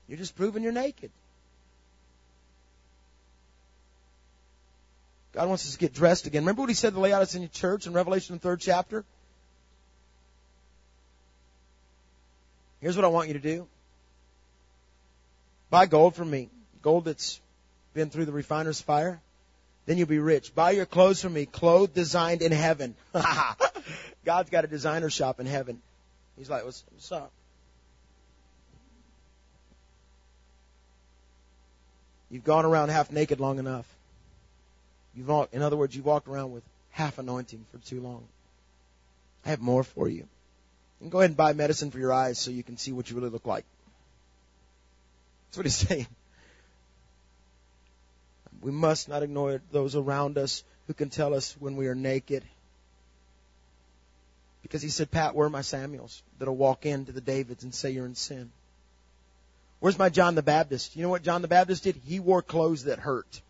You're 0.07 0.17
just 0.17 0.35
proving 0.35 0.63
you're 0.63 0.71
naked. 0.71 1.11
God 5.33 5.47
wants 5.47 5.67
us 5.67 5.73
to 5.73 5.77
get 5.77 5.93
dressed 5.93 6.25
again. 6.25 6.41
Remember 6.41 6.63
what 6.63 6.69
he 6.69 6.73
said 6.73 6.95
to 6.95 6.99
the 6.99 7.49
church 7.53 7.85
in 7.85 7.93
Revelation 7.93 8.35
the 8.37 8.39
third 8.39 8.61
chapter? 8.61 9.05
Here's 12.81 12.95
what 12.95 13.05
I 13.05 13.09
want 13.09 13.27
you 13.27 13.35
to 13.35 13.39
do. 13.39 13.67
Buy 15.69 15.85
gold 15.85 16.15
from 16.15 16.29
me. 16.29 16.49
Gold 16.81 17.05
that's 17.05 17.39
been 17.93 18.09
through 18.09 18.25
the 18.25 18.31
refiner's 18.31 18.79
fire. 18.79 19.19
Then 19.85 19.97
you'll 19.97 20.07
be 20.07 20.19
rich. 20.19 20.53
Buy 20.53 20.71
your 20.71 20.85
clothes 20.85 21.21
from 21.21 21.33
me. 21.33 21.45
Clothes 21.45 21.89
designed 21.89 22.41
in 22.41 22.51
heaven. 22.51 22.95
God's 24.25 24.49
got 24.49 24.65
a 24.65 24.67
designer 24.67 25.09
shop 25.09 25.39
in 25.39 25.45
heaven. 25.45 25.81
He's 26.37 26.49
like, 26.49 26.65
what's, 26.65 26.83
what's 26.91 27.11
up? 27.11 27.31
You've 32.29 32.43
gone 32.43 32.65
around 32.65 32.89
half 32.89 33.11
naked 33.11 33.39
long 33.39 33.59
enough. 33.59 33.85
You've 35.15 35.29
walked, 35.29 35.53
in 35.53 35.61
other 35.61 35.77
words, 35.77 35.95
you've 35.95 36.05
walked 36.05 36.27
around 36.27 36.51
with 36.51 36.63
half 36.91 37.17
anointing 37.17 37.65
for 37.71 37.77
too 37.79 38.01
long. 38.01 38.23
I 39.45 39.49
have 39.49 39.61
more 39.61 39.83
for 39.83 40.09
you. 40.09 40.27
And 40.99 41.09
go 41.09 41.19
ahead 41.19 41.29
and 41.29 41.37
buy 41.37 41.53
medicine 41.53 41.91
for 41.91 41.99
your 41.99 42.11
eyes 42.11 42.37
so 42.37 42.51
you 42.51 42.63
can 42.63 42.77
see 42.77 42.91
what 42.91 43.09
you 43.09 43.15
really 43.15 43.29
look 43.29 43.45
like. 43.45 43.63
That's 45.47 45.57
what 45.57 45.65
he's 45.65 45.75
saying. 45.87 46.07
We 48.61 48.71
must 48.71 49.07
not 49.07 49.23
ignore 49.23 49.61
those 49.71 49.95
around 49.95 50.37
us 50.37 50.63
who 50.87 50.93
can 50.93 51.09
tell 51.09 51.33
us 51.33 51.55
when 51.59 51.75
we 51.75 51.87
are 51.87 51.95
naked. 51.95 52.43
Because 54.61 54.81
he 54.81 54.89
said, 54.89 55.11
Pat, 55.11 55.35
where 55.35 55.47
are 55.47 55.49
my 55.49 55.61
Samuels 55.61 56.23
that'll 56.39 56.55
walk 56.55 56.85
into 56.85 57.11
the 57.11 57.21
Davids 57.21 57.63
and 57.63 57.73
say 57.73 57.91
you're 57.91 58.05
in 58.05 58.15
sin? 58.15 58.51
Where's 59.79 59.99
my 59.99 60.09
John 60.09 60.35
the 60.35 60.41
Baptist? 60.41 60.95
You 60.95 61.03
know 61.03 61.09
what 61.09 61.23
John 61.23 61.41
the 61.41 61.47
Baptist 61.47 61.83
did? 61.83 61.95
He 62.05 62.19
wore 62.19 62.41
clothes 62.41 62.85
that 62.85 62.99
hurt. 62.99 63.41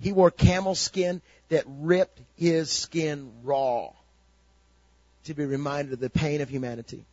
He 0.00 0.12
wore 0.12 0.30
camel 0.30 0.74
skin 0.74 1.22
that 1.48 1.64
ripped 1.66 2.20
his 2.36 2.70
skin 2.70 3.32
raw 3.44 3.90
to 5.24 5.34
be 5.34 5.44
reminded 5.44 5.94
of 5.94 6.00
the 6.00 6.10
pain 6.10 6.40
of 6.40 6.48
humanity 6.48 7.04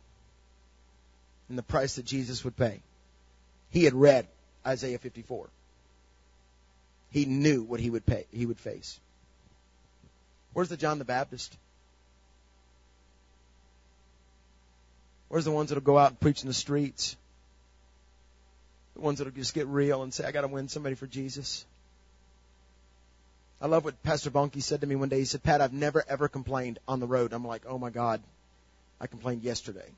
and 1.48 1.58
the 1.58 1.62
price 1.62 1.96
that 1.96 2.04
Jesus 2.04 2.44
would 2.44 2.56
pay. 2.56 2.80
He 3.70 3.84
had 3.84 3.94
read 3.94 4.26
Isaiah 4.66 4.98
54. 4.98 5.48
He 7.10 7.26
knew 7.26 7.62
what 7.62 7.80
he 7.80 7.90
would 7.90 8.06
pay, 8.06 8.26
he 8.32 8.46
would 8.46 8.58
face. 8.58 8.98
Where's 10.52 10.68
the 10.68 10.76
John 10.76 10.98
the 10.98 11.04
Baptist? 11.04 11.56
Where's 15.28 15.44
the 15.44 15.50
ones 15.50 15.70
that'll 15.70 15.82
go 15.82 15.98
out 15.98 16.10
and 16.10 16.20
preach 16.20 16.42
in 16.42 16.48
the 16.48 16.54
streets? 16.54 17.16
The 18.94 19.00
ones 19.00 19.18
that'll 19.18 19.32
just 19.32 19.54
get 19.54 19.66
real 19.66 20.02
and 20.02 20.14
say, 20.14 20.24
I 20.24 20.30
gotta 20.30 20.48
win 20.48 20.68
somebody 20.68 20.94
for 20.94 21.08
Jesus. 21.08 21.64
I 23.60 23.66
love 23.66 23.84
what 23.84 24.00
Pastor 24.02 24.30
Bonnke 24.30 24.62
said 24.62 24.82
to 24.82 24.86
me 24.86 24.94
one 24.94 25.08
day. 25.08 25.18
He 25.18 25.24
said, 25.24 25.42
Pat, 25.42 25.60
I've 25.60 25.72
never 25.72 26.04
ever 26.08 26.28
complained 26.28 26.78
on 26.86 27.00
the 27.00 27.06
road. 27.06 27.32
I'm 27.32 27.46
like, 27.46 27.62
oh 27.66 27.78
my 27.78 27.90
God. 27.90 28.20
I 29.00 29.06
complained 29.06 29.42
yesterday. 29.42 29.90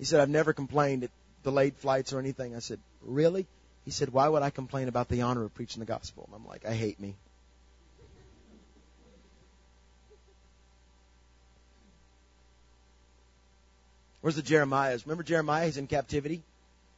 He 0.00 0.06
said, 0.06 0.20
I've 0.20 0.30
never 0.30 0.54
complained 0.54 1.04
at 1.04 1.10
delayed 1.44 1.76
flights 1.76 2.14
or 2.14 2.18
anything. 2.18 2.56
I 2.56 2.60
said, 2.60 2.80
really? 3.02 3.46
He 3.84 3.90
said, 3.90 4.10
why 4.10 4.26
would 4.26 4.42
I 4.42 4.48
complain 4.48 4.88
about 4.88 5.10
the 5.10 5.20
honor 5.20 5.44
of 5.44 5.54
preaching 5.54 5.80
the 5.80 5.86
gospel? 5.86 6.24
And 6.26 6.34
I'm 6.34 6.48
like, 6.48 6.64
I 6.64 6.72
hate 6.72 6.98
me. 6.98 7.16
Where's 14.22 14.36
the 14.36 14.42
Jeremiahs? 14.42 15.04
Remember 15.04 15.22
Jeremiah? 15.22 15.66
He's 15.66 15.76
in 15.76 15.86
captivity. 15.86 16.42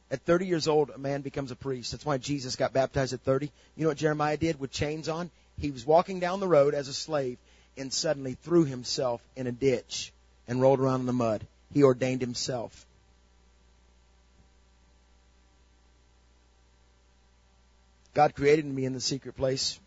At 0.09 0.21
30 0.21 0.47
years 0.47 0.69
old, 0.69 0.89
a 0.89 0.97
man 0.97 1.21
becomes 1.21 1.51
a 1.51 1.57
priest. 1.57 1.91
That's 1.91 2.05
why 2.05 2.17
Jesus 2.17 2.55
got 2.55 2.71
baptized 2.71 3.11
at 3.11 3.19
30. 3.19 3.51
You 3.75 3.83
know 3.83 3.89
what 3.89 3.97
Jeremiah 3.97 4.37
did 4.37 4.61
with 4.61 4.71
chains 4.71 5.09
on? 5.09 5.29
He 5.59 5.71
was 5.71 5.85
walking 5.85 6.21
down 6.21 6.39
the 6.39 6.47
road 6.47 6.73
as 6.73 6.87
a 6.87 6.93
slave 6.93 7.37
and 7.77 7.91
suddenly 7.91 8.35
threw 8.35 8.63
himself 8.63 9.21
in 9.35 9.45
a 9.45 9.51
ditch 9.51 10.13
and 10.47 10.61
rolled 10.61 10.79
around 10.79 11.01
in 11.01 11.05
the 11.05 11.11
mud. 11.11 11.45
He 11.73 11.83
ordained 11.83 12.21
himself. 12.21 12.85
God 18.13 18.35
created 18.35 18.65
me 18.65 18.85
in 18.85 18.93
the 18.93 19.01
secret 19.01 19.35
place. 19.35 19.79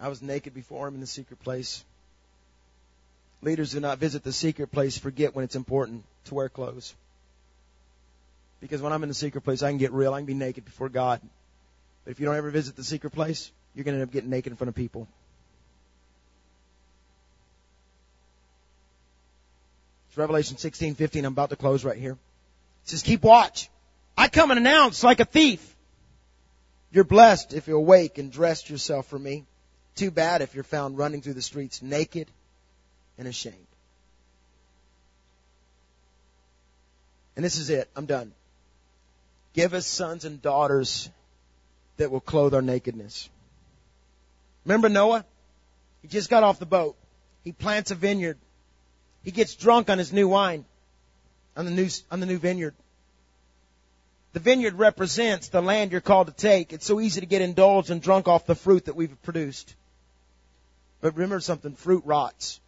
I 0.00 0.08
was 0.08 0.20
naked 0.20 0.54
before 0.54 0.88
him 0.88 0.94
in 0.94 1.00
the 1.00 1.06
secret 1.06 1.40
place. 1.42 1.84
Leaders 3.42 3.72
do 3.72 3.80
not 3.80 3.98
visit 3.98 4.24
the 4.24 4.32
secret 4.32 4.72
place 4.72 4.98
forget 4.98 5.34
when 5.34 5.44
it's 5.44 5.56
important 5.56 6.04
to 6.24 6.34
wear 6.34 6.48
clothes. 6.48 6.94
Because 8.60 8.82
when 8.82 8.92
I'm 8.92 9.02
in 9.02 9.08
the 9.08 9.14
secret 9.14 9.42
place, 9.42 9.62
I 9.62 9.70
can 9.70 9.78
get 9.78 9.92
real. 9.92 10.12
I 10.12 10.18
can 10.18 10.26
be 10.26 10.34
naked 10.34 10.64
before 10.64 10.88
God. 10.88 11.20
But 12.04 12.10
if 12.10 12.20
you 12.20 12.26
don't 12.26 12.36
ever 12.36 12.50
visit 12.50 12.74
the 12.74 12.84
secret 12.84 13.10
place, 13.10 13.50
you're 13.74 13.84
going 13.84 13.94
to 13.94 14.00
end 14.00 14.08
up 14.08 14.12
getting 14.12 14.30
naked 14.30 14.52
in 14.52 14.56
front 14.56 14.70
of 14.70 14.74
people. 14.74 15.06
It's 20.08 20.16
Revelation 20.16 20.56
16, 20.56 20.94
15. 20.94 21.24
I'm 21.24 21.32
about 21.32 21.50
to 21.50 21.56
close 21.56 21.84
right 21.84 21.98
here. 21.98 22.12
It 22.12 22.88
says, 22.88 23.02
keep 23.02 23.22
watch. 23.22 23.68
I 24.16 24.28
come 24.28 24.50
and 24.50 24.58
announce 24.58 25.04
like 25.04 25.20
a 25.20 25.24
thief. 25.26 25.75
You're 26.96 27.04
blessed 27.04 27.52
if 27.52 27.68
you 27.68 27.76
awake 27.76 28.16
and 28.16 28.32
dressed 28.32 28.70
yourself 28.70 29.06
for 29.06 29.18
me. 29.18 29.44
Too 29.96 30.10
bad 30.10 30.40
if 30.40 30.54
you're 30.54 30.64
found 30.64 30.96
running 30.96 31.20
through 31.20 31.34
the 31.34 31.42
streets 31.42 31.82
naked 31.82 32.26
and 33.18 33.28
ashamed. 33.28 33.66
And 37.36 37.44
this 37.44 37.58
is 37.58 37.68
it. 37.68 37.90
I'm 37.94 38.06
done. 38.06 38.32
Give 39.52 39.74
us 39.74 39.86
sons 39.86 40.24
and 40.24 40.40
daughters 40.40 41.10
that 41.98 42.10
will 42.10 42.20
clothe 42.20 42.54
our 42.54 42.62
nakedness. 42.62 43.28
Remember 44.64 44.88
Noah? 44.88 45.26
He 46.00 46.08
just 46.08 46.30
got 46.30 46.44
off 46.44 46.58
the 46.58 46.64
boat. 46.64 46.96
He 47.44 47.52
plants 47.52 47.90
a 47.90 47.94
vineyard. 47.94 48.38
He 49.22 49.32
gets 49.32 49.54
drunk 49.54 49.90
on 49.90 49.98
his 49.98 50.14
new 50.14 50.28
wine, 50.28 50.64
on 51.58 51.66
the 51.66 51.72
new, 51.72 51.90
on 52.10 52.20
the 52.20 52.26
new 52.26 52.38
vineyard. 52.38 52.74
The 54.36 54.40
vineyard 54.40 54.74
represents 54.74 55.48
the 55.48 55.62
land 55.62 55.92
you're 55.92 56.02
called 56.02 56.26
to 56.26 56.32
take. 56.34 56.74
It's 56.74 56.84
so 56.84 57.00
easy 57.00 57.22
to 57.22 57.26
get 57.26 57.40
indulged 57.40 57.88
and 57.88 58.02
drunk 58.02 58.28
off 58.28 58.44
the 58.44 58.54
fruit 58.54 58.84
that 58.84 58.94
we've 58.94 59.22
produced. 59.22 59.74
But 61.00 61.14
remember 61.14 61.40
something, 61.40 61.74
fruit 61.74 62.02
rots. 62.04 62.60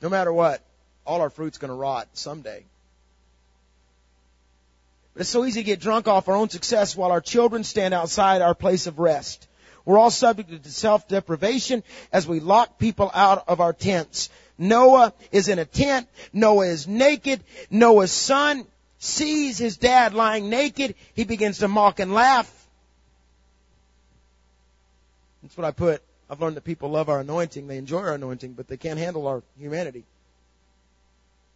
No 0.00 0.08
matter 0.08 0.32
what, 0.32 0.62
all 1.04 1.20
our 1.20 1.30
fruit's 1.30 1.58
gonna 1.58 1.74
rot 1.74 2.06
someday. 2.12 2.64
But 5.14 5.22
it's 5.22 5.30
so 5.30 5.44
easy 5.44 5.62
to 5.62 5.66
get 5.66 5.80
drunk 5.80 6.06
off 6.06 6.28
our 6.28 6.36
own 6.36 6.48
success 6.48 6.94
while 6.94 7.10
our 7.10 7.20
children 7.20 7.64
stand 7.64 7.92
outside 7.92 8.40
our 8.40 8.54
place 8.54 8.86
of 8.86 9.00
rest. 9.00 9.48
We're 9.84 9.98
all 9.98 10.12
subject 10.12 10.62
to 10.62 10.70
self-deprivation 10.70 11.82
as 12.12 12.28
we 12.28 12.38
lock 12.38 12.78
people 12.78 13.10
out 13.12 13.48
of 13.48 13.60
our 13.60 13.72
tents. 13.72 14.30
Noah 14.58 15.12
is 15.32 15.48
in 15.48 15.58
a 15.58 15.64
tent. 15.64 16.06
Noah 16.32 16.68
is 16.68 16.86
naked. 16.86 17.42
Noah's 17.68 18.12
son 18.12 18.64
sees 19.06 19.58
his 19.58 19.76
dad 19.76 20.14
lying 20.14 20.50
naked, 20.50 20.94
he 21.14 21.24
begins 21.24 21.58
to 21.58 21.68
mock 21.68 22.00
and 22.00 22.12
laugh. 22.12 22.52
That's 25.42 25.56
what 25.56 25.64
I 25.64 25.70
put. 25.70 26.02
I've 26.28 26.40
learned 26.40 26.56
that 26.56 26.64
people 26.64 26.90
love 26.90 27.08
our 27.08 27.20
anointing, 27.20 27.68
they 27.68 27.78
enjoy 27.78 27.98
our 27.98 28.14
anointing, 28.14 28.54
but 28.54 28.66
they 28.66 28.76
can't 28.76 28.98
handle 28.98 29.28
our 29.28 29.42
humanity. 29.58 30.04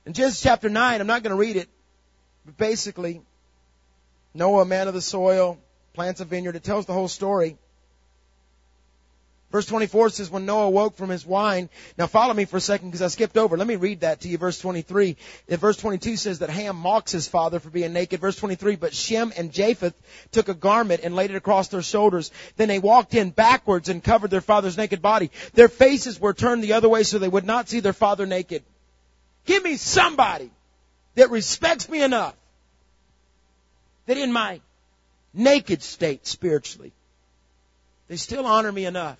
In 0.06 0.12
Genesis 0.12 0.40
chapter 0.40 0.68
9, 0.68 1.00
I'm 1.00 1.06
not 1.06 1.22
going 1.22 1.32
to 1.32 1.36
read 1.36 1.56
it, 1.56 1.68
but 2.46 2.56
basically, 2.56 3.20
Noah, 4.32 4.64
man 4.64 4.86
of 4.88 4.94
the 4.94 5.02
soil, 5.02 5.58
plants 5.92 6.20
a 6.20 6.24
vineyard. 6.24 6.56
It 6.56 6.62
tells 6.62 6.86
the 6.86 6.92
whole 6.92 7.08
story. 7.08 7.56
Verse 9.50 9.66
24 9.66 10.10
says, 10.10 10.30
when 10.30 10.46
Noah 10.46 10.70
woke 10.70 10.96
from 10.96 11.10
his 11.10 11.26
wine, 11.26 11.70
now 11.98 12.06
follow 12.06 12.32
me 12.32 12.44
for 12.44 12.58
a 12.58 12.60
second 12.60 12.88
because 12.88 13.02
I 13.02 13.08
skipped 13.08 13.36
over. 13.36 13.56
Let 13.56 13.66
me 13.66 13.74
read 13.74 14.00
that 14.00 14.20
to 14.20 14.28
you. 14.28 14.38
Verse 14.38 14.60
23. 14.60 15.16
verse 15.48 15.76
22 15.76 16.16
says 16.16 16.38
that 16.38 16.50
Ham 16.50 16.76
mocks 16.76 17.10
his 17.10 17.26
father 17.26 17.58
for 17.58 17.68
being 17.68 17.92
naked. 17.92 18.20
Verse 18.20 18.36
23, 18.36 18.76
but 18.76 18.94
Shem 18.94 19.32
and 19.36 19.52
Japheth 19.52 19.94
took 20.30 20.48
a 20.48 20.54
garment 20.54 21.00
and 21.02 21.16
laid 21.16 21.30
it 21.30 21.36
across 21.36 21.66
their 21.66 21.82
shoulders. 21.82 22.30
Then 22.56 22.68
they 22.68 22.78
walked 22.78 23.14
in 23.14 23.30
backwards 23.30 23.88
and 23.88 24.04
covered 24.04 24.30
their 24.30 24.40
father's 24.40 24.76
naked 24.76 25.02
body. 25.02 25.32
Their 25.54 25.68
faces 25.68 26.20
were 26.20 26.32
turned 26.32 26.62
the 26.62 26.74
other 26.74 26.88
way 26.88 27.02
so 27.02 27.18
they 27.18 27.26
would 27.26 27.44
not 27.44 27.68
see 27.68 27.80
their 27.80 27.92
father 27.92 28.26
naked. 28.26 28.62
Give 29.46 29.64
me 29.64 29.76
somebody 29.78 30.52
that 31.16 31.30
respects 31.30 31.88
me 31.88 32.04
enough 32.04 32.36
that 34.06 34.16
in 34.16 34.32
my 34.32 34.60
naked 35.34 35.82
state 35.82 36.24
spiritually, 36.24 36.92
they 38.06 38.16
still 38.16 38.46
honor 38.46 38.70
me 38.70 38.86
enough 38.86 39.18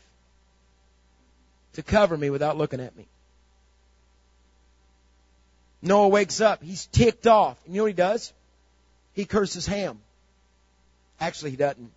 to 1.74 1.82
cover 1.82 2.16
me 2.16 2.30
without 2.30 2.56
looking 2.56 2.80
at 2.80 2.96
me. 2.96 3.06
Noah 5.82 6.08
wakes 6.08 6.40
up. 6.40 6.62
He's 6.62 6.86
ticked 6.86 7.26
off. 7.26 7.58
You 7.66 7.76
know 7.76 7.82
what 7.84 7.88
he 7.88 7.94
does? 7.94 8.32
He 9.14 9.24
curses 9.24 9.66
Ham. 9.66 9.98
Actually, 11.20 11.52
he 11.52 11.56
doesn't. 11.56 11.90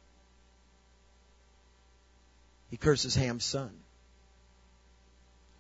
He 2.70 2.78
curses 2.78 3.16
Ham's 3.16 3.44
son. 3.44 3.72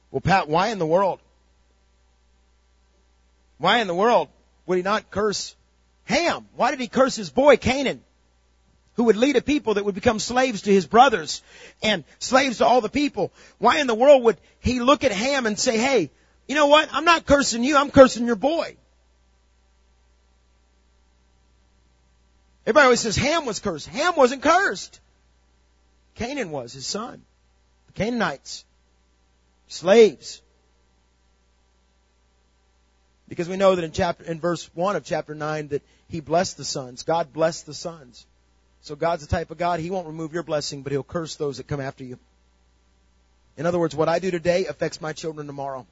Well, 0.10 0.22
Pat, 0.22 0.48
why 0.48 0.70
in 0.70 0.80
the 0.80 0.86
world? 0.86 1.20
Why 3.58 3.80
in 3.80 3.88
the 3.88 3.96
world 3.96 4.30
would 4.66 4.78
he 4.78 4.84
not 4.84 5.12
curse 5.12 5.56
Ham? 6.06 6.48
Why 6.56 6.72
did 6.72 6.80
he 6.80 6.88
curse 6.88 7.16
his 7.16 7.30
boy 7.30 7.58
Canaan? 7.58 8.04
Who 8.96 9.06
would 9.06 9.16
lead 9.16 9.36
a 9.36 9.42
people 9.42 9.76
that 9.76 9.86
would 9.86 9.96
become 9.96 10.20
slaves 10.20 10.64
to 10.64 10.72
his 10.72 10.86
brothers 10.86 11.42
and 11.82 12.04
slaves 12.20 12.60
to 12.60 12.66
all 12.66 12.82
the 12.82 12.90
people. 12.90 13.32
Why 13.58 13.80
in 13.80 13.88
the 13.88 13.96
world 13.96 14.24
would 14.24 14.38
he 14.60 14.80
look 14.80 15.04
at 15.04 15.12
Ham 15.12 15.46
and 15.46 15.58
say, 15.58 15.78
hey, 15.78 16.12
you 16.48 16.56
know 16.56 16.68
what? 16.68 16.90
I'm 16.92 17.06
not 17.06 17.26
cursing 17.26 17.64
you, 17.64 17.78
I'm 17.78 17.92
cursing 17.92 18.26
your 18.26 18.36
boy. 18.36 18.78
Everybody 22.66 22.86
always 22.86 23.02
says 23.02 23.18
Ham 23.18 23.46
was 23.46 23.60
cursed. 23.60 23.88
Ham 23.88 24.14
wasn't 24.16 24.42
cursed. 24.42 25.02
Canaan 26.16 26.52
was, 26.52 26.74
his 26.74 26.86
son. 26.86 27.22
The 27.88 27.94
Canaanites. 27.94 28.64
Slaves. 29.68 30.42
Because 33.28 33.50
we 33.50 33.58
know 33.58 33.76
that 33.76 33.84
in 33.84 33.92
chapter, 33.92 34.24
in 34.24 34.40
verse 34.40 34.70
1 34.76 34.96
of 34.96 35.04
chapter 35.04 35.34
9 35.36 35.70
that 35.70 35.82
he 36.08 36.20
blessed 36.20 36.58
the 36.58 36.64
sons. 36.64 37.04
God 37.04 37.34
blessed 37.34 37.66
the 37.66 37.74
sons. 37.74 38.26
So 38.84 38.98
God's 38.98 39.26
the 39.26 39.34
type 39.34 39.50
of 39.50 39.58
God, 39.58 39.80
He 39.80 39.90
won't 39.90 40.08
remove 40.08 40.34
your 40.34 40.44
blessing, 40.44 40.84
but 40.84 40.92
He'll 40.92 41.04
curse 41.04 41.36
those 41.36 41.58
that 41.58 41.68
come 41.68 41.80
after 41.80 42.04
you. 42.04 42.20
In 43.56 43.66
other 43.66 43.80
words, 43.80 43.96
what 43.96 44.10
I 44.10 44.20
do 44.20 44.30
today 44.30 44.66
affects 44.66 45.00
my 45.00 45.14
children 45.14 45.48
tomorrow. 45.48 45.88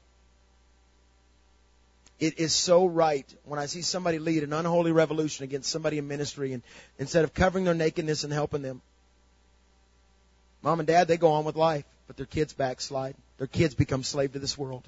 It 2.20 2.38
is 2.38 2.52
so 2.52 2.86
right 2.86 3.26
when 3.44 3.58
I 3.58 3.66
see 3.66 3.82
somebody 3.82 4.18
lead 4.18 4.42
an 4.42 4.52
unholy 4.52 4.92
revolution 4.92 5.44
against 5.44 5.70
somebody 5.70 5.98
in 5.98 6.06
ministry 6.06 6.52
and 6.52 6.62
instead 6.98 7.24
of 7.24 7.32
covering 7.32 7.64
their 7.64 7.74
nakedness 7.74 8.24
and 8.24 8.32
helping 8.32 8.62
them. 8.62 8.82
Mom 10.60 10.78
and 10.78 10.86
dad, 10.86 11.08
they 11.08 11.16
go 11.16 11.32
on 11.32 11.44
with 11.44 11.56
life, 11.56 11.84
but 12.06 12.16
their 12.16 12.26
kids 12.26 12.52
backslide. 12.52 13.16
Their 13.38 13.46
kids 13.46 13.74
become 13.74 14.04
slave 14.04 14.34
to 14.34 14.38
this 14.38 14.56
world. 14.56 14.86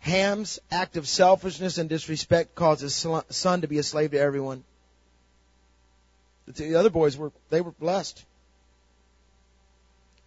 Ham's 0.00 0.60
act 0.70 0.96
of 0.96 1.08
selfishness 1.08 1.78
and 1.78 1.88
disrespect 1.88 2.54
causes 2.54 2.94
son 3.30 3.60
to 3.62 3.66
be 3.66 3.78
a 3.78 3.82
slave 3.82 4.10
to 4.10 4.20
everyone. 4.20 4.62
The 6.46 6.74
other 6.74 6.90
boys 6.90 7.16
were, 7.16 7.32
they 7.50 7.60
were 7.60 7.70
blessed. 7.72 8.24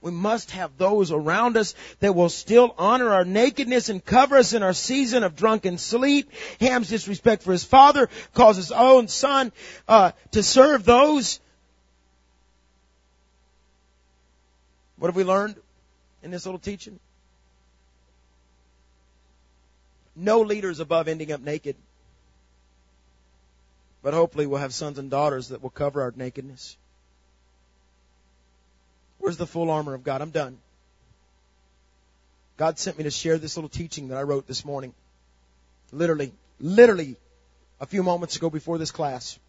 We 0.01 0.11
must 0.11 0.51
have 0.51 0.77
those 0.77 1.11
around 1.11 1.57
us 1.57 1.73
that 1.99 2.13
will 2.13 2.29
still 2.29 2.75
honor 2.77 3.11
our 3.11 3.25
nakedness 3.25 3.89
and 3.89 4.05
cover 4.05 4.37
us 4.37 4.53
in 4.53 4.61
our 4.61 4.73
season 4.73 5.23
of 5.23 5.35
drunken 5.35 5.79
sleep. 5.79 6.29
Ham's 6.59 6.89
disrespect 6.89 7.41
for 7.41 7.51
his 7.51 7.63
father 7.63 8.07
caused 8.35 8.57
his 8.57 8.71
own 8.71 9.07
son 9.07 9.51
uh, 9.87 10.11
to 10.31 10.43
serve 10.43 10.85
those. 10.85 11.39
What 14.97 15.07
have 15.07 15.15
we 15.15 15.23
learned 15.23 15.55
in 16.21 16.29
this 16.31 16.45
little 16.45 16.59
teaching? 16.59 16.99
No 20.15 20.41
leader 20.41 20.69
is 20.69 20.79
above 20.79 21.07
ending 21.07 21.31
up 21.31 21.41
naked. 21.41 21.75
But 24.05 24.13
hopefully 24.13 24.45
we'll 24.45 24.59
have 24.59 24.71
sons 24.71 24.99
and 24.99 25.09
daughters 25.09 25.47
that 25.47 25.63
will 25.63 25.71
cover 25.71 26.03
our 26.03 26.13
nakedness. 26.15 26.77
Where's 29.17 29.37
the 29.37 29.47
full 29.47 29.71
armor 29.71 29.95
of 29.95 30.03
God? 30.03 30.21
I'm 30.21 30.29
done. 30.29 30.59
God 32.55 32.77
sent 32.77 32.99
me 32.99 33.05
to 33.05 33.09
share 33.09 33.39
this 33.39 33.57
little 33.57 33.67
teaching 33.67 34.09
that 34.09 34.19
I 34.19 34.21
wrote 34.21 34.45
this 34.45 34.63
morning. 34.63 34.93
Literally, 35.91 36.33
literally 36.59 37.15
a 37.81 37.87
few 37.87 38.03
moments 38.03 38.35
ago 38.35 38.51
before 38.51 38.77
this 38.77 38.91
class. 38.91 39.39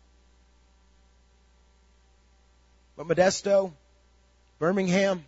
But 2.97 3.07
Modesto, 3.09 3.73
Birmingham, 4.59 5.23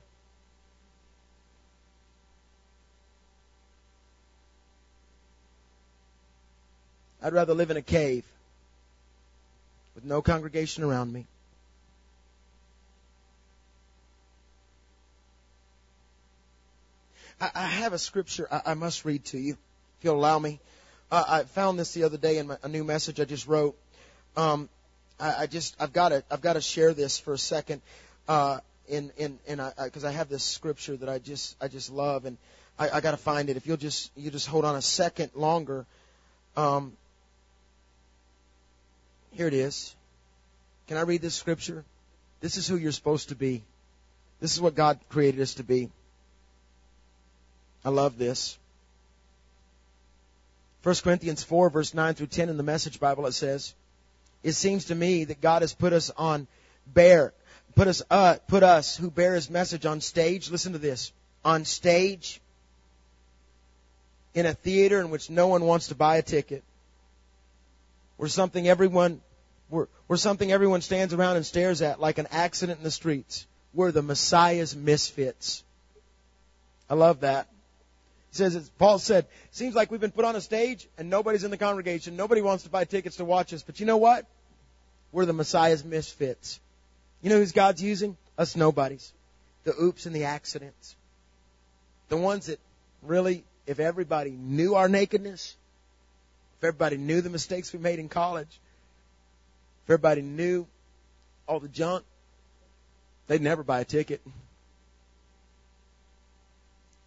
I'd 7.23 7.35
rather 7.35 7.53
live 7.53 7.71
in 7.71 7.77
a 7.77 7.83
cave 7.83 8.25
with 9.99 10.05
no 10.05 10.23
congregation 10.23 10.85
around 10.85 11.13
me. 11.13 11.27
I, 17.41 17.67
have 17.67 17.93
a 17.93 17.99
scripture 17.99 18.47
I, 18.51 18.75
must 18.75 19.05
read 19.05 19.25
to 19.27 19.39
you, 19.39 19.55
if 19.55 20.05
you'll 20.05 20.17
allow 20.17 20.39
me. 20.39 20.61
Uh, 21.11 21.25
I 21.27 21.43
found 21.43 21.81
this 21.81 21.95
the 21.95 22.05
other 22.05 22.17
day 22.17 22.39
in 22.39 22.57
a 22.63 22.69
new 22.69 22.85
message 22.85 23.19
I 23.19 23.25
just 23.25 23.49
wrote. 23.49 23.77
Um, 24.37 24.69
I, 25.19 25.35
I 25.43 25.47
just 25.47 25.75
I've 25.81 25.93
got 25.93 26.11
to 26.11 26.23
I've 26.31 26.43
got 26.43 26.53
to 26.53 26.61
share 26.61 26.95
this 26.95 27.19
for 27.19 27.33
a 27.33 27.39
second. 27.39 27.83
Uh, 28.29 28.61
in 28.89 29.11
in 29.17 29.39
in 29.47 29.61
because 29.83 30.05
I, 30.05 30.11
I 30.11 30.13
have 30.13 30.29
this 30.29 30.45
scripture 30.45 30.97
that 30.97 31.09
I 31.09 31.19
just 31.19 31.57
I 31.61 31.67
just 31.67 31.91
love 31.91 32.25
and 32.25 32.39
I, 32.79 32.91
I 32.91 33.01
got 33.01 33.13
to 33.13 33.17
find 33.17 33.51
it. 33.51 33.57
If 33.57 33.67
you'll 33.67 33.77
just 33.77 34.13
you 34.17 34.31
just 34.31 34.47
hold 34.47 34.65
on 34.65 34.77
a 34.77 34.83
second 34.83 35.33
longer. 35.35 35.87
Um, 36.57 36.97
here 39.39 39.47
it 39.47 39.55
is. 39.55 39.95
Can 40.89 40.97
I 40.97 41.03
read 41.03 41.23
this 41.23 41.37
scripture? 41.37 41.85
This 42.41 42.57
is 42.57 42.67
who 42.67 42.77
you're 42.77 42.91
supposed 42.91 43.29
to 43.29 43.37
be. 43.37 43.63
This 44.41 44.53
is 44.53 44.61
what 44.61 44.75
God 44.75 44.99
created 45.11 45.41
us 45.41 45.55
to 45.55 45.63
be. 45.63 45.91
I 47.85 47.91
love 47.91 48.19
this. 48.19 48.59
1 50.83 50.93
Corinthians 51.05 51.45
4 51.45 51.71
verse 51.71 51.95
9 51.95 52.15
through 52.15 52.27
10 52.27 52.49
in 52.49 52.57
the 52.57 52.65
message 52.65 52.99
Bible 52.99 53.27
it 53.27 53.33
says, 53.33 53.75
it 54.43 54.55
seems 54.55 54.87
to 54.87 54.95
me 54.97 55.23
that 55.23 55.41
God 55.41 55.63
has 55.63 55.73
put 55.73 55.93
us 55.93 56.11
on 56.17 56.49
bear, 56.85 57.33
put 57.77 57.87
us, 57.87 58.03
uh, 58.11 58.39
put 58.49 58.65
us 58.65 58.97
who 58.97 59.09
bear 59.09 59.37
his 59.37 59.49
message 59.49 59.87
on 59.87 60.01
stage. 60.01 60.51
Listen 60.51 60.73
to 60.73 60.79
this. 60.79 61.13
On 61.45 61.65
stage 61.65 62.41
in 64.35 64.47
a 64.47 64.53
theater 64.53 64.99
in 65.01 65.11
which 65.11 65.31
no 65.31 65.47
one 65.47 65.65
wants 65.65 65.89
to 65.89 65.95
buy 65.95 66.17
a 66.17 66.23
ticket. 66.23 66.65
Where 68.17 68.29
something 68.29 68.67
everyone 68.67 69.21
we're, 69.71 69.87
we're 70.07 70.17
something 70.17 70.51
everyone 70.51 70.81
stands 70.81 71.13
around 71.15 71.37
and 71.37 71.45
stares 71.45 71.83
at 71.83 72.01
like 72.01 72.19
an 72.19 72.29
accident 72.31 72.79
in 72.79 72.85
the 72.85 72.91
streets. 72.91 73.47
We're 73.75 73.93
the 73.93 74.03
Messiah's 74.03 74.75
misfits. 74.75 75.63
I 76.89 76.95
love 76.95 77.21
that. 77.21 77.49
He 78.31 78.37
says, 78.37 78.71
Paul 78.79 78.99
said, 78.99 79.27
seems 79.51 79.75
like 79.75 79.91
we've 79.91 80.01
been 80.01 80.11
put 80.11 80.25
on 80.25 80.37
a 80.37 80.41
stage 80.41 80.89
and 80.97 81.11
nobody's 81.11 81.45
in 81.45 81.51
the 81.51 81.57
congregation. 81.57 82.17
Nobody 82.17 82.41
wants 82.41 82.65
to 82.65 82.71
buy 82.71 82.85
tickets 82.85 83.17
to 83.17 83.25
watch 83.25 83.53
us. 83.53 83.63
But 83.63 83.81
you 83.81 83.87
know 83.87 83.97
what? 83.97 84.27
We're 85.13 85.27
the 85.27 85.33
Messiah's 85.33 85.85
misfits. 85.85 86.61
You 87.23 87.31
know 87.31 87.39
who's 87.39 87.53
God's 87.53 87.83
using? 87.83 88.17
Us 88.37 88.57
nobodies. 88.57 89.13
The 89.65 89.75
oops 89.81 90.07
and 90.07 90.15
the 90.15 90.25
accidents. 90.25 90.97
The 92.09 92.17
ones 92.17 92.47
that 92.47 92.61
really, 93.03 93.45
if 93.67 93.81
everybody 93.81 94.31
knew 94.31 94.75
our 94.75 94.89
nakedness, 94.89 95.57
if 96.59 96.65
everybody 96.65 96.97
knew 96.97 97.21
the 97.21 97.31
mistakes 97.31 97.73
we 97.73 97.79
made 97.79 97.99
in 97.99 98.09
college, 98.09 98.61
if 99.89 99.93
everybody 99.93 100.21
knew 100.21 100.67
all 101.47 101.61
the 101.61 101.69
junk, 101.69 102.05
they'd 103.27 103.41
never 103.41 103.63
buy 103.63 103.81
a 103.81 103.87
ticket. 103.87 104.21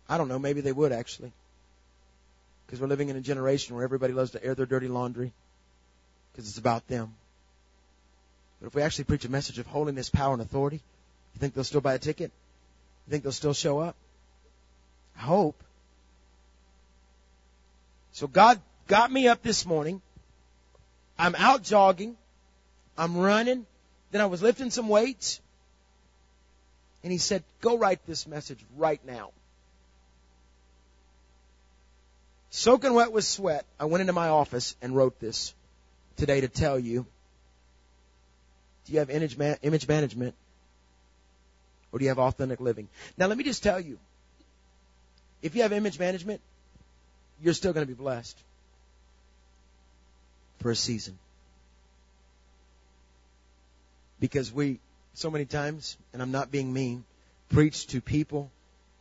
I 0.09 0.17
don't 0.17 0.27
know, 0.27 0.39
maybe 0.39 0.61
they 0.61 0.71
would 0.71 0.91
actually. 0.91 1.31
Because 2.65 2.81
we're 2.81 2.87
living 2.87 3.09
in 3.09 3.15
a 3.15 3.21
generation 3.21 3.75
where 3.75 3.83
everybody 3.83 4.13
loves 4.13 4.31
to 4.31 4.43
air 4.43 4.55
their 4.55 4.65
dirty 4.65 4.87
laundry 4.87 5.31
because 6.31 6.49
it's 6.49 6.57
about 6.57 6.87
them. 6.87 7.13
But 8.59 8.67
if 8.69 8.73
we 8.73 8.81
actually 8.81 9.03
preach 9.03 9.25
a 9.25 9.29
message 9.29 9.59
of 9.59 9.67
holiness, 9.67 10.09
power, 10.09 10.33
and 10.33 10.41
authority, 10.41 10.77
you 11.35 11.39
think 11.39 11.53
they'll 11.53 11.63
still 11.63 11.81
buy 11.81 11.93
a 11.93 11.99
ticket? 11.99 12.31
You 13.05 13.11
think 13.11 13.21
they'll 13.21 13.31
still 13.31 13.53
show 13.53 13.77
up? 13.77 13.95
I 15.15 15.21
hope. 15.21 15.63
So 18.13 18.25
God 18.25 18.59
got 18.87 19.11
me 19.11 19.27
up 19.27 19.43
this 19.43 19.67
morning. 19.67 20.01
I'm 21.19 21.35
out 21.35 21.61
jogging 21.61 22.17
I'm 22.97 23.17
running. 23.17 23.65
Then 24.11 24.21
I 24.21 24.25
was 24.25 24.41
lifting 24.41 24.69
some 24.69 24.89
weights. 24.89 25.39
And 27.03 27.11
he 27.11 27.17
said, 27.17 27.43
go 27.61 27.77
write 27.77 28.05
this 28.05 28.27
message 28.27 28.59
right 28.77 28.99
now. 29.05 29.31
Soaking 32.51 32.93
wet 32.93 33.11
with 33.11 33.23
sweat, 33.23 33.65
I 33.79 33.85
went 33.85 34.01
into 34.01 34.13
my 34.13 34.27
office 34.27 34.75
and 34.81 34.95
wrote 34.95 35.19
this 35.19 35.53
today 36.17 36.41
to 36.41 36.47
tell 36.47 36.77
you. 36.77 37.05
Do 38.85 38.93
you 38.93 38.99
have 38.99 39.09
image, 39.09 39.37
man- 39.37 39.57
image 39.61 39.87
management? 39.87 40.35
Or 41.91 41.99
do 41.99 42.05
you 42.05 42.09
have 42.09 42.19
authentic 42.19 42.59
living? 42.59 42.87
Now 43.17 43.27
let 43.27 43.37
me 43.37 43.43
just 43.43 43.63
tell 43.63 43.79
you. 43.79 43.97
If 45.41 45.55
you 45.55 45.63
have 45.63 45.73
image 45.73 45.97
management, 45.97 46.41
you're 47.41 47.53
still 47.53 47.73
going 47.73 47.85
to 47.85 47.91
be 47.91 47.97
blessed 47.97 48.37
for 50.59 50.71
a 50.71 50.75
season. 50.75 51.17
Because 54.21 54.53
we, 54.53 54.79
so 55.15 55.29
many 55.29 55.43
times, 55.43 55.97
and 56.13 56.21
I'm 56.21 56.31
not 56.31 56.49
being 56.51 56.71
mean, 56.71 57.03
preach 57.49 57.87
to 57.87 57.99
people 57.99 58.49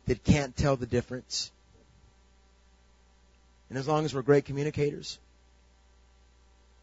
that 0.07 0.25
can't 0.25 0.53
tell 0.57 0.75
the 0.75 0.85
difference. 0.85 1.51
And 3.69 3.77
as 3.77 3.87
long 3.87 4.03
as 4.03 4.13
we're 4.13 4.23
great 4.23 4.43
communicators, 4.43 5.17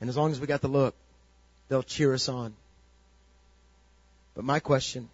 and 0.01 0.09
as 0.09 0.16
long 0.16 0.30
as 0.30 0.41
we 0.41 0.47
got 0.47 0.62
the 0.62 0.68
look, 0.68 0.95
they'll 1.68 1.82
cheer 1.82 2.14
us 2.14 2.28
on. 2.30 2.55
But 4.34 4.45
my 4.45 4.61
question 4.61 5.09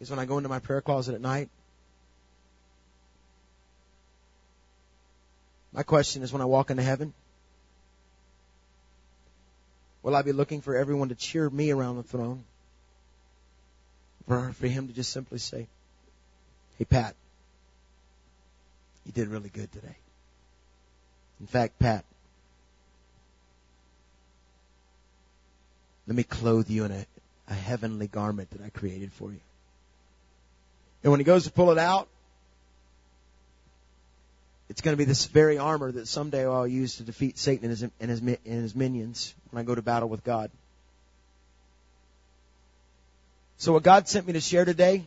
is 0.00 0.10
when 0.10 0.18
I 0.18 0.26
go 0.26 0.36
into 0.36 0.50
my 0.50 0.58
prayer 0.58 0.82
closet 0.82 1.14
at 1.14 1.20
night, 1.22 1.48
my 5.72 5.82
question 5.82 6.22
is 6.22 6.30
when 6.30 6.42
I 6.42 6.44
walk 6.44 6.70
into 6.70 6.82
heaven, 6.82 7.14
will 10.02 10.16
I 10.16 10.22
be 10.22 10.32
looking 10.32 10.60
for 10.60 10.76
everyone 10.76 11.08
to 11.10 11.14
cheer 11.14 11.48
me 11.48 11.70
around 11.70 11.96
the 11.96 12.02
throne? 12.02 12.44
For, 14.26 14.52
for 14.52 14.66
him 14.66 14.88
to 14.88 14.94
just 14.94 15.12
simply 15.12 15.38
say, 15.38 15.66
Hey 16.78 16.84
Pat, 16.84 17.14
you 19.04 19.12
did 19.12 19.28
really 19.28 19.48
good 19.48 19.72
today. 19.72 19.96
In 21.40 21.46
fact, 21.46 21.78
Pat, 21.78 22.04
let 26.06 26.16
me 26.16 26.22
clothe 26.22 26.68
you 26.70 26.84
in 26.84 26.92
a, 26.92 27.06
a 27.48 27.54
heavenly 27.54 28.06
garment 28.06 28.50
that 28.50 28.62
I 28.62 28.70
created 28.70 29.12
for 29.12 29.30
you. 29.32 29.40
And 31.02 31.10
when 31.10 31.20
he 31.20 31.24
goes 31.24 31.44
to 31.44 31.50
pull 31.50 31.70
it 31.70 31.78
out, 31.78 32.08
it's 34.70 34.82
going 34.82 34.92
to 34.92 34.96
be 34.96 35.04
this 35.04 35.26
very 35.26 35.58
armor 35.58 35.90
that 35.90 36.06
someday 36.06 36.46
I'll 36.46 36.64
use 36.64 36.98
to 36.98 37.02
defeat 37.02 37.36
Satan 37.36 37.64
and 37.64 37.70
his, 37.70 37.82
and 37.82 38.08
his, 38.08 38.20
and 38.20 38.38
his 38.44 38.76
minions 38.76 39.34
when 39.50 39.60
I 39.60 39.66
go 39.66 39.74
to 39.74 39.82
battle 39.82 40.08
with 40.08 40.22
God. 40.22 40.48
So 43.58 43.72
what 43.72 43.82
God 43.82 44.06
sent 44.06 44.28
me 44.28 44.34
to 44.34 44.40
share 44.40 44.64
today 44.64 45.04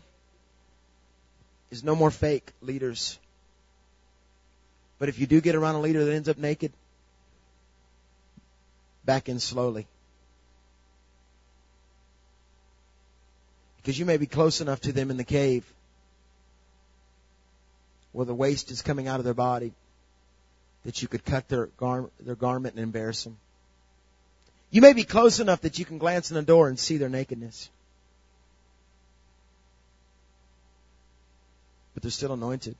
is 1.71 1.81
no 1.81 1.95
more 1.95 2.11
fake 2.11 2.51
leaders. 2.61 3.17
But 4.99 5.07
if 5.07 5.17
you 5.17 5.27
do 5.27 5.39
get 5.39 5.55
around 5.55 5.75
a 5.75 5.79
leader 5.79 6.03
that 6.03 6.13
ends 6.13 6.27
up 6.27 6.37
naked, 6.37 6.73
back 9.05 9.29
in 9.29 9.39
slowly. 9.39 9.87
Because 13.77 13.97
you 13.97 14.03
may 14.03 14.17
be 14.17 14.25
close 14.25 14.59
enough 14.59 14.81
to 14.81 14.91
them 14.91 15.09
in 15.09 15.15
the 15.15 15.23
cave 15.23 15.63
where 18.13 18.25
the 18.25 18.33
waste 18.33 18.71
is 18.71 18.81
coming 18.81 19.07
out 19.07 19.19
of 19.19 19.25
their 19.25 19.33
body 19.33 19.73
that 20.85 21.01
you 21.01 21.07
could 21.07 21.25
cut 21.25 21.47
their, 21.49 21.67
gar- 21.77 22.09
their 22.19 22.35
garment 22.35 22.75
and 22.75 22.83
embarrass 22.83 23.23
them. 23.23 23.37
You 24.69 24.81
may 24.81 24.93
be 24.93 25.03
close 25.03 25.39
enough 25.39 25.61
that 25.61 25.77
you 25.77 25.85
can 25.85 25.97
glance 25.97 26.31
in 26.31 26.35
the 26.35 26.41
door 26.41 26.67
and 26.67 26.79
see 26.79 26.97
their 26.97 27.09
nakedness. 27.09 27.69
But 31.93 32.03
they're 32.03 32.11
still 32.11 32.33
anointed. 32.33 32.75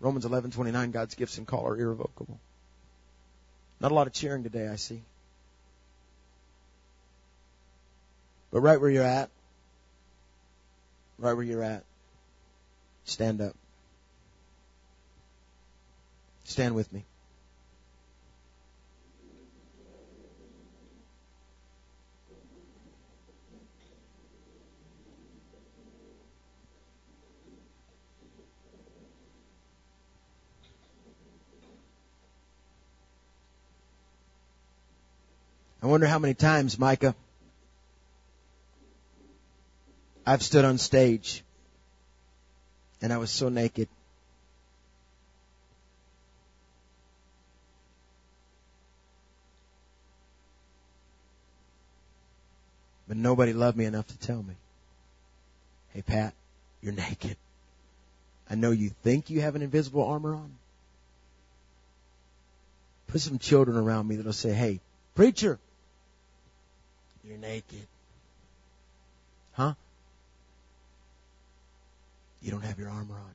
Romans 0.00 0.26
11:29 0.26 0.92
God's 0.92 1.14
gifts 1.14 1.38
and 1.38 1.46
call 1.46 1.66
are 1.66 1.78
irrevocable. 1.78 2.38
Not 3.80 3.90
a 3.90 3.94
lot 3.94 4.06
of 4.06 4.12
cheering 4.12 4.42
today, 4.42 4.68
I 4.68 4.76
see. 4.76 5.00
But 8.50 8.60
right 8.60 8.80
where 8.80 8.90
you're 8.90 9.02
at, 9.02 9.30
right 11.18 11.32
where 11.32 11.44
you're 11.44 11.62
at, 11.62 11.84
stand 13.04 13.40
up. 13.40 13.56
Stand 16.46 16.76
with 16.76 16.92
me. 16.92 17.04
I 35.82 35.88
wonder 35.88 36.06
how 36.06 36.18
many 36.18 36.34
times, 36.34 36.78
Micah, 36.78 37.14
I've 40.24 40.42
stood 40.42 40.64
on 40.64 40.78
stage 40.78 41.44
and 43.02 43.12
I 43.12 43.18
was 43.18 43.30
so 43.30 43.48
naked. 43.48 43.88
But 53.16 53.22
nobody 53.22 53.54
loved 53.54 53.78
me 53.78 53.86
enough 53.86 54.06
to 54.08 54.18
tell 54.18 54.42
me, 54.42 54.52
hey 55.94 56.02
Pat, 56.02 56.34
you're 56.82 56.92
naked. 56.92 57.38
I 58.50 58.56
know 58.56 58.72
you 58.72 58.90
think 58.90 59.30
you 59.30 59.40
have 59.40 59.56
an 59.56 59.62
invisible 59.62 60.04
armor 60.04 60.34
on. 60.34 60.50
Put 63.06 63.22
some 63.22 63.38
children 63.38 63.78
around 63.78 64.06
me 64.06 64.16
that'll 64.16 64.34
say, 64.34 64.52
hey, 64.52 64.80
preacher, 65.14 65.58
you're 67.24 67.38
naked. 67.38 67.86
Huh? 69.54 69.72
You 72.42 72.50
don't 72.50 72.64
have 72.64 72.78
your 72.78 72.90
armor 72.90 73.14
on. 73.14 73.34